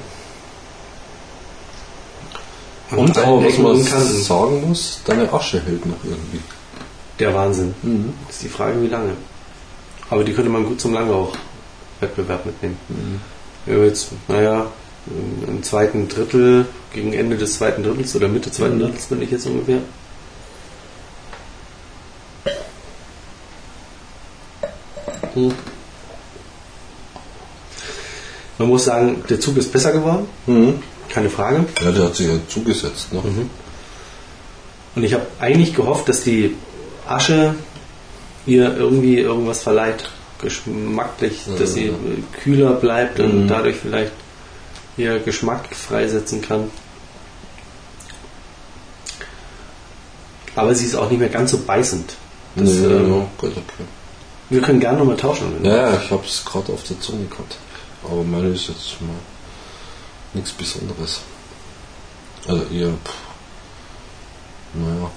Und 2.90 3.16
aber 3.16 3.45
was 3.45 3.59
man 3.59 3.80
sagen 3.82 4.68
muss, 4.68 5.01
deine 5.07 5.32
Asche 5.32 5.62
hält 5.64 5.86
noch 5.86 5.97
irgendwie. 6.05 6.40
Der 7.18 7.32
Wahnsinn. 7.32 7.74
Ist 8.28 8.43
die 8.43 8.49
Frage, 8.49 8.82
wie 8.82 8.88
lange. 8.88 9.12
Aber 10.13 10.25
die 10.25 10.35
könnte 10.35 10.51
man 10.51 10.67
gut 10.67 10.79
zum 10.79 10.93
Langlauch-Wettbewerb 10.93 12.45
mitnehmen. 12.45 12.77
Ja, 13.65 13.79
jetzt, 13.79 14.11
naja, 14.29 14.67
im 15.49 15.63
zweiten 15.63 16.07
Drittel, 16.07 16.67
gegen 16.93 17.15
Ende 17.15 17.39
des 17.39 17.55
zweiten 17.55 17.83
Drittels 17.83 18.15
oder 18.15 18.29
Mitte 18.29 18.51
zweiten 18.51 18.79
Drittels 18.79 19.07
bin 19.07 19.23
ich 19.23 19.31
jetzt 19.31 19.47
ungefähr. 19.47 19.79
Hm. 25.33 25.53
Man 28.59 28.69
muss 28.69 28.85
sagen, 28.85 29.25
der 29.31 29.41
Zug 29.41 29.57
ist 29.57 29.73
besser 29.73 29.93
geworden, 29.93 30.27
Mhm. 30.47 30.83
keine 31.09 31.31
Frage. 31.31 31.65
Ja, 31.83 31.91
der 31.91 32.05
hat 32.05 32.17
sich 32.17 32.27
ja 32.27 32.35
zugesetzt, 32.49 33.15
ne? 33.15 33.23
Und 34.95 35.05
ich 35.05 35.15
habe 35.15 35.27
eigentlich 35.41 35.75
gehofft, 35.75 36.07
dass 36.11 36.23
die 36.23 36.55
Asche 37.09 37.55
ihr 38.47 38.76
irgendwie 38.76 39.18
irgendwas 39.18 39.62
verleiht, 39.62 40.11
geschmacklich, 40.40 41.43
dass 41.59 41.74
sie 41.74 41.93
kühler 42.43 42.72
bleibt 42.72 43.20
und 43.20 43.45
Mhm. 43.45 43.49
dadurch 43.49 43.76
vielleicht 43.76 44.12
ihr 44.97 45.18
Geschmack 45.20 45.74
freisetzen 45.74 46.43
kann. 46.43 46.70
Aber 50.55 50.74
sie 50.74 50.84
ist 50.86 50.95
auch 50.95 51.09
nicht 51.09 51.18
mehr 51.20 51.28
ganz 51.28 51.51
so 51.53 51.59
beißend. 51.59 52.14
Das, 52.57 52.68
nee, 52.68 52.84
ähm, 52.86 53.11
ja, 53.11 53.26
gut, 53.38 53.53
okay. 53.53 53.84
Wir 54.51 54.61
können 54.61 54.80
gerne 54.80 54.99
nochmal 54.99 55.16
tauschen. 55.16 55.64
Ja, 55.64 55.76
ja, 55.90 56.01
ich 56.05 56.11
habe 56.11 56.24
es 56.26 56.45
gerade 56.45 56.72
auf 56.72 56.82
der 56.82 57.01
Zunge 57.01 57.24
gehabt. 57.26 57.57
Aber 58.05 58.22
meine 58.22 58.49
ist 58.49 58.68
jetzt 58.68 59.01
mal 59.01 59.14
nichts 60.34 60.51
Besonderes. 60.53 61.20
Also 62.47 62.64
eher, 62.64 62.88
pff, 62.88 63.14
naja. 64.74 65.11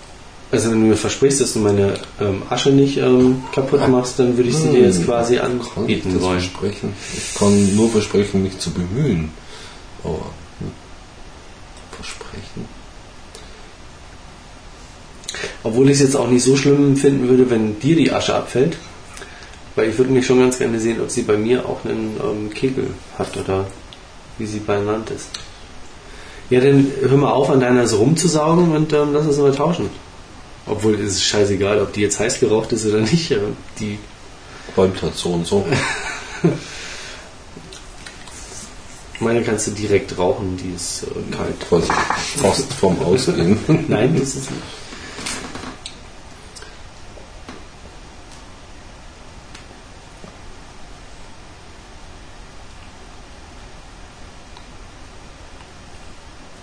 Also 0.51 0.71
wenn 0.71 0.81
du 0.81 0.87
mir 0.87 0.95
versprichst, 0.95 1.41
dass 1.41 1.53
du 1.53 1.59
meine 1.59 1.95
ähm, 2.21 2.43
Asche 2.49 2.69
nicht 2.69 2.97
ähm, 2.97 3.43
kaputt 3.53 3.87
machst, 3.89 4.19
dann 4.19 4.37
würde 4.37 4.49
ich 4.49 4.55
sie 4.55 4.69
dir 4.69 4.81
jetzt 4.81 5.03
quasi 5.03 5.37
Kann 5.37 5.59
ich 5.59 5.77
anbieten 5.77 6.13
das 6.13 6.21
wollen. 6.21 6.39
versprechen? 6.39 6.93
Ich 7.17 7.35
kann 7.35 7.75
nur 7.75 7.89
versprechen, 7.89 8.43
mich 8.43 8.59
zu 8.59 8.71
bemühen. 8.71 9.31
Aber 10.03 10.31
hm, 10.59 10.71
versprechen? 11.91 12.65
Obwohl 15.63 15.89
ich 15.89 15.95
es 15.95 16.01
jetzt 16.01 16.15
auch 16.15 16.27
nicht 16.27 16.43
so 16.43 16.55
schlimm 16.55 16.95
finden 16.95 17.27
würde, 17.27 17.49
wenn 17.49 17.79
dir 17.79 17.95
die 17.95 18.11
Asche 18.11 18.35
abfällt. 18.35 18.77
Weil 19.75 19.89
ich 19.89 19.97
würde 19.97 20.11
mich 20.11 20.25
schon 20.25 20.39
ganz 20.39 20.57
gerne 20.57 20.79
sehen, 20.79 21.01
ob 21.01 21.09
sie 21.09 21.23
bei 21.23 21.35
mir 21.35 21.65
auch 21.65 21.83
einen 21.83 22.15
ähm, 22.23 22.49
Kegel 22.53 22.87
hat 23.17 23.35
oder 23.35 23.65
wie 24.37 24.45
sie 24.45 24.59
beieinander 24.59 25.13
ist. 25.13 25.27
Ja, 26.49 26.61
dann 26.61 26.91
hör 27.01 27.17
mal 27.17 27.31
auf, 27.31 27.49
an 27.49 27.59
deiner 27.59 27.87
so 27.87 27.97
rumzusaugen 27.97 28.71
und 28.73 28.93
ähm, 28.93 29.09
lass 29.11 29.25
uns 29.25 29.37
mal 29.37 29.53
tauschen. 29.53 29.89
Obwohl 30.65 30.95
es 30.95 31.13
ist 31.13 31.23
scheißegal, 31.25 31.81
ob 31.81 31.93
die 31.93 32.01
jetzt 32.01 32.19
heiß 32.19 32.39
geraucht 32.39 32.71
ist 32.71 32.85
oder 32.85 33.01
nicht. 33.01 33.35
Die 33.79 33.99
Räumt 34.75 35.01
halt 35.01 35.15
so 35.15 35.29
und 35.29 35.45
so. 35.45 35.65
meine 39.19 39.43
kannst 39.43 39.67
du 39.67 39.71
direkt 39.71 40.17
rauchen, 40.17 40.57
die 40.57 40.73
ist 40.75 41.03
äh, 41.03 41.35
kalt. 41.35 41.63
Fast 42.37 42.73
vom 42.73 42.99
Ausgehen. 43.01 43.57
Nein, 43.87 44.17
das 44.19 44.35
ist 44.35 44.51
nicht. 44.51 44.63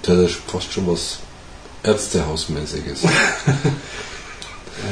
Das 0.03 0.19
ist 0.19 0.41
fast 0.49 0.73
schon 0.73 0.89
was 0.89 1.21
Ärztehausmäßiges. 1.83 3.03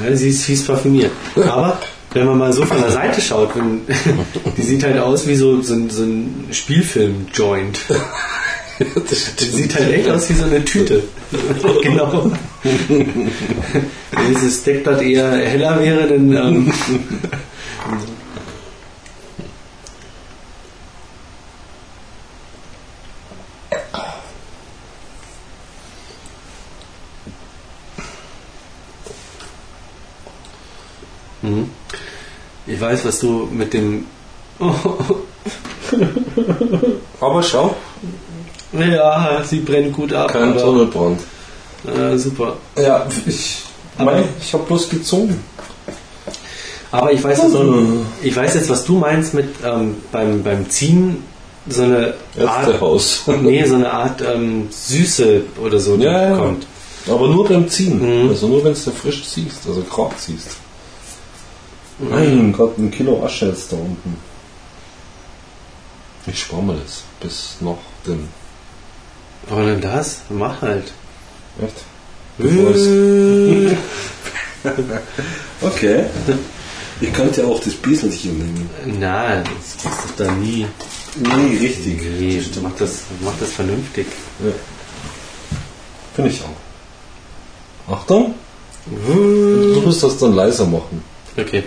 Ja, 0.09 0.15
sie 0.15 0.29
ist 0.29 0.45
fies 0.45 0.65
parfümiert. 0.67 1.11
Aber 1.35 1.81
wenn 2.13 2.25
man 2.27 2.39
mal 2.39 2.53
so 2.53 2.65
von 2.65 2.79
der 2.81 2.93
Seite 2.93 3.21
schaut, 3.21 3.57
wenn, 3.57 3.81
die 4.57 4.63
sieht 4.63 4.85
halt 4.85 4.99
aus 4.99 5.27
wie 5.27 5.35
so, 5.35 5.61
so, 5.63 5.75
ein- 5.75 5.91
so 5.91 6.03
ein 6.05 6.47
Spielfilm-Joint. 6.53 7.81
Die 9.41 9.45
sieht 9.45 9.75
halt 9.75 9.93
echt 9.93 10.09
aus 10.09 10.29
wie 10.31 10.35
so 10.35 10.45
eine 10.45 10.65
Tüte. 10.65 11.03
genau. 11.83 12.31
Wenn 12.63 13.31
dieses 14.35 14.63
Deckblatt 14.63 15.03
eher 15.03 15.33
heller 15.33 15.79
wäre, 15.81 16.07
dann. 16.09 16.33
Ähm, 16.33 16.73
Mhm. 31.43 31.71
Ich 32.67 32.81
weiß, 32.81 33.05
was 33.05 33.19
du 33.21 33.49
mit 33.53 33.73
dem. 33.73 34.07
Aber 37.21 37.43
schau, 37.43 37.75
ja, 38.73 39.43
sie 39.45 39.61
brennt 39.61 39.93
gut 39.93 40.13
ab. 40.13 40.33
kein 40.33 40.57
Tunnelbrand. 40.57 41.21
äh, 41.87 42.17
super. 42.17 42.57
Ja, 42.77 43.07
ich, 43.27 43.63
Aber- 43.99 44.13
mein, 44.13 44.25
ich 44.41 44.53
habe 44.55 44.65
bloß 44.65 44.89
gezogen. 44.89 45.41
Aber 46.93 47.13
ich 47.13 47.23
weiß, 47.23 47.39
jetzt 47.43 47.55
auch, 47.55 47.75
ich 48.23 48.37
weiß 48.37 48.55
jetzt, 48.55 48.69
was 48.69 48.85
du 48.85 48.99
meinst 48.99 49.33
mit 49.35 49.49
ähm, 49.65 49.97
beim, 50.11 50.43
beim 50.43 50.69
Ziehen 50.69 51.23
so 51.69 51.83
eine 51.83 52.15
Art, 52.45 52.69
nee, 53.43 53.65
so 53.65 53.77
eine 53.77 53.93
Art 53.93 54.21
ähm, 54.23 54.67
Süße 54.71 55.43
oder 55.65 55.79
so 55.79 55.95
Ja, 55.97 56.31
ja. 56.31 56.37
kommt. 56.37 56.67
Aber 57.09 57.29
nur 57.29 57.47
beim 57.47 57.69
Ziehen. 57.69 58.25
Mhm. 58.25 58.31
Also 58.31 58.49
nur 58.49 58.65
wenn 58.65 58.75
du 58.75 58.91
frisch 58.91 59.25
ziehst, 59.29 59.61
also 59.69 59.83
gerade 59.83 60.17
ziehst. 60.17 60.49
Mein 62.01 62.53
Gott, 62.53 62.79
ein 62.79 62.91
Kilo 62.91 63.25
Asche 63.25 63.47
jetzt 63.47 63.73
da 63.73 63.77
unten. 63.77 64.17
Ich 66.27 66.41
spare 66.41 66.63
mir 66.63 66.75
das 66.77 67.03
bis 67.21 67.57
noch 67.61 67.79
den. 68.07 68.29
Warum 69.49 69.67
denn 69.67 69.81
das? 69.81 70.21
Mach 70.31 70.61
halt. 70.63 70.93
Echt? 71.63 71.77
Bevor 72.39 72.71
es- 72.71 73.77
Okay. 75.63 76.05
Ich 77.01 77.13
könnte 77.13 77.47
auch 77.47 77.59
das 77.61 77.75
Bieselchen 77.75 78.39
nehmen. 78.39 78.71
Nein, 79.01 79.45
das 79.45 79.83
kriegst 79.83 80.19
du 80.19 80.25
da 80.25 80.31
nie. 80.33 80.67
Nee, 81.17 81.57
richtig. 81.59 82.03
Nee, 82.03 82.43
mach 82.63 82.73
das, 82.77 83.01
mach 83.23 83.33
das 83.41 83.53
vernünftig. 83.53 84.07
Ja. 84.45 84.53
Finde 86.15 86.31
ich 86.31 86.43
auch. 86.43 87.93
Achtung! 87.95 88.35
Du 88.87 89.83
musst 89.85 90.03
das 90.03 90.19
dann 90.19 90.35
leiser 90.35 90.67
machen. 90.67 91.03
Okay. 91.39 91.65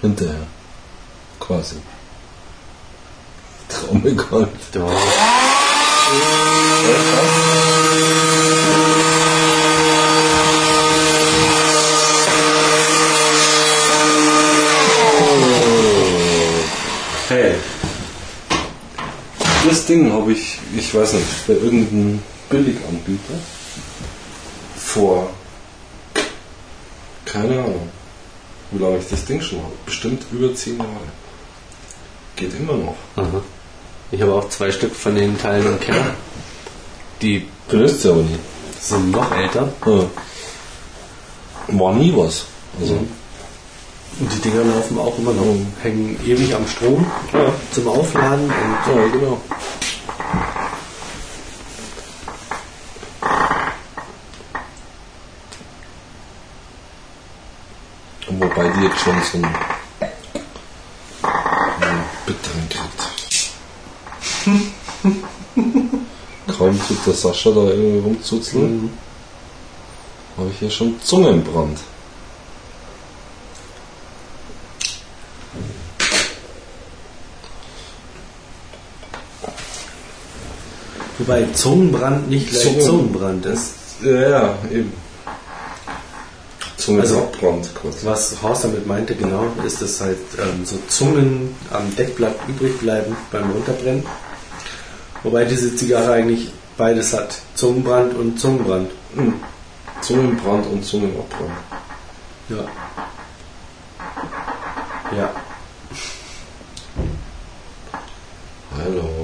Hinterher. 0.00 0.46
Quasi. 1.38 1.76
Trommel 3.68 4.14
Gott. 4.14 4.48
Doch. 4.72 4.90
Hey. 17.28 17.54
Das 19.66 19.86
Ding 19.86 20.12
habe 20.12 20.32
ich, 20.32 20.58
ich 20.76 20.94
weiß 20.94 21.14
nicht, 21.14 21.46
bei 21.46 21.54
irgendeinem 21.54 22.22
Billiganbieter 22.50 23.34
vor, 24.76 25.30
keine 27.24 27.58
Ahnung, 27.60 27.88
wie 28.72 28.82
lange 28.82 28.98
ich 28.98 29.08
das 29.08 29.24
Ding 29.24 29.40
schon 29.40 29.58
habe. 29.58 29.72
Bestimmt 29.86 30.24
über 30.32 30.54
10 30.54 30.78
Jahre. 30.78 30.88
Geht 32.36 32.54
immer 32.58 32.74
noch. 32.74 32.94
Aha. 33.16 33.42
Ich 34.10 34.20
habe 34.20 34.34
auch 34.34 34.48
zwei 34.48 34.70
Stück 34.72 34.94
von 34.94 35.14
den 35.14 35.38
Teilen 35.38 35.66
im 35.66 35.80
Keller. 35.80 36.14
Die 37.20 37.46
Benutzt 37.68 38.02
sie 38.02 38.08
aber 38.10 38.22
nie. 38.22 38.38
sind 38.80 39.10
noch 39.10 39.30
älter. 39.34 39.72
Ja. 39.86 40.04
War 41.68 41.94
nie 41.94 42.12
was. 42.16 42.44
Also, 42.80 42.94
Und 42.94 44.32
die 44.32 44.40
Dinger 44.40 44.64
laufen 44.64 44.98
auch 44.98 45.16
immer 45.18 45.32
noch. 45.32 45.46
Hängen 45.82 46.18
ewig 46.26 46.54
am 46.54 46.66
Strom 46.66 47.06
zum 47.70 47.88
Aufladen. 47.88 48.44
Und 48.44 48.50
ja, 48.96 49.08
genau. 49.12 49.40
Jetzt 58.80 59.00
schon 59.00 59.14
so 59.30 59.38
einen, 59.38 59.44
einen 61.80 62.02
bitteren 62.26 62.68
kriegt. 62.68 63.50
Kaum 66.58 66.80
tut 66.88 67.06
der 67.06 67.12
Sascha 67.14 67.50
da 67.50 67.60
irgendwie 67.60 67.98
rumzuzeln, 68.00 68.90
habe 70.36 70.48
ich 70.50 70.58
hier 70.58 70.70
schon 70.70 71.00
Zungenbrand. 71.02 71.78
Wobei 81.18 81.46
Zungenbrand 81.52 82.28
nicht 82.30 82.50
gleich 82.50 82.62
Zungen- 82.64 82.80
Zungenbrand 82.84 83.46
ist. 83.46 83.74
Ja, 84.02 84.28
ja, 84.30 84.58
eben. 84.70 84.92
Zungenabbrand 86.84 87.74
quasi. 87.74 88.06
Was 88.06 88.42
Horst 88.42 88.64
damit 88.64 88.86
meinte, 88.86 89.14
genau, 89.14 89.46
ist, 89.64 89.80
dass 89.80 90.00
halt 90.00 90.18
ähm, 90.38 90.64
so 90.64 90.76
Zungen 90.88 91.54
am 91.70 91.94
Deckblatt 91.96 92.34
übrig 92.48 92.78
bleiben 92.78 93.16
beim 93.30 93.50
Runterbrennen. 93.50 94.04
Wobei 95.22 95.44
diese 95.44 95.76
Zigarre 95.76 96.12
eigentlich 96.12 96.52
beides 96.76 97.12
hat. 97.12 97.40
Zungenbrand 97.54 98.14
und 98.14 98.40
Zungenbrand. 98.40 98.90
Zungenbrand 100.00 100.66
und 100.66 100.84
Zungenabbrand. 100.84 101.52
Ja. 102.48 102.64
Ja. 105.16 105.30
Hallo. 108.76 109.21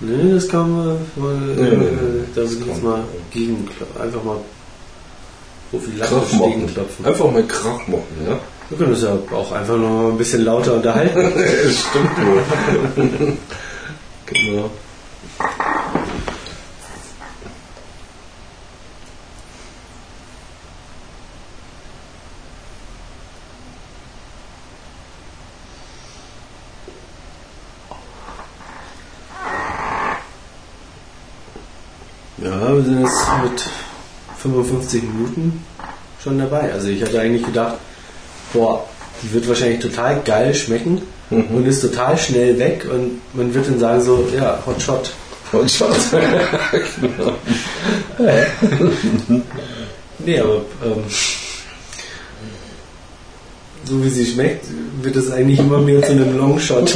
Nee, 0.00 0.32
das 0.34 0.48
kann 0.48 0.70
man 0.70 0.86
mal, 1.16 1.34
Nee, 1.56 1.62
nee, 1.62 1.76
nee, 1.76 2.24
da 2.34 2.42
das 2.42 2.52
jetzt 2.54 2.82
mal 2.82 3.02
gegen 3.30 3.66
einfach 3.98 4.22
mal 4.22 4.36
prophylaktisch 5.70 6.38
gegenklopfen. 6.38 7.06
Einfach 7.06 7.30
mal 7.30 7.42
Krach 7.46 7.86
machen, 7.88 8.26
ja? 8.28 8.38
Wir 8.68 8.78
können 8.78 8.90
uns 8.90 9.02
ja 9.02 9.16
auch 9.32 9.52
einfach 9.52 9.76
noch 9.76 9.88
mal 9.88 10.10
ein 10.10 10.18
bisschen 10.18 10.44
lauter 10.44 10.74
unterhalten. 10.74 11.32
Stimmt 11.70 12.10
wohl. 12.26 12.42
genau. 14.26 14.70
Ja, 32.76 32.84
wir 32.84 32.84
sind 32.84 33.00
jetzt 33.00 33.26
mit 33.42 33.64
55 34.36 35.02
Minuten 35.02 35.64
schon 36.22 36.38
dabei. 36.38 36.72
Also 36.72 36.88
ich 36.88 37.02
hatte 37.02 37.18
eigentlich 37.20 37.46
gedacht, 37.46 37.76
boah, 38.52 38.84
die 39.22 39.32
wird 39.32 39.48
wahrscheinlich 39.48 39.80
total 39.80 40.20
geil 40.22 40.54
schmecken 40.54 41.00
und 41.30 41.66
ist 41.66 41.80
total 41.80 42.18
schnell 42.18 42.58
weg 42.58 42.86
und 42.92 43.20
man 43.32 43.54
wird 43.54 43.66
dann 43.66 43.78
sagen 43.78 44.02
so, 44.02 44.28
ja, 44.36 44.58
Hot 44.66 44.82
Shot. 44.82 45.12
Und 45.52 45.70
Schatz. 45.70 46.10
genau. 47.00 47.32
Nee, 50.18 50.40
aber 50.40 50.56
ähm, 50.84 51.04
so 53.84 54.04
wie 54.04 54.08
sie 54.08 54.26
schmeckt, 54.26 54.66
wird 55.00 55.16
es 55.16 55.30
eigentlich 55.30 55.60
immer 55.60 55.78
mehr 55.78 56.02
zu 56.02 56.10
einem 56.12 56.36
Longshot. 56.36 56.94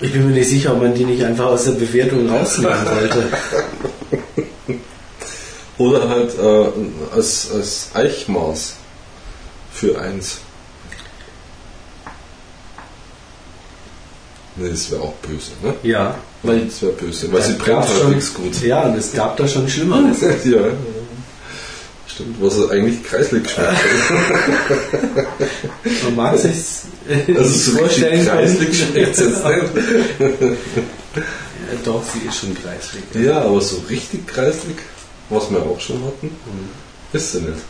Ich 0.00 0.12
bin 0.12 0.28
mir 0.28 0.34
nicht 0.48 0.62
sicher, 0.62 0.72
ob 0.74 0.82
man 0.82 0.94
die 0.94 1.04
nicht 1.04 1.22
einfach 1.24 1.46
aus 1.46 1.64
der 1.64 1.72
Bewertung 1.72 2.28
rausnehmen 2.28 2.78
sollte. 2.86 3.24
Oder 5.78 6.08
halt 6.08 6.30
äh, 6.38 7.14
als, 7.14 7.48
als 7.54 7.90
Eichmaß 7.94 8.74
für 9.72 9.98
eins. 10.00 10.38
Nee, 14.56 14.70
das 14.70 14.90
wäre 14.90 15.02
auch 15.02 15.14
böse, 15.14 15.52
ne? 15.62 15.74
Ja, 15.84 16.16
weil 16.42 16.66
Das 16.66 16.82
wäre 16.82 16.92
böse, 16.92 17.32
weil 17.32 17.42
sie 17.42 17.52
brennt 17.52 17.86
halt 17.86 17.98
schon- 18.00 18.10
nichts 18.10 18.34
gut. 18.34 18.60
Ja, 18.62 18.82
und 18.82 18.96
es 18.96 19.12
gab 19.12 19.36
da 19.36 19.46
schon 19.46 19.68
Schlimmeres. 19.68 20.20
ja. 20.44 20.58
Stimmt, 22.18 22.42
was 22.42 22.68
eigentlich 22.68 23.04
kreislig 23.04 23.48
schmeckt. 23.48 23.78
Man 26.02 26.16
mag 26.16 26.36
sich 26.36 26.56
Also 27.36 27.72
so 27.72 27.78
richtig 27.84 28.26
kreislig 28.26 28.76
schmeckt 28.76 29.16
es 29.16 29.20
jetzt 29.20 29.44
nicht. 29.44 29.62
Ja, 30.18 31.78
doch, 31.84 32.02
sie 32.02 32.26
ist 32.26 32.38
schon 32.40 32.56
kreislig. 32.56 33.04
Ja, 33.14 33.42
aber 33.42 33.60
so 33.60 33.84
richtig 33.88 34.26
kreislig, 34.26 34.78
was 35.30 35.48
wir 35.48 35.62
auch 35.62 35.78
schon 35.78 36.04
hatten, 36.04 36.36
ist 37.12 37.30
sie 37.30 37.38
nicht. 37.38 37.60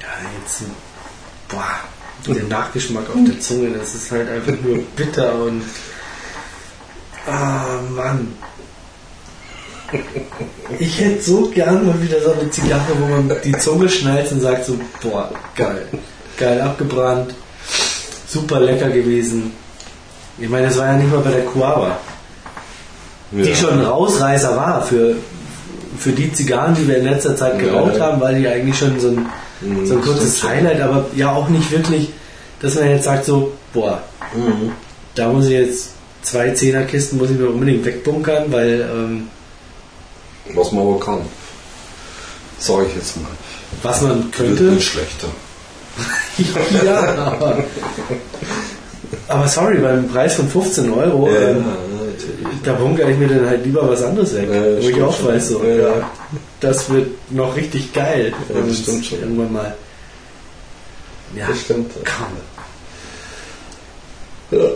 Ja, 0.00 0.06
jetzt, 0.40 0.62
boah, 1.48 1.80
der 2.32 2.44
Nachgeschmack 2.44 3.08
auf 3.08 3.24
der 3.26 3.40
Zunge, 3.40 3.70
das 3.76 3.96
ist 3.96 4.12
halt 4.12 4.28
einfach 4.28 4.54
nur 4.62 4.78
bitter 4.94 5.42
und, 5.42 5.62
ah, 7.26 7.80
Mann. 7.96 8.28
Ich 10.78 11.00
hätte 11.00 11.22
so 11.22 11.48
gern 11.48 11.86
mal 11.86 12.00
wieder 12.02 12.20
so 12.20 12.32
eine 12.32 12.50
Zigarre, 12.50 12.92
wo 12.98 13.06
man 13.06 13.30
die 13.44 13.56
Zunge 13.58 13.88
schnallt 13.88 14.30
und 14.32 14.40
sagt 14.40 14.64
so, 14.64 14.76
boah, 15.02 15.30
geil, 15.54 15.86
geil 16.36 16.60
abgebrannt, 16.60 17.34
super 18.28 18.60
lecker 18.60 18.88
gewesen. 18.90 19.52
Ich 20.38 20.48
meine, 20.48 20.66
das 20.66 20.76
war 20.78 20.86
ja 20.86 20.96
nicht 20.96 21.10
mal 21.10 21.20
bei 21.20 21.30
der 21.30 21.44
Cuava, 21.46 21.98
die 23.30 23.54
schon 23.54 23.70
ein 23.78 23.84
Rausreißer 23.84 24.56
war 24.56 24.82
für, 24.82 25.14
für 25.98 26.10
die 26.12 26.32
Zigarren, 26.32 26.74
die 26.74 26.86
wir 26.86 26.98
in 26.98 27.04
letzter 27.04 27.36
Zeit 27.36 27.58
geraucht 27.58 27.96
Ja. 27.96 28.06
haben, 28.06 28.20
weil 28.20 28.38
die 28.38 28.46
eigentlich 28.48 28.76
schon 28.76 28.98
so 29.00 29.08
ein, 29.08 29.26
so 29.86 29.94
ein 29.94 30.00
Mhm, 30.00 30.02
kurzes. 30.02 30.42
Highlight, 30.42 30.80
aber 30.82 31.06
ja 31.14 31.32
auch 31.32 31.48
nicht 31.48 31.70
wirklich, 31.70 32.10
dass 32.60 32.74
man 32.74 32.90
jetzt 32.90 33.04
sagt 33.04 33.24
so, 33.24 33.52
boah, 33.72 34.02
Mhm. 34.34 34.72
da 35.14 35.28
muss 35.28 35.46
ich 35.46 35.52
jetzt 35.52 35.90
zwei 36.22 36.50
Zehnerkisten 36.50 37.18
muss 37.18 37.30
ich 37.30 37.38
mir 37.38 37.48
unbedingt 37.48 37.84
wegbunkern, 37.84 38.44
weil 38.52 38.80
ähm, 38.92 39.28
Was 40.54 40.72
man 40.72 40.86
aber 40.86 41.00
kann. 41.00 41.20
Sag 42.58 42.86
ich 42.88 42.94
jetzt 42.94 43.16
mal. 43.18 43.26
was 43.82 44.00
man 44.02 44.22
Wird 44.24 44.32
könnte, 44.32 44.62
nicht 44.64 44.88
schlechter. 44.88 45.28
ja, 46.84 47.00
aber, 47.26 47.64
aber 49.28 49.48
sorry, 49.48 49.78
beim 49.78 50.08
Preis 50.08 50.34
von 50.34 50.48
15 50.48 50.90
Euro, 50.92 51.28
ähm, 51.30 51.64
da 52.62 52.72
bunkere 52.74 53.10
ich 53.12 53.18
mir 53.18 53.28
dann 53.28 53.46
halt 53.46 53.64
lieber 53.64 53.88
was 53.88 54.02
anderes 54.02 54.34
weg, 54.34 54.48
Ja, 54.50 54.82
wo 54.82 54.88
ich 54.88 55.02
auch 55.02 55.16
schon. 55.16 55.28
weiß, 55.28 55.48
so, 55.48 55.62
Ja, 55.64 55.70
ja, 55.74 55.88
ja. 55.98 56.10
das 56.60 56.88
wird 56.90 57.08
noch 57.32 57.56
richtig 57.56 57.92
geil, 57.92 58.32
Ja, 58.54 58.60
das 58.66 58.78
stimmt 58.78 59.06
schon. 59.06 59.20
irgendwann 59.20 59.52
mal. 59.52 59.74
Ja, 61.34 61.48
Das 61.48 61.60
stimmt. 61.60 61.90
komm. 61.94 62.36
Ja. 64.58 64.66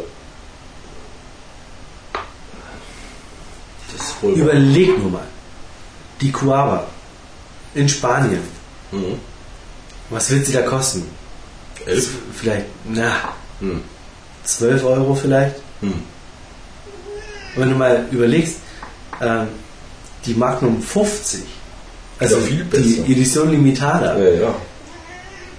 Überleg 4.22 4.98
nur 4.98 5.10
mal, 5.10 5.26
die 6.20 6.32
Cuava 6.32 6.86
in 7.74 7.88
Spanien, 7.88 8.40
Mhm. 8.92 9.18
was 10.10 10.30
wird 10.30 10.46
sie 10.46 10.52
da 10.52 10.62
kosten? 10.62 11.04
Elf? 11.86 12.08
Vielleicht, 12.34 12.66
na, 12.84 13.12
Mhm. 13.60 13.82
12 14.44 14.84
Euro 14.84 15.14
vielleicht. 15.14 15.56
Mhm. 15.80 16.02
Wenn 17.56 17.70
du 17.70 17.76
mal 17.76 18.06
überlegst, 18.10 18.56
ähm, 19.20 19.48
die 20.24 20.34
Magnum 20.34 20.82
50, 20.82 21.42
also 22.18 22.36
Ja, 22.38 22.64
die. 22.72 23.12
Edition 23.12 23.50
Limitada, 23.50 24.18
Ja, 24.18 24.28
ja. 24.42 24.54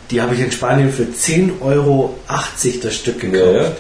die 0.10 0.22
habe 0.22 0.36
ich 0.36 0.42
in 0.42 0.52
Spanien 0.52 0.92
für 0.92 1.04
10,80 1.12 1.62
Euro 1.62 2.18
das 2.84 2.96
Stück 2.96 3.20
gekauft. 3.20 3.78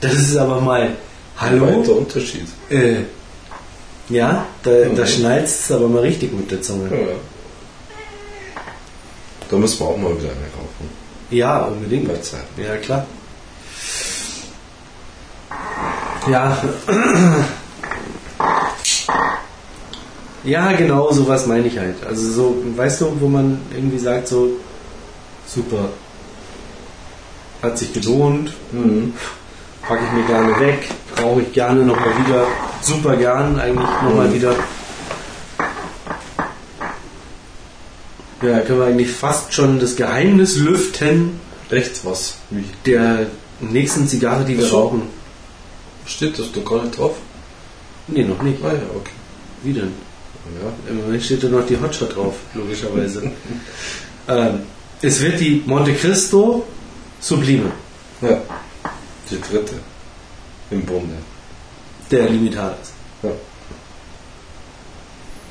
Das 0.00 0.14
ist 0.14 0.36
aber 0.36 0.60
mal, 0.60 0.90
hallo? 1.36 1.66
Weiter 1.80 1.92
Unterschied. 1.96 2.46
Äh, 2.70 3.02
ja, 4.08 4.46
da, 4.62 4.70
da 4.94 5.06
schnallst 5.06 5.60
es 5.64 5.72
aber 5.72 5.88
mal 5.88 6.00
richtig 6.02 6.32
mit 6.32 6.50
der 6.50 6.60
Zunge. 6.62 6.88
Ja. 6.90 7.06
Da 9.50 9.56
müssen 9.56 9.80
wir 9.80 9.86
auch 9.86 9.96
mal 9.96 10.10
wieder 10.10 10.30
eine 10.30 10.46
rauchen. 10.56 10.90
Ja, 11.30 11.60
unbedingt. 11.64 12.08
Bei 12.08 12.16
Zeit. 12.20 12.44
Ja, 12.56 12.76
klar. 12.76 13.06
Ja. 16.30 16.56
Ja, 20.44 20.72
genau, 20.72 21.12
sowas 21.12 21.46
meine 21.46 21.66
ich 21.68 21.78
halt. 21.78 22.04
Also 22.04 22.30
so, 22.32 22.56
weißt 22.76 23.00
du, 23.02 23.16
wo 23.20 23.28
man 23.28 23.60
irgendwie 23.72 23.98
sagt 23.98 24.28
so, 24.28 24.48
super, 25.46 25.88
hat 27.62 27.78
sich 27.78 27.92
gelohnt, 27.92 28.52
Mhm. 28.72 29.14
packe 29.86 30.02
ich 30.04 30.12
mir 30.12 30.24
gerne 30.26 30.58
weg, 30.58 30.88
brauche 31.14 31.42
ich 31.42 31.52
gerne 31.52 31.82
nochmal 31.84 32.10
wieder, 32.26 32.46
super 32.82 33.16
gern 33.16 33.58
eigentlich 33.58 33.88
nochmal 34.02 34.32
wieder. 34.32 34.54
Ja, 38.42 38.60
können 38.60 38.80
wir 38.80 38.86
eigentlich 38.86 39.10
fast 39.10 39.54
schon 39.54 39.78
das 39.78 39.94
Geheimnis 39.94 40.56
lüften 40.56 41.38
Echt 41.70 42.04
was? 42.04 42.34
Wie? 42.50 42.64
der 42.84 43.26
nächsten 43.60 44.08
Zigarre, 44.08 44.44
die 44.44 44.58
wir 44.58 44.66
so. 44.66 44.80
rauchen. 44.80 45.02
Steht 46.06 46.38
das 46.38 46.50
da 46.52 46.60
gar 46.60 46.82
nicht 46.82 46.98
drauf? 46.98 47.16
Nee, 48.08 48.24
noch 48.24 48.42
nicht. 48.42 48.58
Ah 48.64 48.72
ja, 48.72 48.82
okay. 48.94 49.12
Wie 49.62 49.72
denn? 49.72 49.92
Ja. 50.60 50.90
Im 50.90 51.02
Moment 51.02 51.22
steht 51.22 51.44
da 51.44 51.48
noch 51.48 51.64
die 51.64 51.80
Hotshot 51.80 52.16
drauf, 52.16 52.34
logischerweise. 52.54 53.30
ähm, 54.28 54.62
es 55.00 55.20
wird 55.20 55.38
die 55.40 55.62
Monte 55.66 55.94
Cristo 55.94 56.66
Sublime, 57.20 57.70
ja. 58.20 58.40
Die 59.30 59.40
dritte. 59.40 59.74
Im 60.70 60.82
Bunde. 60.84 61.14
Der 62.12 62.28
Limitalis. 62.28 62.92
Ja. 63.22 63.30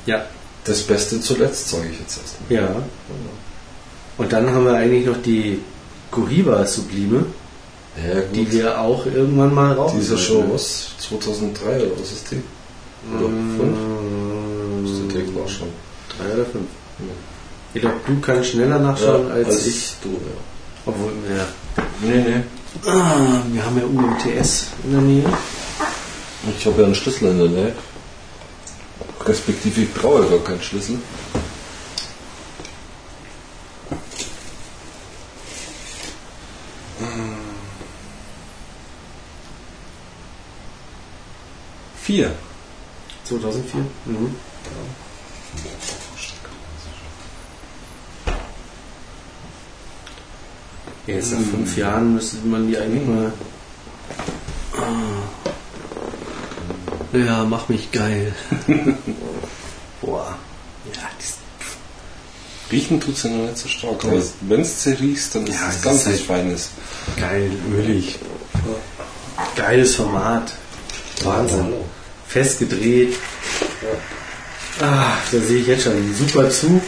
Ja. 0.06 0.24
Das 0.64 0.82
Beste 0.82 1.20
zuletzt, 1.20 1.68
sage 1.70 1.88
ich 1.90 1.98
jetzt 1.98 2.18
erstmal. 2.18 2.52
Ja. 2.52 2.82
Und 4.16 4.32
dann 4.32 4.48
haben 4.54 4.64
wir 4.64 4.74
eigentlich 4.74 5.04
noch 5.06 5.20
die 5.20 5.60
Cohiba 6.12 6.64
Sublime, 6.64 7.24
Ja, 7.96 8.20
die 8.32 8.50
wir 8.52 8.80
auch 8.80 9.04
irgendwann 9.06 9.52
mal. 9.54 9.76
Dieser 9.96 10.16
sollten. 10.16 10.48
Show, 10.48 10.54
was? 10.54 10.90
2003 10.98 11.76
oder 11.78 12.00
was 12.00 12.12
ist 12.12 12.30
die? 12.30 12.42
Oder 13.12 13.26
fünf? 13.28 13.76
Das 14.82 14.90
ist 14.92 15.02
natürlich 15.06 15.30
auch 15.36 15.48
schon. 15.48 15.68
Drei 16.16 16.34
oder 16.34 16.44
fünf. 16.44 16.66
Ich 17.74 17.80
glaube, 17.80 17.96
du 18.06 18.20
kannst 18.20 18.50
schneller 18.50 18.78
nachschauen 18.78 19.32
als, 19.32 19.66
ich. 19.66 19.94
du, 20.02 20.10
ja. 20.10 20.16
Obwohl, 20.86 21.12
ja. 21.36 21.46
Nee, 22.02 22.22
nee. 22.24 22.88
Ah, 22.88 23.40
wir 23.50 23.64
haben 23.64 23.76
ja 23.78 23.84
UMTS 23.84 24.66
in 24.84 24.92
der 24.92 25.00
Nähe. 25.00 25.24
Ich 26.44 26.66
habe 26.66 26.80
ja 26.80 26.86
einen 26.86 26.94
Schlüssel 26.94 27.28
in 27.28 27.38
der 27.38 27.48
Nähe. 27.48 27.72
Respektive 29.24 29.82
ich 29.82 29.94
brauche 29.94 30.24
ja 30.24 30.28
gar 30.28 30.40
keinen 30.40 30.62
Schlüssel. 30.62 30.98
Vier. 42.02 42.32
2004? 43.24 43.80
Mhm. 44.06 44.34
Ja, 51.06 51.14
jetzt 51.14 51.32
nach 51.32 51.40
fünf 51.40 51.76
Jahren 51.76 52.14
müsste 52.14 52.38
man 52.44 52.66
die 52.68 52.76
eigentlich 52.76 53.06
mhm. 53.06 53.14
mal 53.14 53.32
ah. 54.78 55.41
Ja, 57.12 57.44
mach 57.44 57.68
mich 57.68 57.90
geil. 57.92 58.34
Boah. 60.00 60.36
Ja, 60.94 61.02
das, 61.18 61.34
Riechen 62.70 63.00
tut 63.00 63.16
sie 63.18 63.28
noch 63.28 63.44
nicht 63.46 63.58
so 63.58 63.68
stark. 63.68 64.02
Ja. 64.04 64.10
Aber 64.10 64.22
wenn 64.42 64.60
es 64.62 64.78
zerriechst, 64.80 65.34
dann 65.34 65.46
ist 65.46 65.60
Ja, 65.60 65.68
es 65.68 65.76
es 65.76 65.82
ganz 65.82 65.96
ist 66.00 66.06
halt- 66.06 66.18
was 66.20 66.26
Feines. 66.26 66.68
geil, 67.16 67.50
ölig. 67.76 68.18
Geiles 69.56 69.94
Format. 69.96 70.54
Wahnsinn. 71.22 71.74
Festgedreht. 72.28 73.14
Ah, 74.80 75.12
da 75.30 75.38
sehe 75.38 75.60
ich 75.60 75.66
jetzt 75.66 75.84
schon 75.84 75.92
einen 75.92 76.14
super 76.16 76.48
Zug. 76.48 76.82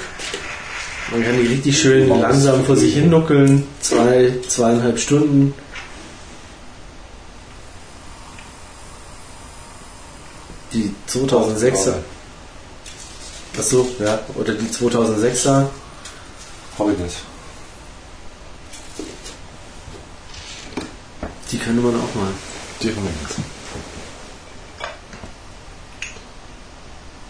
Man 1.12 1.22
kann 1.22 1.36
die 1.38 1.46
richtig 1.48 1.78
schön 1.78 2.08
langsam 2.08 2.64
vor 2.64 2.76
sich 2.76 2.94
hin 2.94 3.10
nuckeln. 3.10 3.66
Zwei, 3.82 4.32
zweieinhalb 4.48 4.98
Stunden. 4.98 5.52
Die 10.72 10.92
2006er. 11.14 11.94
Achso, 13.58 13.86
ja. 14.00 14.18
Oder 14.34 14.54
die 14.54 14.66
2006er. 14.66 15.66
Habe 16.78 16.92
ich 16.92 16.98
nicht. 16.98 17.16
Die 21.50 21.58
könnte 21.58 21.80
man 21.80 21.94
auch 21.94 22.14
mal. 22.14 22.32
Die 22.82 22.88
haben 22.88 22.96
wir 22.96 23.02
nicht. 23.02 23.36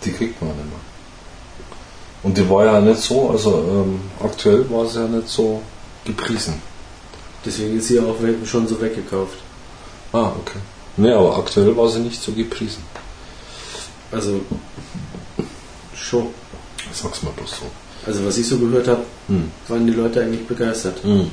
Die 0.05 0.13
kriegt 0.13 0.41
man 0.41 0.51
nicht 0.57 0.67
mehr. 0.67 0.79
Und 2.23 2.39
die 2.39 2.49
war 2.49 2.65
ja 2.65 2.81
nicht 2.81 3.03
so, 3.03 3.29
also 3.31 3.51
ähm, 3.69 4.01
aktuell 4.19 4.69
war 4.71 4.87
sie 4.87 5.01
ja 5.01 5.07
nicht 5.07 5.29
so 5.29 5.61
gepriesen. 6.07 6.55
Deswegen 7.45 7.77
ist 7.79 7.89
sie 7.89 8.01
auch 8.01 8.17
schon 8.47 8.67
so 8.67 8.81
weggekauft. 8.81 9.37
Ah, 10.13 10.33
okay. 10.41 10.59
Nee, 10.97 11.13
aber 11.13 11.37
aktuell 11.37 11.77
war 11.77 11.89
sie 11.89 11.99
nicht 12.01 12.23
so 12.23 12.33
gepriesen. 12.33 12.83
Also 14.15 14.41
schon. 15.95 16.29
Sag's 16.93 17.23
mal 17.23 17.33
bloß 17.33 17.51
so. 17.51 17.67
Also 18.07 18.25
was 18.27 18.39
ich 18.39 18.47
so 18.49 18.59
gehört 18.59 18.87
habe, 18.89 19.03
Hm. 19.29 19.51
waren 19.69 19.87
die 19.87 19.93
Leute 19.95 20.21
eigentlich 20.23 20.47
begeistert. 20.47 21.03
Hm. 21.03 21.31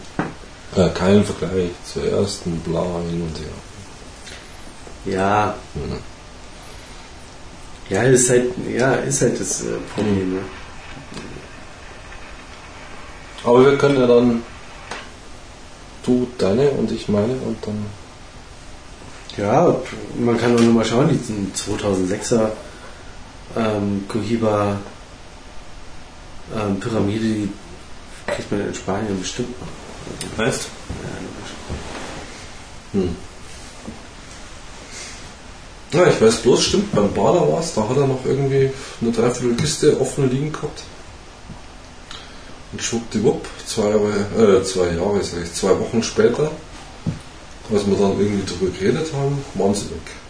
Äh, 0.75 0.89
kein 0.89 1.23
Vergleich 1.25 1.69
zur 1.86 2.03
ersten, 2.05 2.57
bla, 2.59 2.82
hin 3.09 3.21
und 3.21 3.38
her. 3.38 5.13
Ja. 5.19 5.55
Mhm. 5.75 5.97
Ja, 7.89 8.03
ist 8.03 8.29
halt, 8.29 8.45
ja, 8.73 8.93
ist 8.93 9.21
halt 9.21 9.38
das 9.39 9.61
äh, 9.63 9.65
Problem. 9.93 10.36
Ne? 10.36 10.41
Aber 13.43 13.65
wir 13.65 13.77
können 13.77 13.99
ja 13.99 14.07
dann 14.07 14.43
du 16.05 16.27
deine 16.38 16.69
und 16.71 16.91
ich 16.91 17.09
meine 17.09 17.34
und 17.34 17.57
dann. 17.65 17.86
Ja, 19.38 19.75
man 20.19 20.38
kann 20.38 20.55
auch 20.55 20.61
nur 20.61 20.73
mal 20.73 20.86
schauen, 20.86 21.09
diesen 21.09 21.51
2006er 21.53 22.49
ähm, 23.55 24.05
Cohiba 24.07 24.79
ähm, 26.55 26.79
Pyramide, 26.79 27.23
die 27.23 27.49
kriegt 28.27 28.51
man 28.51 28.67
in 28.67 28.73
Spanien 28.73 29.19
bestimmt 29.19 29.55
noch. 29.59 30.37
Heißt? 30.45 30.67
Ja, 31.03 31.09
logisch. 31.21 31.53
Hm. 32.93 33.15
Ja, 35.93 36.07
ich 36.07 36.21
weiß 36.21 36.37
bloß, 36.37 36.63
stimmt, 36.63 36.93
beim 36.93 37.13
Bader 37.13 37.51
war 37.51 37.59
es, 37.59 37.73
da 37.73 37.87
hat 37.87 37.97
er 37.97 38.07
noch 38.07 38.23
irgendwie 38.25 38.71
eine 39.01 39.11
Dreiviertel 39.11 39.57
Kiste 39.57 39.99
offen 39.99 40.29
liegen 40.29 40.51
gehabt. 40.51 40.83
Und 42.71 42.81
schwuppdiwupp, 42.81 43.45
zwei 43.65 43.89
Jahre, 43.89 44.59
äh, 44.59 44.63
zwei 44.63 44.91
Jahre, 44.91 45.21
sag 45.21 45.43
ich, 45.43 45.53
zwei 45.53 45.77
Wochen 45.77 46.01
später, 46.01 46.49
als 47.73 47.85
wir 47.85 47.97
dann 47.97 48.17
irgendwie 48.19 48.45
drüber 48.45 48.71
geredet 48.71 49.11
haben, 49.13 49.43
waren 49.55 49.75
sie 49.75 49.89
weg. 49.89 50.20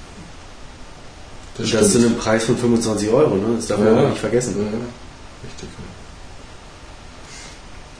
Und 1.62 1.74
das 1.74 1.92
zu 1.92 1.98
einem 2.00 2.16
Preis 2.16 2.44
von 2.46 2.58
25 2.58 3.10
Euro, 3.10 3.36
ne? 3.36 3.44
Das 3.58 3.68
darf 3.68 3.80
man 3.80 3.96
Ja. 3.96 4.04
auch 4.04 4.10
nicht 4.10 4.20
vergessen. 4.20 4.56
Ja, 4.58 4.64
richtig. 5.48 5.70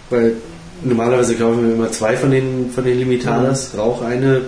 Weil 0.10 0.36
normalerweise 0.84 1.36
kaufen 1.36 1.68
wir 1.68 1.76
immer 1.76 1.92
zwei 1.92 2.18
von 2.18 2.32
den, 2.32 2.72
von 2.74 2.84
den 2.84 2.98
Limitadas. 3.00 3.72
Rauch 3.78 4.02
eine, 4.02 4.42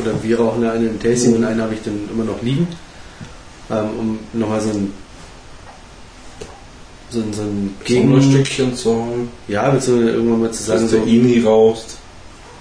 oder 0.00 0.12
wir 0.22 0.38
rauchen 0.40 0.64
eine 0.64 0.86
im 0.86 1.00
Tasting 1.00 1.36
und 1.36 1.44
eine 1.44 1.62
habe 1.62 1.74
ich 1.74 1.82
dann 1.82 2.08
immer 2.12 2.24
noch 2.24 2.42
liegen. 2.42 2.66
Ähm, 3.70 3.88
um 3.98 4.18
nochmal 4.32 4.60
so 4.60 4.70
ein 4.70 4.92
so 7.10 7.18
ein, 7.20 7.32
so 7.34 7.42
ein 7.42 7.74
Gegen... 7.84 8.18
Gegen 8.42 8.74
zu 8.74 8.94
haben, 8.96 9.28
Ja, 9.46 9.68
beziehungsweise 9.68 10.12
irgendwann 10.12 10.40
mal 10.40 10.50
zu 10.50 10.62
sagen, 10.62 10.80
dass 10.82 10.90
so, 10.92 10.96
der 10.96 11.06
Ini 11.06 11.42
raucht. 11.44 11.84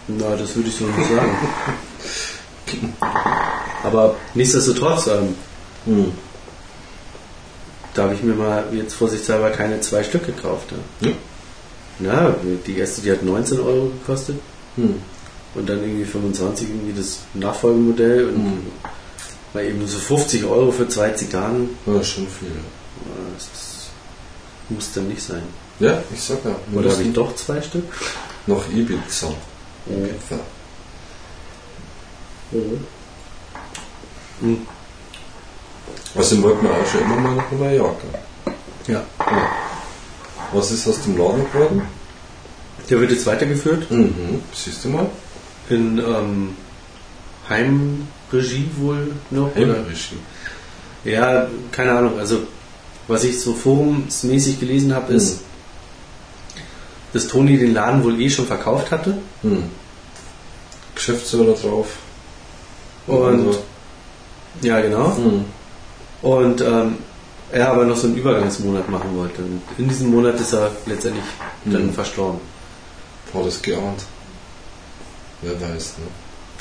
na, 0.10 0.36
das 0.36 0.54
würde 0.58 0.68
ich 0.68 0.76
so 0.76 0.84
nicht 0.86 1.10
sagen. 1.10 2.94
Aber 3.84 4.16
nichtsdestotrotz, 4.34 5.08
ähm, 5.08 5.36
Hm. 5.86 6.12
da 7.94 8.04
habe 8.04 8.14
ich 8.14 8.24
mir 8.24 8.34
mal 8.36 8.66
jetzt 8.74 8.94
vorsichtshalber 8.94 9.50
keine 9.50 9.82
zwei 9.82 10.04
Stück 10.04 10.26
gekauft. 10.26 10.68
Ja. 11.02 11.10
Ja. 11.10 11.16
Na, 12.00 12.36
die 12.66 12.78
erste, 12.78 13.02
die 13.02 13.12
hat 13.12 13.24
19 13.24 13.60
Euro 13.60 13.92
gekostet. 14.00 14.38
Hm. 14.76 14.96
Und 15.54 15.68
dann 15.70 15.82
irgendwie 15.84 16.06
25 16.06 16.70
irgendwie 16.70 16.94
das 16.98 17.20
Nachfolgemodell 17.34 18.30
und 18.30 18.38
Mhm. 18.44 18.66
mal 19.54 19.66
eben 19.66 19.86
so 19.86 20.00
50 20.00 20.46
Euro 20.46 20.72
für 20.72 20.88
zwei 20.88 21.10
Zigarren. 21.12 21.70
Ja, 21.86 22.02
schon 22.04 22.28
viel. 22.28 22.52
Das 23.36 23.90
muss 24.70 24.92
dann 24.94 25.10
nicht 25.10 25.22
sein. 25.22 25.44
Ja, 25.80 26.02
ich 26.14 26.22
sag 26.22 26.44
ja. 26.46 26.56
Oder 26.74 26.92
habe 26.92 27.04
ich 27.04 27.12
doch 27.14 27.36
zwei 27.36 27.62
Stück? 27.62 27.84
Nach 28.48 28.62
Ibiza. 28.74 29.28
Ibiza. 29.88 30.40
Mhm. 32.52 32.86
Also 36.16 36.42
wollten 36.44 36.64
wir 36.64 36.72
auch 36.72 36.86
schon 36.86 37.02
immer 37.02 37.16
mal 37.18 37.36
nach 37.36 37.52
Mallorca. 37.52 38.04
Ja. 38.88 39.04
Was 40.54 40.72
ist 40.72 40.88
aus 40.88 41.02
dem 41.04 41.18
Laden 41.18 41.46
geworden? 41.52 41.82
Der 42.90 43.00
wird 43.00 43.12
jetzt 43.12 43.26
weitergeführt 43.26 43.90
Mhm. 43.90 44.42
Siehst 44.54 44.84
du 44.86 44.90
mal? 44.90 45.10
in 45.70 46.00
ähm, 46.00 46.56
Heimregie 47.48 48.70
wohl 48.78 49.14
noch. 49.30 49.56
Oder? 49.56 49.76
Heimregie. 49.76 50.18
Ja, 51.06 51.48
keine 51.72 51.94
Ahnung. 51.94 52.20
Also, 52.20 52.40
was 53.08 53.24
ich 53.24 53.40
so 53.40 53.54
forumsmäßig 53.54 54.60
gelesen 54.60 54.94
habe, 54.94 55.14
ist, 55.14 55.36
Mhm. 55.36 56.60
dass 57.14 57.28
Toni 57.28 57.58
den 57.58 57.74
Laden 57.74 58.04
wohl 58.04 58.20
eh 58.20 58.30
schon 58.30 58.46
verkauft 58.48 58.92
hatte. 58.92 59.18
Hm. 59.44 59.64
Geschäftsführer 60.96 61.54
drauf. 61.56 61.88
Und 63.08 63.56
ja, 64.62 64.80
genau. 64.82 65.16
Hm. 65.16 65.46
Und 66.22 66.62
ähm, 66.62 66.98
er 67.52 67.70
aber 67.72 67.86
noch 67.86 67.98
so 67.98 68.08
einen 68.08 68.18
Übergangsmonat 68.18 68.90
machen 68.90 69.16
wollte. 69.18 69.42
Und 69.42 69.62
in 69.78 69.90
diesem 69.90 70.12
Monat 70.12 70.40
ist 70.40 70.54
er 70.54 70.72
letztendlich 70.86 71.26
dann 71.66 71.88
Mhm. 71.88 71.94
verstorben. 71.94 72.40
War 73.34 73.44
das 73.44 73.62
geahnt? 73.62 74.04
Wer 75.42 75.60
weiß, 75.60 75.96
ne? 75.98 76.06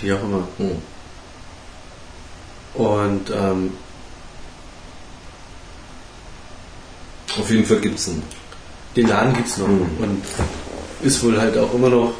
Wie 0.00 0.12
auch 0.12 0.22
immer. 0.22 0.48
Hm. 0.58 0.70
Und 2.74 3.30
ähm, 3.30 3.72
Auf 7.38 7.50
jeden 7.50 7.64
Fall 7.64 7.78
gibt's 7.78 8.08
einen. 8.08 8.22
den 8.96 9.06
Laden 9.06 9.32
gibt 9.34 9.48
es 9.48 9.56
noch. 9.58 9.68
Mhm. 9.68 9.88
Und 10.00 10.24
ist 11.02 11.22
wohl 11.22 11.40
halt 11.40 11.56
auch 11.58 11.72
immer 11.74 11.88
noch 11.88 12.12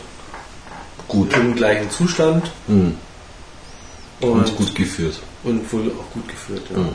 Gut. 1.08 1.32
im 1.36 1.54
gleichen 1.56 1.90
Zustand. 1.90 2.50
Hm. 2.66 2.96
Und, 4.20 4.30
Und 4.30 4.56
gut 4.56 4.74
geführt. 4.74 5.20
und 5.44 5.72
wohl 5.72 5.90
auch 5.98 6.12
gut 6.14 6.28
geführt. 6.28 6.62
Ja. 6.70 6.76
Hm. 6.76 6.88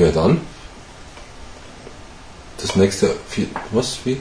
Ja, 0.00 0.10
dann. 0.10 0.40
Das 2.56 2.74
nächste, 2.74 3.10
vier, 3.28 3.48
was, 3.70 3.98
wie? 4.04 4.16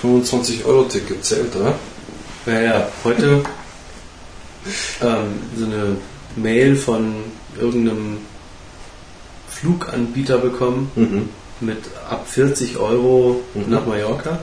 25 0.00 0.64
Euro 0.64 0.84
Ticket 0.84 1.22
zählt, 1.22 1.54
oder? 1.56 1.74
Naja, 2.46 2.88
heute 3.04 3.42
ähm, 5.02 5.40
so 5.58 5.66
eine 5.66 5.96
Mail 6.36 6.74
von 6.76 7.16
irgendeinem 7.60 8.18
Fluganbieter 9.50 10.38
bekommen 10.38 10.90
Mhm. 10.96 11.28
mit 11.60 11.78
ab 12.08 12.26
40 12.26 12.78
Euro 12.78 13.42
Mhm. 13.52 13.64
nach 13.68 13.84
Mallorca. 13.86 14.38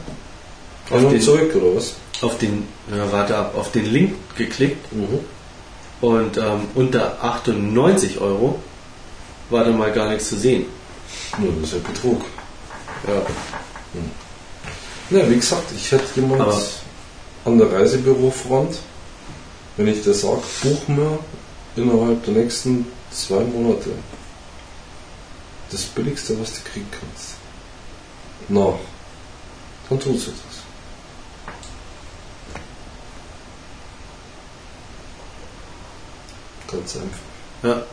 Und 0.92 1.10
den- 1.12 1.22
zurück, 1.22 1.56
oder 1.56 1.76
was? 1.78 1.94
Auf 2.22 2.38
den, 2.38 2.68
ja, 2.96 3.12
warte 3.12 3.36
ab, 3.36 3.56
auf 3.58 3.72
den 3.72 3.86
Link 3.92 4.14
geklickt 4.38 4.94
Mhm. 4.94 5.20
und 6.02 6.38
ähm, 6.38 6.68
unter 6.76 7.18
98 7.24 8.20
Euro 8.22 8.60
war 9.52 9.64
da 9.64 9.72
mal 9.72 9.92
gar 9.92 10.10
nichts 10.10 10.30
zu 10.30 10.38
sehen. 10.38 10.66
Ja, 11.38 11.46
das 11.60 11.72
ist 11.72 11.74
ja 11.74 11.80
Betrug. 11.92 12.22
Ja. 13.08 15.18
Ja, 15.18 15.30
wie 15.30 15.36
gesagt, 15.36 15.72
ich 15.76 15.92
hätte 15.92 16.20
jemand 16.20 16.42
Aber- 16.42 16.62
an 17.46 17.58
der 17.58 17.72
Reisebürofront, 17.72 18.78
wenn 19.78 19.88
ich 19.88 20.04
dir 20.04 20.14
sage, 20.14 20.42
buch 20.64 20.88
mir 20.88 21.20
innerhalb 21.76 22.24
der 22.26 22.34
nächsten 22.36 22.86
zwei 23.12 23.40
Monate 23.42 23.90
das 25.72 25.82
Billigste, 25.84 26.40
was 26.40 26.54
du 26.54 26.60
kriegen 26.72 26.88
kannst, 26.92 27.36
nach, 28.50 28.78
dann 29.90 30.00
tut 30.00 30.20
sie 30.20 30.28
das. 30.28 30.62
Ganz 36.72 36.96
einfach. 36.96 37.20
Ja. 37.64 37.84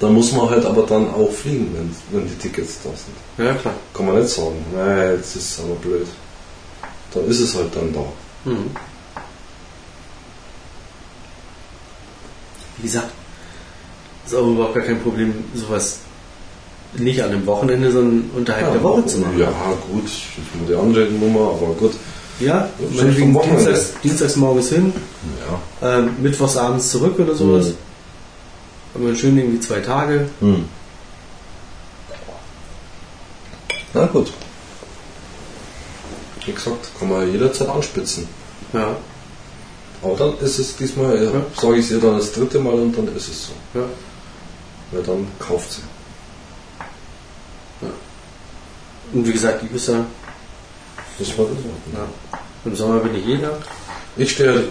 Da 0.00 0.08
muss 0.08 0.32
man 0.32 0.48
halt 0.48 0.64
aber 0.64 0.82
dann 0.84 1.12
auch 1.12 1.30
fliegen, 1.30 1.68
wenn, 1.74 1.94
wenn 2.18 2.26
die 2.28 2.34
Tickets 2.36 2.78
da 2.82 2.88
sind. 2.88 3.46
Ja, 3.46 3.54
klar. 3.54 3.74
Kann 3.94 4.06
man 4.06 4.18
nicht 4.18 4.30
sagen, 4.34 4.64
nein, 4.74 5.12
jetzt 5.16 5.36
ist 5.36 5.52
es 5.58 5.60
aber 5.64 5.74
blöd. 5.74 6.06
Dann 7.12 7.28
ist 7.28 7.40
es 7.40 7.54
halt 7.54 7.74
dann 7.76 7.92
da. 7.92 8.00
Mhm. 8.50 8.70
Wie 12.78 12.82
gesagt, 12.84 13.10
ist 14.26 14.34
auch 14.34 14.46
überhaupt 14.46 14.74
gar 14.74 14.84
kein 14.84 15.00
Problem, 15.02 15.34
sowas 15.54 15.98
nicht 16.96 17.22
an 17.22 17.30
einem 17.30 17.46
Wochenende, 17.46 17.92
sondern 17.92 18.30
unterhalb 18.34 18.72
der 18.72 18.82
Woche 18.82 19.04
zu 19.06 19.18
machen. 19.18 19.38
Ja, 19.38 19.52
gut, 19.92 20.06
ich 20.06 20.38
muss 20.58 20.68
die 20.68 20.74
andere 20.74 21.04
Nummer, 21.12 21.50
aber 21.50 21.74
gut. 21.74 21.92
Ja, 22.40 22.46
Ja, 22.46 22.68
meinetwegen. 23.02 23.38
Dienstags, 24.02 24.36
morgens 24.36 24.70
hin, 24.70 24.92
Ja. 25.82 25.98
ähm, 25.98 26.10
Mittwochs 26.22 26.56
abends 26.56 26.90
zurück 26.90 27.18
oder 27.18 27.34
sowas. 27.34 27.66
Mhm. 27.66 27.89
Haben 28.94 29.06
wir 29.06 29.14
schön 29.14 29.36
irgendwie 29.38 29.60
zwei 29.60 29.80
Tage. 29.80 30.28
Hm. 30.40 30.68
Na 33.94 34.06
gut. 34.06 34.32
Wie 36.44 36.52
gesagt, 36.52 36.88
kann 36.98 37.08
man 37.08 37.30
jederzeit 37.30 37.68
anspitzen. 37.68 38.26
Ja, 38.72 38.96
Aber 40.02 40.16
dann 40.16 40.38
ist 40.38 40.58
es 40.58 40.76
diesmal, 40.76 41.16
ja, 41.16 41.30
Ja. 41.30 41.42
sage 41.60 41.76
ich 41.76 41.84
es 41.86 41.90
ihr 41.92 42.00
dann 42.00 42.16
das 42.18 42.32
dritte 42.32 42.58
Mal 42.60 42.72
und 42.74 42.96
dann 42.96 43.08
ist 43.16 43.28
es 43.28 43.46
so. 43.48 43.52
ja. 43.78 43.84
Weil 44.92 45.02
dann 45.02 45.26
kauft 45.38 45.72
sie. 45.72 45.82
Und 49.12 49.26
wie 49.26 49.32
gesagt, 49.32 49.62
die 49.62 49.66
ja, 49.66 50.04
Das 51.18 51.38
war 51.38 51.46
das. 51.46 51.56
ja. 51.92 52.08
Im 52.64 52.76
Sommer 52.76 53.00
bin 53.00 53.16
ich 53.16 53.24
jeder. 53.26 53.58
Ich 54.20 54.32
stehe, 54.32 54.64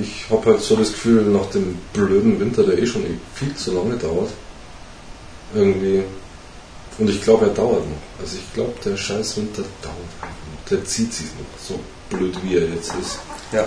ich 0.00 0.24
habe 0.30 0.46
halt 0.46 0.62
so 0.62 0.76
das 0.76 0.92
Gefühl, 0.92 1.24
nach 1.24 1.44
dem 1.50 1.76
blöden 1.92 2.40
Winter, 2.40 2.62
der 2.62 2.78
eh 2.78 2.86
schon 2.86 3.04
viel 3.34 3.54
zu 3.54 3.74
lange 3.74 3.96
dauert, 3.96 4.30
irgendwie, 5.54 6.04
und 6.96 7.10
ich 7.10 7.20
glaube, 7.20 7.44
er 7.44 7.52
dauert 7.52 7.86
noch. 7.86 8.02
Also 8.18 8.38
ich 8.38 8.54
glaube, 8.54 8.72
der 8.82 8.96
scheiß 8.96 9.36
Winter 9.36 9.62
dauert 9.82 9.98
einfach 10.22 10.28
noch. 10.28 10.68
Der 10.70 10.82
zieht 10.86 11.12
sich 11.12 11.26
noch, 11.26 11.60
so 11.62 11.78
blöd 12.08 12.34
wie 12.44 12.56
er 12.56 12.66
jetzt 12.66 12.94
ist. 12.94 13.18
Ja. 13.52 13.66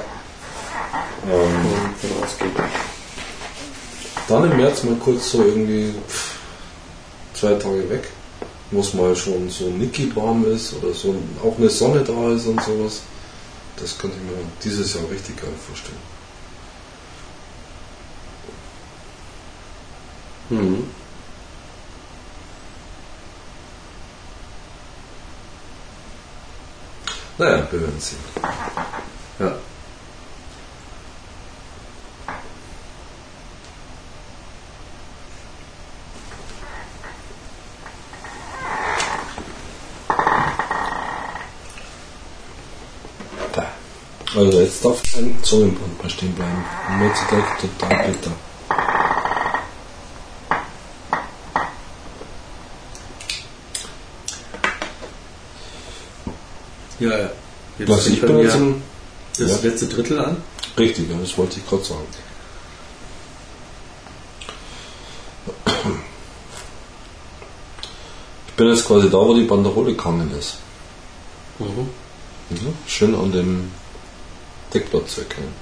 Ähm, 1.32 2.24
ausgeht. 2.24 2.52
dann 4.28 4.52
im 4.52 4.58
März 4.58 4.84
mal 4.86 4.96
kurz 4.96 5.34
so 5.34 5.44
irgendwie 5.44 5.94
pff, 6.08 6.32
zwei 7.36 7.54
Tage 7.54 7.88
weg, 7.92 8.06
wo 8.72 8.80
es 8.80 8.92
mal 8.96 9.16
schon 9.16 9.52
so 9.52 9.66
nicky 9.66 10.16
warm 10.16 10.52
ist 10.52 10.74
oder 10.82 10.96
so 10.96 11.16
auch 11.44 11.60
eine 11.60 11.70
Sonne 11.70 12.04
da 12.04 12.32
ist 12.32 12.48
und 12.48 12.60
sowas. 12.64 13.02
Das 13.78 13.98
könnte 13.98 14.18
ich 14.18 14.24
mir 14.24 14.38
dieses 14.64 14.94
Jahr 14.94 15.10
richtig 15.10 15.38
geil 15.40 15.54
vorstellen. 15.66 15.98
Mhm. 20.49 20.90
Naja, 27.38 27.68
wir 27.72 27.82
werden 27.82 27.99
sehen. 27.99 28.18
Ja. 29.40 29.56
Also 44.38 44.60
jetzt 44.60 44.86
darf 44.86 45.02
kein 45.12 45.36
Zungenbrand 45.44 46.00
mehr 46.00 46.12
stehen 46.12 46.32
bleiben. 46.36 46.64
Und 46.90 47.08
jetzt 47.08 47.28
gleich 47.28 47.44
total 47.60 48.08
bitter. 48.08 48.32
Ja, 57.00 57.18
ja. 57.18 57.30
Jetzt 57.80 57.90
Was, 57.90 58.06
ich 58.06 58.22
bei 58.22 58.28
im, 58.28 58.84
das 59.40 59.64
ja. 59.64 59.70
letzte 59.70 59.88
Drittel 59.88 60.20
an. 60.20 60.38
Richtig, 60.78 61.10
ja, 61.10 61.18
das 61.20 61.36
wollte 61.36 61.58
ich 61.58 61.68
gerade 61.68 61.84
sagen. 61.84 62.06
Ich 68.48 68.54
bin 68.54 68.68
jetzt 68.68 68.86
quasi 68.86 69.10
da, 69.10 69.18
wo 69.18 69.34
die 69.34 69.46
Banderole 69.46 69.96
gehangen 69.96 70.32
ist. 70.38 70.58
Mhm. 71.58 71.90
Mhm. 72.52 72.74
Schön 72.86 73.16
an 73.16 73.32
dem 73.32 73.72
Deckblatt 74.73 75.10
zu 75.10 75.22
erkennen. 75.22 75.53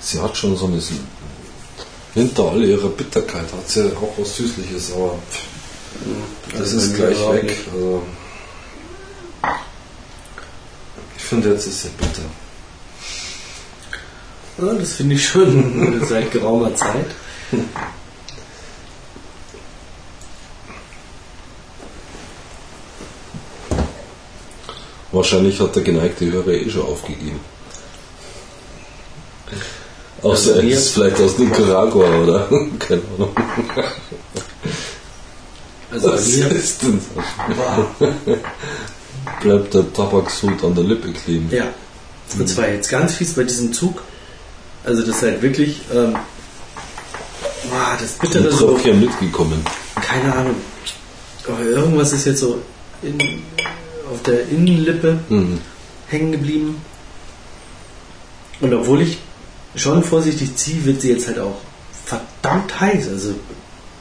Sie 0.00 0.20
hat 0.20 0.36
schon 0.36 0.56
so 0.56 0.66
eine 0.66 0.80
hinter 2.14 2.50
all 2.50 2.64
ihrer 2.64 2.88
Bitterkeit 2.88 3.52
hat 3.52 3.68
sie 3.68 3.96
auch 3.96 4.12
was 4.18 4.36
Süßliches, 4.36 4.92
aber 4.92 5.18
das 6.52 6.60
Also 6.60 6.76
ist 6.78 6.96
gleich 6.96 7.32
weg. 7.32 7.58
Also 7.72 8.02
ich 11.16 11.22
finde 11.22 11.50
jetzt 11.50 11.66
ist 11.68 11.82
sie 11.82 11.88
bitter. 11.90 12.22
Ja, 14.58 14.74
das 14.74 14.94
finde 14.94 15.14
ich 15.14 15.28
schon 15.28 16.04
seit 16.08 16.32
geraumer 16.32 16.74
Zeit. 16.74 17.06
Wahrscheinlich 25.12 25.58
hat 25.60 25.74
der 25.74 25.82
geneigte 25.82 26.30
Hörer 26.30 26.48
eh 26.48 26.70
schon 26.70 26.82
aufgegeben. 26.82 27.40
Außer 30.22 30.50
Also 30.50 30.50
er 30.60 30.62
mir- 30.62 30.74
ist 30.76 30.90
vielleicht 30.90 31.20
aus 31.20 31.38
Nicaragua 31.38 32.08
oder? 32.22 32.48
Keine 32.78 33.02
Ahnung. 33.16 33.34
Also 35.90 36.12
Was 36.12 36.26
ist 36.28 36.82
denn 36.82 37.00
das? 37.98 38.08
Bleibt 39.42 39.74
der 39.74 39.92
Tabaksud 39.92 40.62
an 40.64 40.74
der 40.74 40.84
Lippe 40.84 41.10
kleben? 41.12 41.48
ja. 41.50 41.64
Und 42.38 42.48
zwar 42.48 42.68
jetzt 42.68 42.88
ganz 42.88 43.14
fies 43.16 43.32
bei 43.34 43.42
diesem 43.42 43.72
Zug. 43.72 44.02
Also 44.84 45.02
das 45.02 45.16
ist 45.16 45.22
halt 45.22 45.42
wirklich, 45.42 45.80
ähm, 45.92 46.14
boah, 47.68 47.96
das 48.00 48.12
Bittere 48.12 48.52
so, 48.52 48.68
Tröpfchen 48.68 49.00
mitgekommen. 49.00 49.60
keine 50.00 50.32
Ahnung. 50.32 50.54
Aber 51.48 51.60
irgendwas 51.64 52.12
ist 52.12 52.26
jetzt 52.26 52.38
so 52.38 52.60
in, 53.02 53.18
auf 54.20 54.24
der 54.24 54.48
Innenlippe 54.48 55.18
Mhm. 55.30 55.58
hängen 56.08 56.32
geblieben. 56.32 56.76
Und 58.60 58.74
obwohl 58.74 59.00
ich 59.00 59.18
schon 59.76 60.02
vorsichtig 60.04 60.56
ziehe, 60.56 60.84
wird 60.84 61.00
sie 61.00 61.10
jetzt 61.10 61.26
halt 61.26 61.38
auch 61.38 61.56
verdammt 62.04 62.78
heiß. 62.80 63.08
Also 63.08 63.34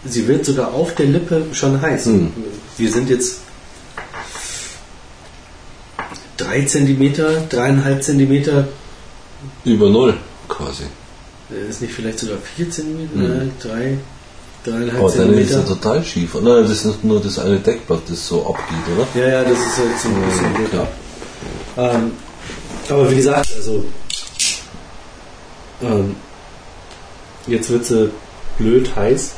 sie 0.03 0.27
wird 0.27 0.45
sogar 0.45 0.73
auf 0.73 0.93
der 0.95 1.05
Lippe 1.05 1.45
schon 1.53 1.81
heiß. 1.81 2.05
Hm. 2.07 2.33
Wir 2.77 2.91
sind 2.91 3.09
jetzt 3.09 3.37
drei 6.35 6.63
Zentimeter, 6.63 7.41
dreieinhalb 7.49 8.03
Zentimeter, 8.03 8.67
Über 9.63 9.89
Null 9.89 10.17
quasi. 10.49 10.83
äh, 11.51 11.69
ist 11.69 11.81
nicht 11.81 11.93
vielleicht 11.93 12.19
sogar 12.19 12.37
vier 12.55 12.69
Zentimeter, 12.69 13.13
Hm. 13.15 13.41
äh, 13.41 13.51
drei, 13.61 13.97
dreieinhalb 14.63 15.03
Aber 15.03 15.11
deine 15.11 15.39
ist 15.39 15.51
ja 15.51 15.61
total 15.61 16.03
schief. 16.03 16.35
Nein, 16.35 16.63
das 16.67 16.85
ist 16.85 17.03
nur 17.03 17.21
das 17.21 17.39
eine 17.39 17.59
Deckblatt, 17.59 18.01
das 18.07 18.27
so 18.27 18.45
abgeht, 18.45 18.95
oder? 18.95 19.07
Ja, 19.21 19.29
ja, 19.29 19.43
das 19.43 19.59
ist 19.59 19.77
jetzt 19.77 20.05
ein 20.05 20.21
bisschen 20.21 20.45
okay. 20.45 20.67
blöd. 20.71 20.87
Ähm, 21.77 22.11
aber 22.89 23.11
wie 23.11 23.15
gesagt, 23.15 23.49
also 23.55 23.85
ähm, 25.81 26.15
jetzt 27.47 27.69
wird 27.69 27.85
sie 27.85 28.11
blöd 28.57 28.95
heiß. 28.95 29.33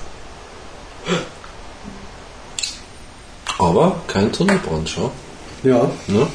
Aber 3.58 4.02
kein 4.08 4.32
Tunnelbrand, 4.32 4.90
schau. 4.90 5.12
Ja. 5.64 5.90
Ne? 6.08 6.28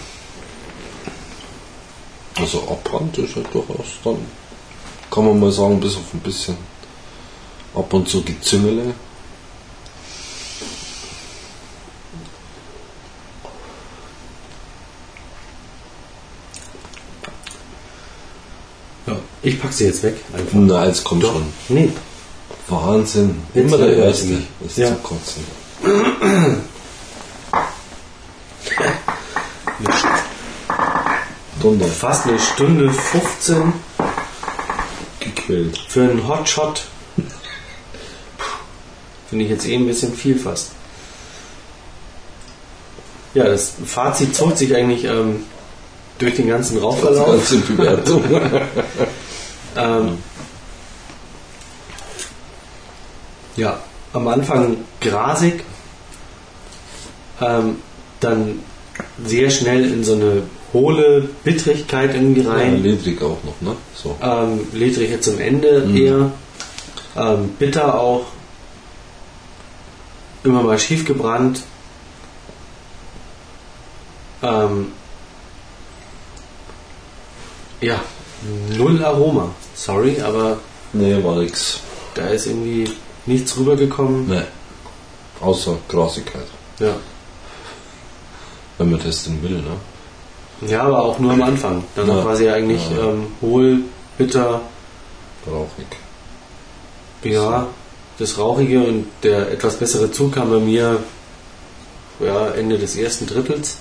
Also 2.37 2.61
Abbrand 2.69 3.17
ist 3.19 3.35
ja 3.35 3.43
durchaus 3.51 3.87
dann, 4.05 4.19
kann 5.11 5.25
man 5.25 5.41
mal 5.41 5.51
sagen, 5.51 5.81
bis 5.81 5.97
auf 5.97 6.13
ein 6.15 6.21
bisschen 6.21 6.57
ab 7.77 7.93
und 7.93 8.09
zu 8.09 8.23
Gezüngele. 8.23 8.95
ja. 19.07 19.17
Ich 19.43 19.61
pack 19.61 19.73
sie 19.73 19.85
jetzt 19.87 20.03
weg. 20.03 20.17
Einfach. 20.33 20.53
Na, 20.53 20.87
jetzt 20.87 21.05
kommt 21.05 21.23
Doch. 21.23 21.33
schon. 21.33 21.53
Nee. 21.69 21.91
Wahnsinn. 22.69 23.43
Jetzt 23.55 23.67
Immer 23.67 23.79
der 23.79 23.97
Erste 23.97 24.43
ist 24.65 24.77
Ja. 24.77 24.89
zu 24.89 24.95
kotzen. 24.97 25.45
Dunder. 31.61 31.87
Fast 31.87 32.27
eine 32.27 32.39
Stunde 32.39 32.91
15 32.91 33.73
Gequält. 35.21 35.79
für 35.89 36.03
einen 36.03 36.29
Hotshot. 36.29 36.85
Finde 39.29 39.45
ich 39.45 39.51
jetzt 39.51 39.67
eh 39.67 39.75
ein 39.75 39.87
bisschen 39.87 40.13
viel 40.15 40.39
fast. 40.39 40.71
Ja, 43.35 43.45
das 43.45 43.75
Fazit 43.85 44.35
zog 44.35 44.57
sich 44.57 44.75
eigentlich 44.75 45.05
ähm, 45.05 45.45
durch 46.19 46.37
den 46.37 46.49
ganzen 46.49 46.79
Bewertung. 47.63 48.23
Ähm, 49.79 50.17
ja, 53.57 53.79
am 54.15 54.27
Anfang 54.29 54.79
grasig, 55.03 55.63
ähm, 57.43 57.77
dann 58.21 58.61
sehr 59.23 59.51
schnell 59.51 59.85
in 59.93 60.03
so 60.03 60.15
eine 60.15 60.45
hohle 60.73 61.29
Bittrigkeit 61.45 62.15
irgendwie 62.15 62.43
Ja, 62.43 62.53
rein. 62.53 62.83
ledrig 62.83 63.21
auch 63.23 63.37
noch, 63.45 63.61
ne? 63.61 63.77
So. 63.95 64.17
Ähm, 64.23 64.61
ledrig 64.73 65.11
jetzt 65.11 65.25
zum 65.27 65.39
Ende 65.39 65.81
Mhm. 65.87 65.97
eher. 65.97 66.31
Ähm, 67.17 67.51
bitter 67.59 67.99
auch. 68.01 68.25
Immer 70.47 70.63
mal 70.63 70.79
schief 70.79 71.05
gebrannt. 71.05 71.63
Ähm, 74.45 74.93
ja, 77.81 78.01
null 78.79 79.05
Aroma. 79.05 79.49
Sorry, 79.75 80.21
aber 80.21 80.59
Nee, 80.93 81.23
war 81.25 81.35
nix. 81.37 81.81
da 82.15 82.29
ist 82.29 82.47
irgendwie 82.47 82.89
nichts 83.27 83.57
rübergekommen. 83.57 84.29
Nee. 84.29 84.43
Außer 85.41 85.77
Grasigkeit. 85.89 86.47
Ja. 86.79 86.95
Wenn 88.79 88.91
man 88.93 89.01
das 89.05 89.25
denn 89.25 89.43
will, 89.43 89.63
ne? 89.63 90.69
ja, 90.71 90.83
aber 90.85 91.03
auch 91.03 91.19
nur 91.19 91.33
am 91.33 91.43
Anfang. 91.43 91.83
Danach 91.97 92.19
Ja. 92.19 92.25
war 92.25 92.37
sie 92.37 92.49
eigentlich 92.49 92.89
Ja. 92.91 92.99
ähm, 93.09 93.27
hohl, 93.43 93.81
bitter, 94.17 94.61
Rauchig. 95.51 95.87
Ja, 97.25 97.67
das 98.19 98.39
Rauchige 98.39 98.83
und 98.83 99.07
der 99.23 99.51
etwas 99.53 99.77
bessere 99.77 100.11
Zug 100.11 100.33
kam 100.33 100.51
bei 100.51 100.59
mir 100.59 101.01
ja, 102.21 102.49
Ende 102.49 102.79
des 102.79 102.97
ersten 102.97 103.27
Drittels. 103.27 103.77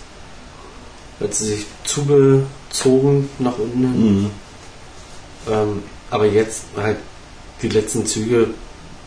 Hat 1.20 1.34
sie 1.34 1.46
sich 1.46 1.66
zugezogen 1.86 3.30
nach 3.40 3.58
unten. 3.58 3.82
Mhm. 3.82 4.32
Ähm, 5.50 5.84
aber 6.10 6.26
jetzt 6.26 6.64
halt 6.76 6.98
die 7.62 7.70
letzten 7.70 8.06
Züge 8.06 8.50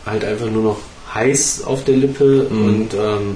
halt 0.05 0.25
einfach 0.25 0.49
nur 0.49 0.63
noch 0.63 0.77
heiß 1.13 1.63
auf 1.63 1.83
der 1.83 1.97
Lippe 1.97 2.47
Mhm. 2.49 2.65
und 2.65 2.93
ähm, 2.95 3.35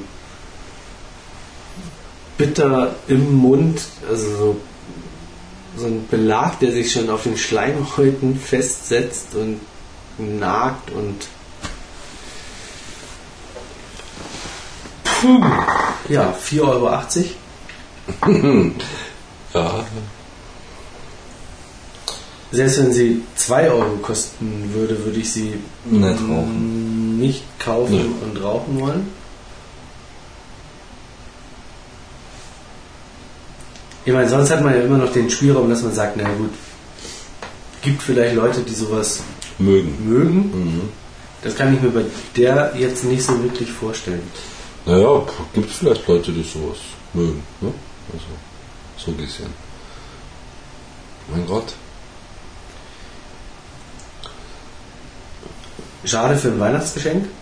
bitter 2.38 2.95
im 3.07 3.36
Mund. 3.36 3.82
Also 4.10 4.36
so, 4.36 4.56
so 5.78 5.86
ein 5.86 6.07
Belag, 6.10 6.60
der 6.60 6.72
sich 6.72 6.91
schon 6.91 7.10
auf 7.10 7.24
den 7.24 7.38
Schleimhäuten 7.38 8.36
festsetzt 8.44 9.30
und 9.36 9.60
nagt 10.40 10.91
und 10.91 11.28
Puh. 15.23 15.41
ja, 16.09 16.33
4,80 16.49 16.61
Euro. 16.61 17.01
Ja, 19.53 19.85
Selbst 22.51 22.79
wenn 22.79 22.91
sie 22.91 23.21
2 23.35 23.69
Euro 23.71 23.97
kosten 24.01 24.71
würde, 24.73 25.05
würde 25.05 25.19
ich 25.19 25.31
sie 25.31 25.53
Nicht 25.85 26.19
rauchen. 26.27 27.17
nicht 27.19 27.43
kaufen 27.59 27.91
Nee. 27.93 28.05
und 28.25 28.43
rauchen 28.43 28.79
wollen. 28.81 29.07
Ich 34.05 34.11
meine, 34.13 34.27
sonst 34.27 34.49
hat 34.51 34.61
man 34.63 34.73
ja 34.75 34.81
immer 34.81 34.97
noch 34.97 35.13
den 35.13 35.29
Spielraum, 35.29 35.69
dass 35.69 35.81
man 35.83 35.93
sagt, 35.93 36.17
na 36.17 36.23
gut, 36.33 36.49
gibt 37.81 38.01
vielleicht 38.01 38.35
Leute, 38.35 38.61
die 38.61 38.73
sowas 38.73 39.21
mögen. 39.59 39.95
mögen. 40.09 40.35
Mhm. 40.53 40.81
Das 41.43 41.55
kann 41.55 41.73
ich 41.73 41.81
mir 41.81 41.89
bei 41.89 42.03
der 42.35 42.73
jetzt 42.77 43.03
nicht 43.05 43.23
so 43.23 43.41
wirklich 43.43 43.71
vorstellen. 43.71 44.23
Naja, 44.85 45.23
gibt 45.53 45.69
es 45.69 45.77
vielleicht 45.77 46.07
Leute, 46.07 46.31
die 46.31 46.43
sowas 46.43 46.77
mögen, 47.14 47.41
ne? 47.61 47.72
Also, 48.11 48.26
so 48.97 49.11
gesehen. 49.14 49.53
Mein 51.31 51.47
Gott. 51.47 51.73
Schade 56.03 56.35
für 56.35 56.49
ein 56.49 56.60
Weihnachtsgeschenk. 56.60 57.26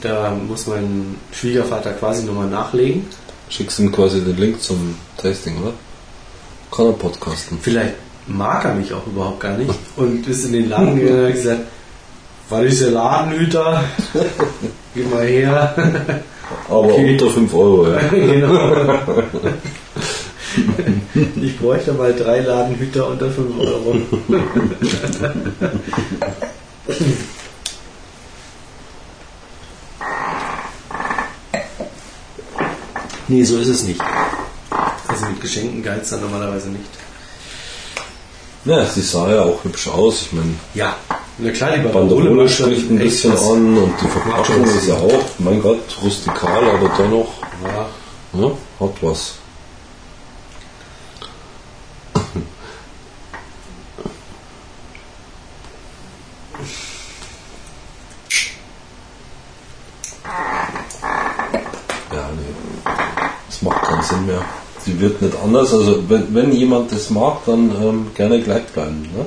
Da 0.00 0.32
muss 0.32 0.66
mein 0.66 1.16
Schwiegervater 1.32 1.94
quasi 1.94 2.24
nochmal 2.24 2.48
nachlegen. 2.48 3.06
Schickst 3.48 3.78
ihm 3.78 3.90
quasi 3.90 4.20
den 4.20 4.36
Link 4.36 4.60
zum 4.60 4.96
Tasting, 5.16 5.62
oder? 5.62 5.72
Kann 6.70 6.88
er 6.88 6.92
podcasten. 6.92 7.58
Vielleicht 7.58 7.94
mag 8.26 8.66
er 8.66 8.74
mich 8.74 8.92
auch 8.92 9.06
überhaupt 9.06 9.40
gar 9.40 9.56
nicht 9.56 9.72
und 9.96 10.26
ist 10.26 10.44
in 10.44 10.52
den 10.52 10.68
Laden 10.68 10.96
gegangen 10.96 11.20
und 11.20 11.26
hat 11.28 11.34
gesagt, 11.34 11.60
was 12.50 12.64
ist 12.64 12.82
der 12.82 12.90
Ladenhüter? 12.90 13.82
Geh 14.94 15.02
mal 15.04 15.26
her. 15.26 15.74
Aber 16.68 16.78
Okay. 16.78 17.12
unter 17.12 17.30
5 17.30 17.54
Euro, 17.54 17.88
ja. 17.90 17.98
genau. 18.10 18.58
Ich 21.36 21.58
bräuchte 21.58 21.92
mal 21.92 22.14
drei 22.14 22.40
Ladenhüter 22.40 23.08
unter 23.08 23.28
5 23.28 23.58
Euro. 23.58 23.96
Nee, 33.28 33.42
so 33.44 33.58
ist 33.58 33.68
es 33.68 33.82
nicht. 33.84 34.00
Also 35.08 35.26
mit 35.26 35.40
Geschenken 35.40 35.82
geizt 35.82 36.12
dann 36.12 36.20
normalerweise 36.20 36.68
nicht. 36.68 36.84
Ja, 38.64 38.84
sie 38.86 39.02
sah 39.02 39.30
ja 39.30 39.42
auch 39.42 39.62
hübsch 39.64 39.88
aus. 39.88 40.22
Ich 40.22 40.32
meine, 40.32 40.54
Ja, 40.74 40.96
na 41.38 41.50
klar, 41.50 41.76
die 41.76 41.88
Banderole 41.88 42.48
spricht 42.48 42.90
ein 42.90 42.98
bisschen 42.98 43.32
an 43.32 43.76
und 43.76 43.94
die 44.00 44.06
Verpackung 44.06 44.64
ist 44.64 44.86
ja 44.86 44.94
auch, 44.94 45.24
mein 45.38 45.60
Gott, 45.60 45.82
rustikal, 46.02 46.64
aber 46.70 46.90
dennoch 46.98 47.28
Ja, 47.62 47.86
ne, 48.32 48.52
hat 48.80 48.90
was. 49.00 49.34
Ja, 62.12 62.28
nee. 62.36 62.92
Das 63.48 63.62
macht 63.62 63.82
keinen 63.82 64.02
Sinn 64.02 64.26
mehr. 64.26 64.44
Sie 64.84 65.00
wird 65.00 65.22
nicht 65.22 65.34
anders. 65.42 65.72
Also 65.72 66.08
wenn, 66.08 66.34
wenn 66.34 66.52
jemand 66.52 66.92
das 66.92 67.10
mag, 67.10 67.38
dann 67.46 67.70
ähm, 67.82 68.10
gerne 68.14 68.40
gleich 68.40 68.66
bleiben. 68.66 69.02
Ne? 69.14 69.26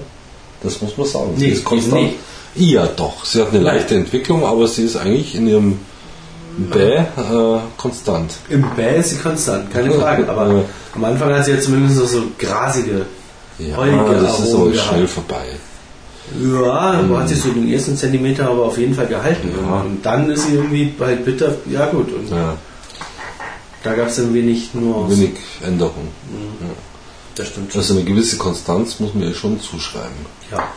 Das 0.64 0.82
muss 0.82 0.98
man 0.98 1.08
sagen. 1.08 1.34
Sie 1.38 1.46
Nee, 1.48 1.52
ist 1.54 1.64
konstant. 1.66 2.02
nee. 2.02 2.14
Ja, 2.56 2.88
doch. 2.88 3.24
Sie 3.26 3.40
hat 3.42 3.50
eine 3.52 3.60
leichte 3.60 3.96
Entwicklung, 3.96 4.44
aber 4.44 4.68
sie 4.68 4.84
ist 4.86 4.96
eigentlich 4.98 5.36
in 5.36 5.48
ihrem 5.48 5.80
Bäh 6.58 6.96
äh, 6.96 7.04
konstant. 7.78 8.32
im 8.50 8.66
Bäh 8.76 8.98
ist 9.00 9.12
sie 9.12 9.18
konstant, 9.18 9.72
keine 9.72 9.92
Frage. 9.92 10.28
Aber 10.28 10.48
Ja. 10.52 10.62
am 10.96 11.04
Anfang 11.06 11.32
hat 11.36 11.46
sie 11.46 11.52
ja 11.52 11.60
zumindest 11.60 12.00
noch 12.00 12.08
so 12.08 12.24
grasige, 12.40 13.06
Ja, 13.60 13.78
heulige 13.78 13.98
das 14.22 14.40
ist 14.40 14.54
aber 14.56 14.74
schnell 14.74 15.02
gehabt. 15.02 15.10
vorbei. 15.10 15.46
Ja, 16.44 17.02
da 17.04 17.20
hat 17.20 17.30
sie 17.30 17.36
so 17.36 17.50
den 17.52 17.72
ersten 17.72 17.96
Zentimeter 17.96 18.50
aber 18.50 18.64
auf 18.66 18.78
jeden 18.78 18.96
Fall 18.96 19.08
gehalten. 19.08 19.50
Ja. 19.66 19.82
Und 19.82 20.04
dann 20.04 20.30
ist 20.32 20.48
sie 20.48 20.56
irgendwie 20.56 20.94
halt 21.00 21.24
bitter, 21.24 21.54
ja 21.72 21.86
gut. 21.86 22.12
Und 22.12 22.30
Ja, 22.32 22.56
da 23.84 23.94
gab 23.94 24.08
es 24.08 24.18
irgendwie 24.18 24.42
nicht 24.42 24.74
nur. 24.76 25.10
wenig 25.12 25.34
Änderung. 25.66 26.08
Das 27.38 27.48
stimmt. 27.50 27.76
Also 27.76 27.94
eine 27.94 28.04
gewisse 28.04 28.38
Konstanz 28.38 29.00
muss 29.00 29.14
man 29.14 29.24
ihr 29.24 29.34
schon 29.34 29.60
zuschreiben. 29.62 30.26
Ja. 30.52 30.68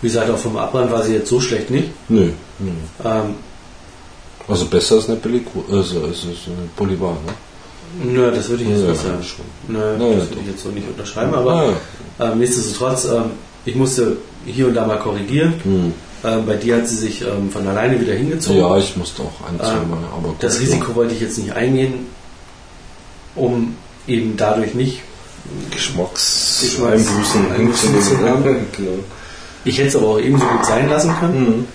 Wie 0.00 0.06
gesagt, 0.08 0.30
auch 0.30 0.38
vom 0.38 0.56
Abbrand 0.56 0.90
war 0.90 1.02
sie 1.02 1.12
jetzt 1.14 1.28
so 1.28 1.38
schlecht 1.40 1.70
nicht. 1.70 1.88
Nö. 2.08 2.30
nö. 2.58 2.70
Ähm, 3.04 3.34
Also 4.48 4.64
besser 4.66 4.96
als 4.96 5.06
eine 5.08 5.16
Billig, 5.18 5.42
also, 5.70 6.00
also 6.02 6.28
so 6.32 6.50
eine 6.50 6.68
Bolivar, 6.76 7.12
ne? 7.12 7.32
nö, 8.04 8.30
das 8.34 8.48
würde 8.48 8.62
ich 8.64 8.70
jetzt 8.70 8.82
Ja, 8.82 8.88
nicht 8.90 9.02
sagen. 9.02 9.22
schon. 9.22 9.44
Nö, 9.68 9.78
Na 9.98 10.06
ja, 10.08 10.16
das 10.18 10.28
würde 10.30 10.40
ich 10.42 10.46
jetzt 10.48 10.62
so 10.62 10.70
nicht 10.70 10.88
unterschreiben, 10.88 11.34
aber 11.34 11.74
Ah, 12.18 12.24
ähm, 12.32 12.38
nichtsdestotrotz, 12.38 13.04
ähm, 13.04 13.32
ich 13.66 13.74
musste 13.74 14.16
hier 14.46 14.66
und 14.68 14.74
da 14.74 14.86
mal 14.86 14.98
korrigieren. 14.98 15.54
hm. 15.62 15.92
Ähm, 16.24 16.44
bei 16.46 16.56
dir 16.56 16.76
hat 16.76 16.86
sie 16.88 16.96
sich 16.96 17.22
ähm, 17.22 17.50
von 17.50 17.66
alleine 17.66 17.98
wieder 18.00 18.12
hingezogen. 18.14 18.58
ja, 18.60 18.76
ich 18.78 18.94
musste 18.96 19.22
auch 19.22 19.48
ein, 19.48 19.58
zwei 19.58 19.72
Ähm, 19.82 19.90
Mal, 19.90 19.98
aber 20.16 20.28
gut, 20.28 20.36
Das 20.42 20.58
Risiko 20.60 20.94
wollte 20.94 21.14
ich 21.14 21.20
jetzt 21.20 21.38
nicht 21.38 21.52
eingehen, 21.52 22.06
um 23.34 23.74
eben 24.06 24.36
dadurch 24.36 24.74
nicht. 24.74 25.02
Geschmacks 25.70 26.60
Geschmacks- 26.62 27.08
Einbußen 27.08 27.52
Einbußen 27.52 27.92
hinzunehmen. 27.92 28.02
zu 28.02 28.28
haben. 28.28 28.66
genau. 28.76 28.98
Ich 29.64 29.76
hätte 29.78 29.88
es 29.88 29.96
aber 29.96 30.06
auch 30.08 30.18
ebenso 30.18 30.46
gut 30.46 30.64
sein 30.64 30.88
lassen 30.88 31.14
können. 31.20 31.48
Mhm. 31.48 31.66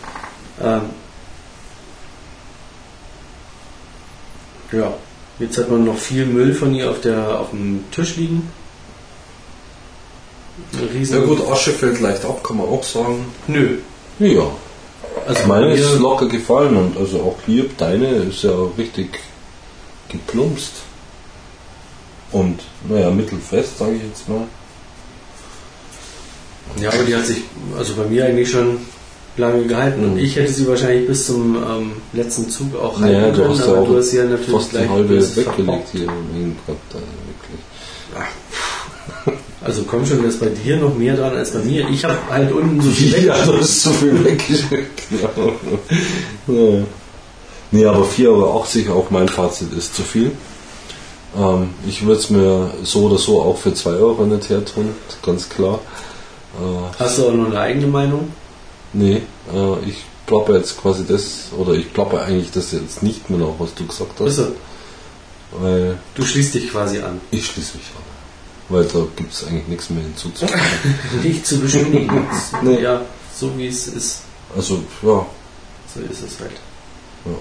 Ähm, 0.63 0.81
ja, 4.71 4.93
jetzt 5.39 5.57
hat 5.57 5.69
man 5.69 5.85
noch 5.85 5.97
viel 5.97 6.25
Müll 6.25 6.53
von 6.53 6.73
ihr 6.73 6.89
auf, 6.89 7.01
der, 7.01 7.39
auf 7.39 7.51
dem 7.51 7.83
Tisch 7.91 8.15
liegen. 8.15 8.51
Riesen 10.93 11.19
Ja 11.19 11.25
gut, 11.25 11.47
Asche 11.51 11.71
fällt 11.71 11.99
leicht 11.99 12.23
ab, 12.25 12.43
kann 12.43 12.57
man 12.57 12.67
auch 12.67 12.83
sagen. 12.83 13.25
Nö. 13.47 13.77
Ja, 14.19 14.47
also 15.27 15.47
Meine 15.47 15.73
ist 15.73 15.99
locker 15.99 16.27
gefallen 16.27 16.75
und 16.77 16.97
also 16.97 17.19
auch 17.19 17.37
hier, 17.45 17.65
deine 17.77 18.07
ist 18.07 18.43
ja 18.43 18.53
richtig 18.77 19.19
geplumpst. 20.09 20.71
Und 22.35 22.59
naja, 22.89 23.11
mittelfest, 23.11 23.77
sage 23.77 23.93
ich 23.95 24.03
jetzt 24.03 24.27
mal. 24.27 24.41
Ja, 26.81 26.91
aber 26.91 27.03
die 27.03 27.15
hat 27.15 27.25
sich 27.25 27.37
also 27.77 27.93
bei 27.95 28.03
mir 28.09 28.25
eigentlich 28.25 28.51
schon 28.51 28.79
lange 29.37 29.63
gehalten. 29.63 30.03
Und 30.03 30.17
ich 30.17 30.35
hätte 30.35 30.51
sie 30.51 30.67
wahrscheinlich 30.67 31.07
bis 31.07 31.27
zum 31.27 31.55
ähm, 31.55 31.91
letzten 32.11 32.49
Zug 32.49 32.75
auch 32.75 32.99
Naja, 32.99 33.21
halten 33.21 33.37
du 33.37 33.43
können, 33.43 33.61
aber 33.61 33.85
du 33.87 33.97
hast 33.97 34.09
sie 34.09 34.17
ja 34.17 34.25
natürlich 34.25 34.51
fast 34.51 34.67
die 34.67 34.75
gleich 34.75 34.89
halbe 34.89 35.35
weggelegt 35.35 35.87
hier 35.93 36.03
im 36.03 36.35
Ingolstadt, 36.35 36.77
also 36.93 37.05
wirklich. 37.29 37.61
Also 39.61 39.83
kommt 39.83 40.05
schon, 40.05 40.21
dass 40.21 40.35
bei 40.35 40.49
dir 40.49 40.75
noch 40.75 40.93
mehr 40.93 41.15
dran 41.15 41.37
als 41.37 41.51
bei 41.51 41.59
mir. 41.59 41.87
Ich 41.89 42.03
habe 42.03 42.17
halt 42.29 42.51
unten 42.51 42.81
so 42.81 42.91
viel 42.91 43.13
weg. 43.13 43.25
Ja, 43.27 43.45
du 43.45 43.57
hast 43.57 43.81
so 43.81 43.91
viel 43.91 44.25
weggeschickt. 44.25 45.03
Ja. 46.47 46.83
Nee, 47.71 47.85
aber 47.85 48.03
4,80 48.03 48.27
Euro, 48.27 48.99
auch 48.99 49.09
mein 49.09 49.29
Fazit 49.29 49.73
ist 49.73 49.95
zu 49.95 50.03
viel. 50.03 50.31
Ähm, 51.37 51.69
ich 51.87 52.05
würde 52.05 52.19
es 52.19 52.29
mir 52.29 52.71
so 52.83 53.03
oder 53.03 53.17
so 53.17 53.41
auch 53.41 53.57
für 53.57 53.73
2 53.73 53.89
Euro 53.91 54.25
nicht 54.25 54.49
hertun, 54.49 54.89
ganz 55.23 55.49
klar. 55.49 55.79
Äh, 56.59 56.99
Hast 56.99 57.17
du 57.17 57.27
auch 57.27 57.33
noch 57.33 57.47
eine 57.47 57.59
eigene 57.59 57.87
Meinung? 57.87 58.31
nee, 58.93 59.21
äh, 59.53 59.79
ich 59.89 59.97
plappe 60.25 60.55
jetzt 60.55 60.79
quasi 60.81 61.05
das, 61.05 61.49
oder 61.57 61.73
ich 61.73 61.91
plappe 61.93 62.21
eigentlich 62.21 62.51
das 62.51 62.71
jetzt 62.71 63.03
nicht 63.03 63.29
mehr 63.29 63.39
nach, 63.39 63.53
was 63.59 63.73
du 63.75 63.85
gesagt 63.85 64.13
hast, 64.19 64.21
Also, 64.21 64.47
weil 65.59 65.97
du 66.15 66.25
schließt 66.25 66.53
dich 66.55 66.71
quasi 66.71 66.99
an. 66.99 67.19
ich 67.31 67.45
schließe 67.45 67.77
mich 67.77 67.87
an. 67.97 68.03
Weil 68.67 68.85
da 68.85 68.99
gibt 69.15 69.31
es 69.31 69.45
eigentlich 69.45 69.67
nichts 69.67 69.89
mehr 69.91 70.01
hinzuzufügen. 70.01 70.59
Nicht 71.23 71.45
zu 71.45 71.59
beschönigen. 71.59 72.25
Nee. 72.63 72.81
Ja, 72.81 73.01
so 73.37 73.55
wie 73.59 73.67
es 73.67 73.87
ist, 73.87 74.21
Also, 74.55 74.79
ja, 75.03 75.23
so 75.93 75.99
ist 76.01 76.23
es 76.23 76.39
halt. 76.39 76.51
Ja, 77.25 77.31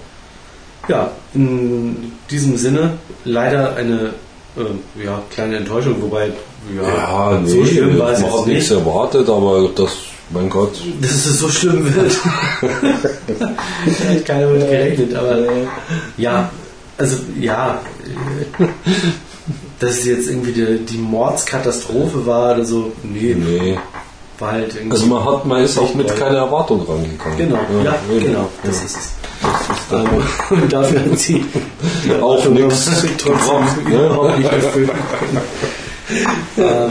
in 1.35 2.12
diesem 2.31 2.56
Sinne 2.56 2.93
leider 3.24 3.77
eine 3.77 4.15
äh, 4.56 5.05
ja, 5.05 5.20
kleine 5.31 5.56
Enttäuschung, 5.59 5.97
wobei 6.01 6.27
ja, 6.77 6.82
Ja, 6.82 7.40
nee, 7.40 7.48
so 7.51 7.65
schlimm 7.65 7.98
war 7.98 8.12
es 8.12 8.20
man 8.20 8.32
hat 8.32 8.47
nichts 8.47 8.70
nicht. 8.70 8.78
erwartet, 8.81 9.28
aber 9.28 9.69
das, 9.74 9.90
mein 10.31 10.48
Gott. 10.48 10.73
Dass 11.01 11.11
es 11.11 11.39
so 11.40 11.48
schlimm 11.48 11.85
wird. 11.94 12.12
da 13.39 14.09
hat 14.15 14.24
keiner 14.24 14.47
mit 14.48 14.61
gerechnet, 14.69 15.15
aber 15.15 15.39
ja, 16.16 16.51
also 16.97 17.16
ja, 17.40 17.81
dass 19.81 19.90
es 19.98 20.05
jetzt 20.06 20.28
irgendwie 20.28 20.52
die, 20.52 20.78
die 20.86 20.97
Mordskatastrophe 20.98 22.24
war 22.27 22.55
oder 22.55 22.65
so, 22.65 22.93
nee, 23.02 23.35
Nee. 23.35 23.78
war 24.39 24.52
halt 24.52 24.74
irgendwie. 24.74 24.93
Also 24.93 25.06
man 25.06 25.24
hat, 25.24 25.44
man 25.47 25.62
ist 25.62 25.77
auch 25.78 25.94
mit 25.94 26.09
keiner 26.16 26.39
Erwartung 26.39 26.81
rangekommen. 26.86 27.36
genau, 27.36 27.59
ja, 27.85 27.97
eben. 28.15 28.24
genau, 28.27 28.48
das 28.62 28.78
Ja. 28.78 28.85
ist 28.86 28.97
es. 28.97 29.11
Das 29.45 29.79
ist 29.79 29.87
dann 29.91 30.07
Ähm, 30.07 30.62
und 30.62 30.73
dafür 30.73 31.01
hat 31.05 31.19
sie 31.19 31.45
auch 32.23 32.45
nichts 32.49 32.87
ne? 32.87 33.11
überhaupt 33.85 34.39
nicht 34.39 34.53
erfüllt. 34.53 34.91
ähm, 36.59 36.91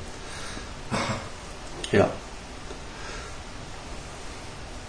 Ja. 1.92 2.10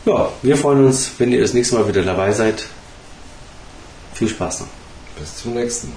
Ja, 0.04 0.32
wir 0.42 0.56
freuen 0.56 0.86
uns, 0.86 1.10
wenn 1.18 1.32
ihr 1.32 1.40
das 1.40 1.52
nächste 1.52 1.74
Mal 1.74 1.88
wieder 1.88 2.02
dabei 2.02 2.30
seid. 2.30 2.68
Viel 4.14 4.28
Spaß 4.28 4.60
noch. 4.60 4.68
Bis 5.18 5.42
zum 5.42 5.54
nächsten 5.54 5.88
Mal. 5.88 5.96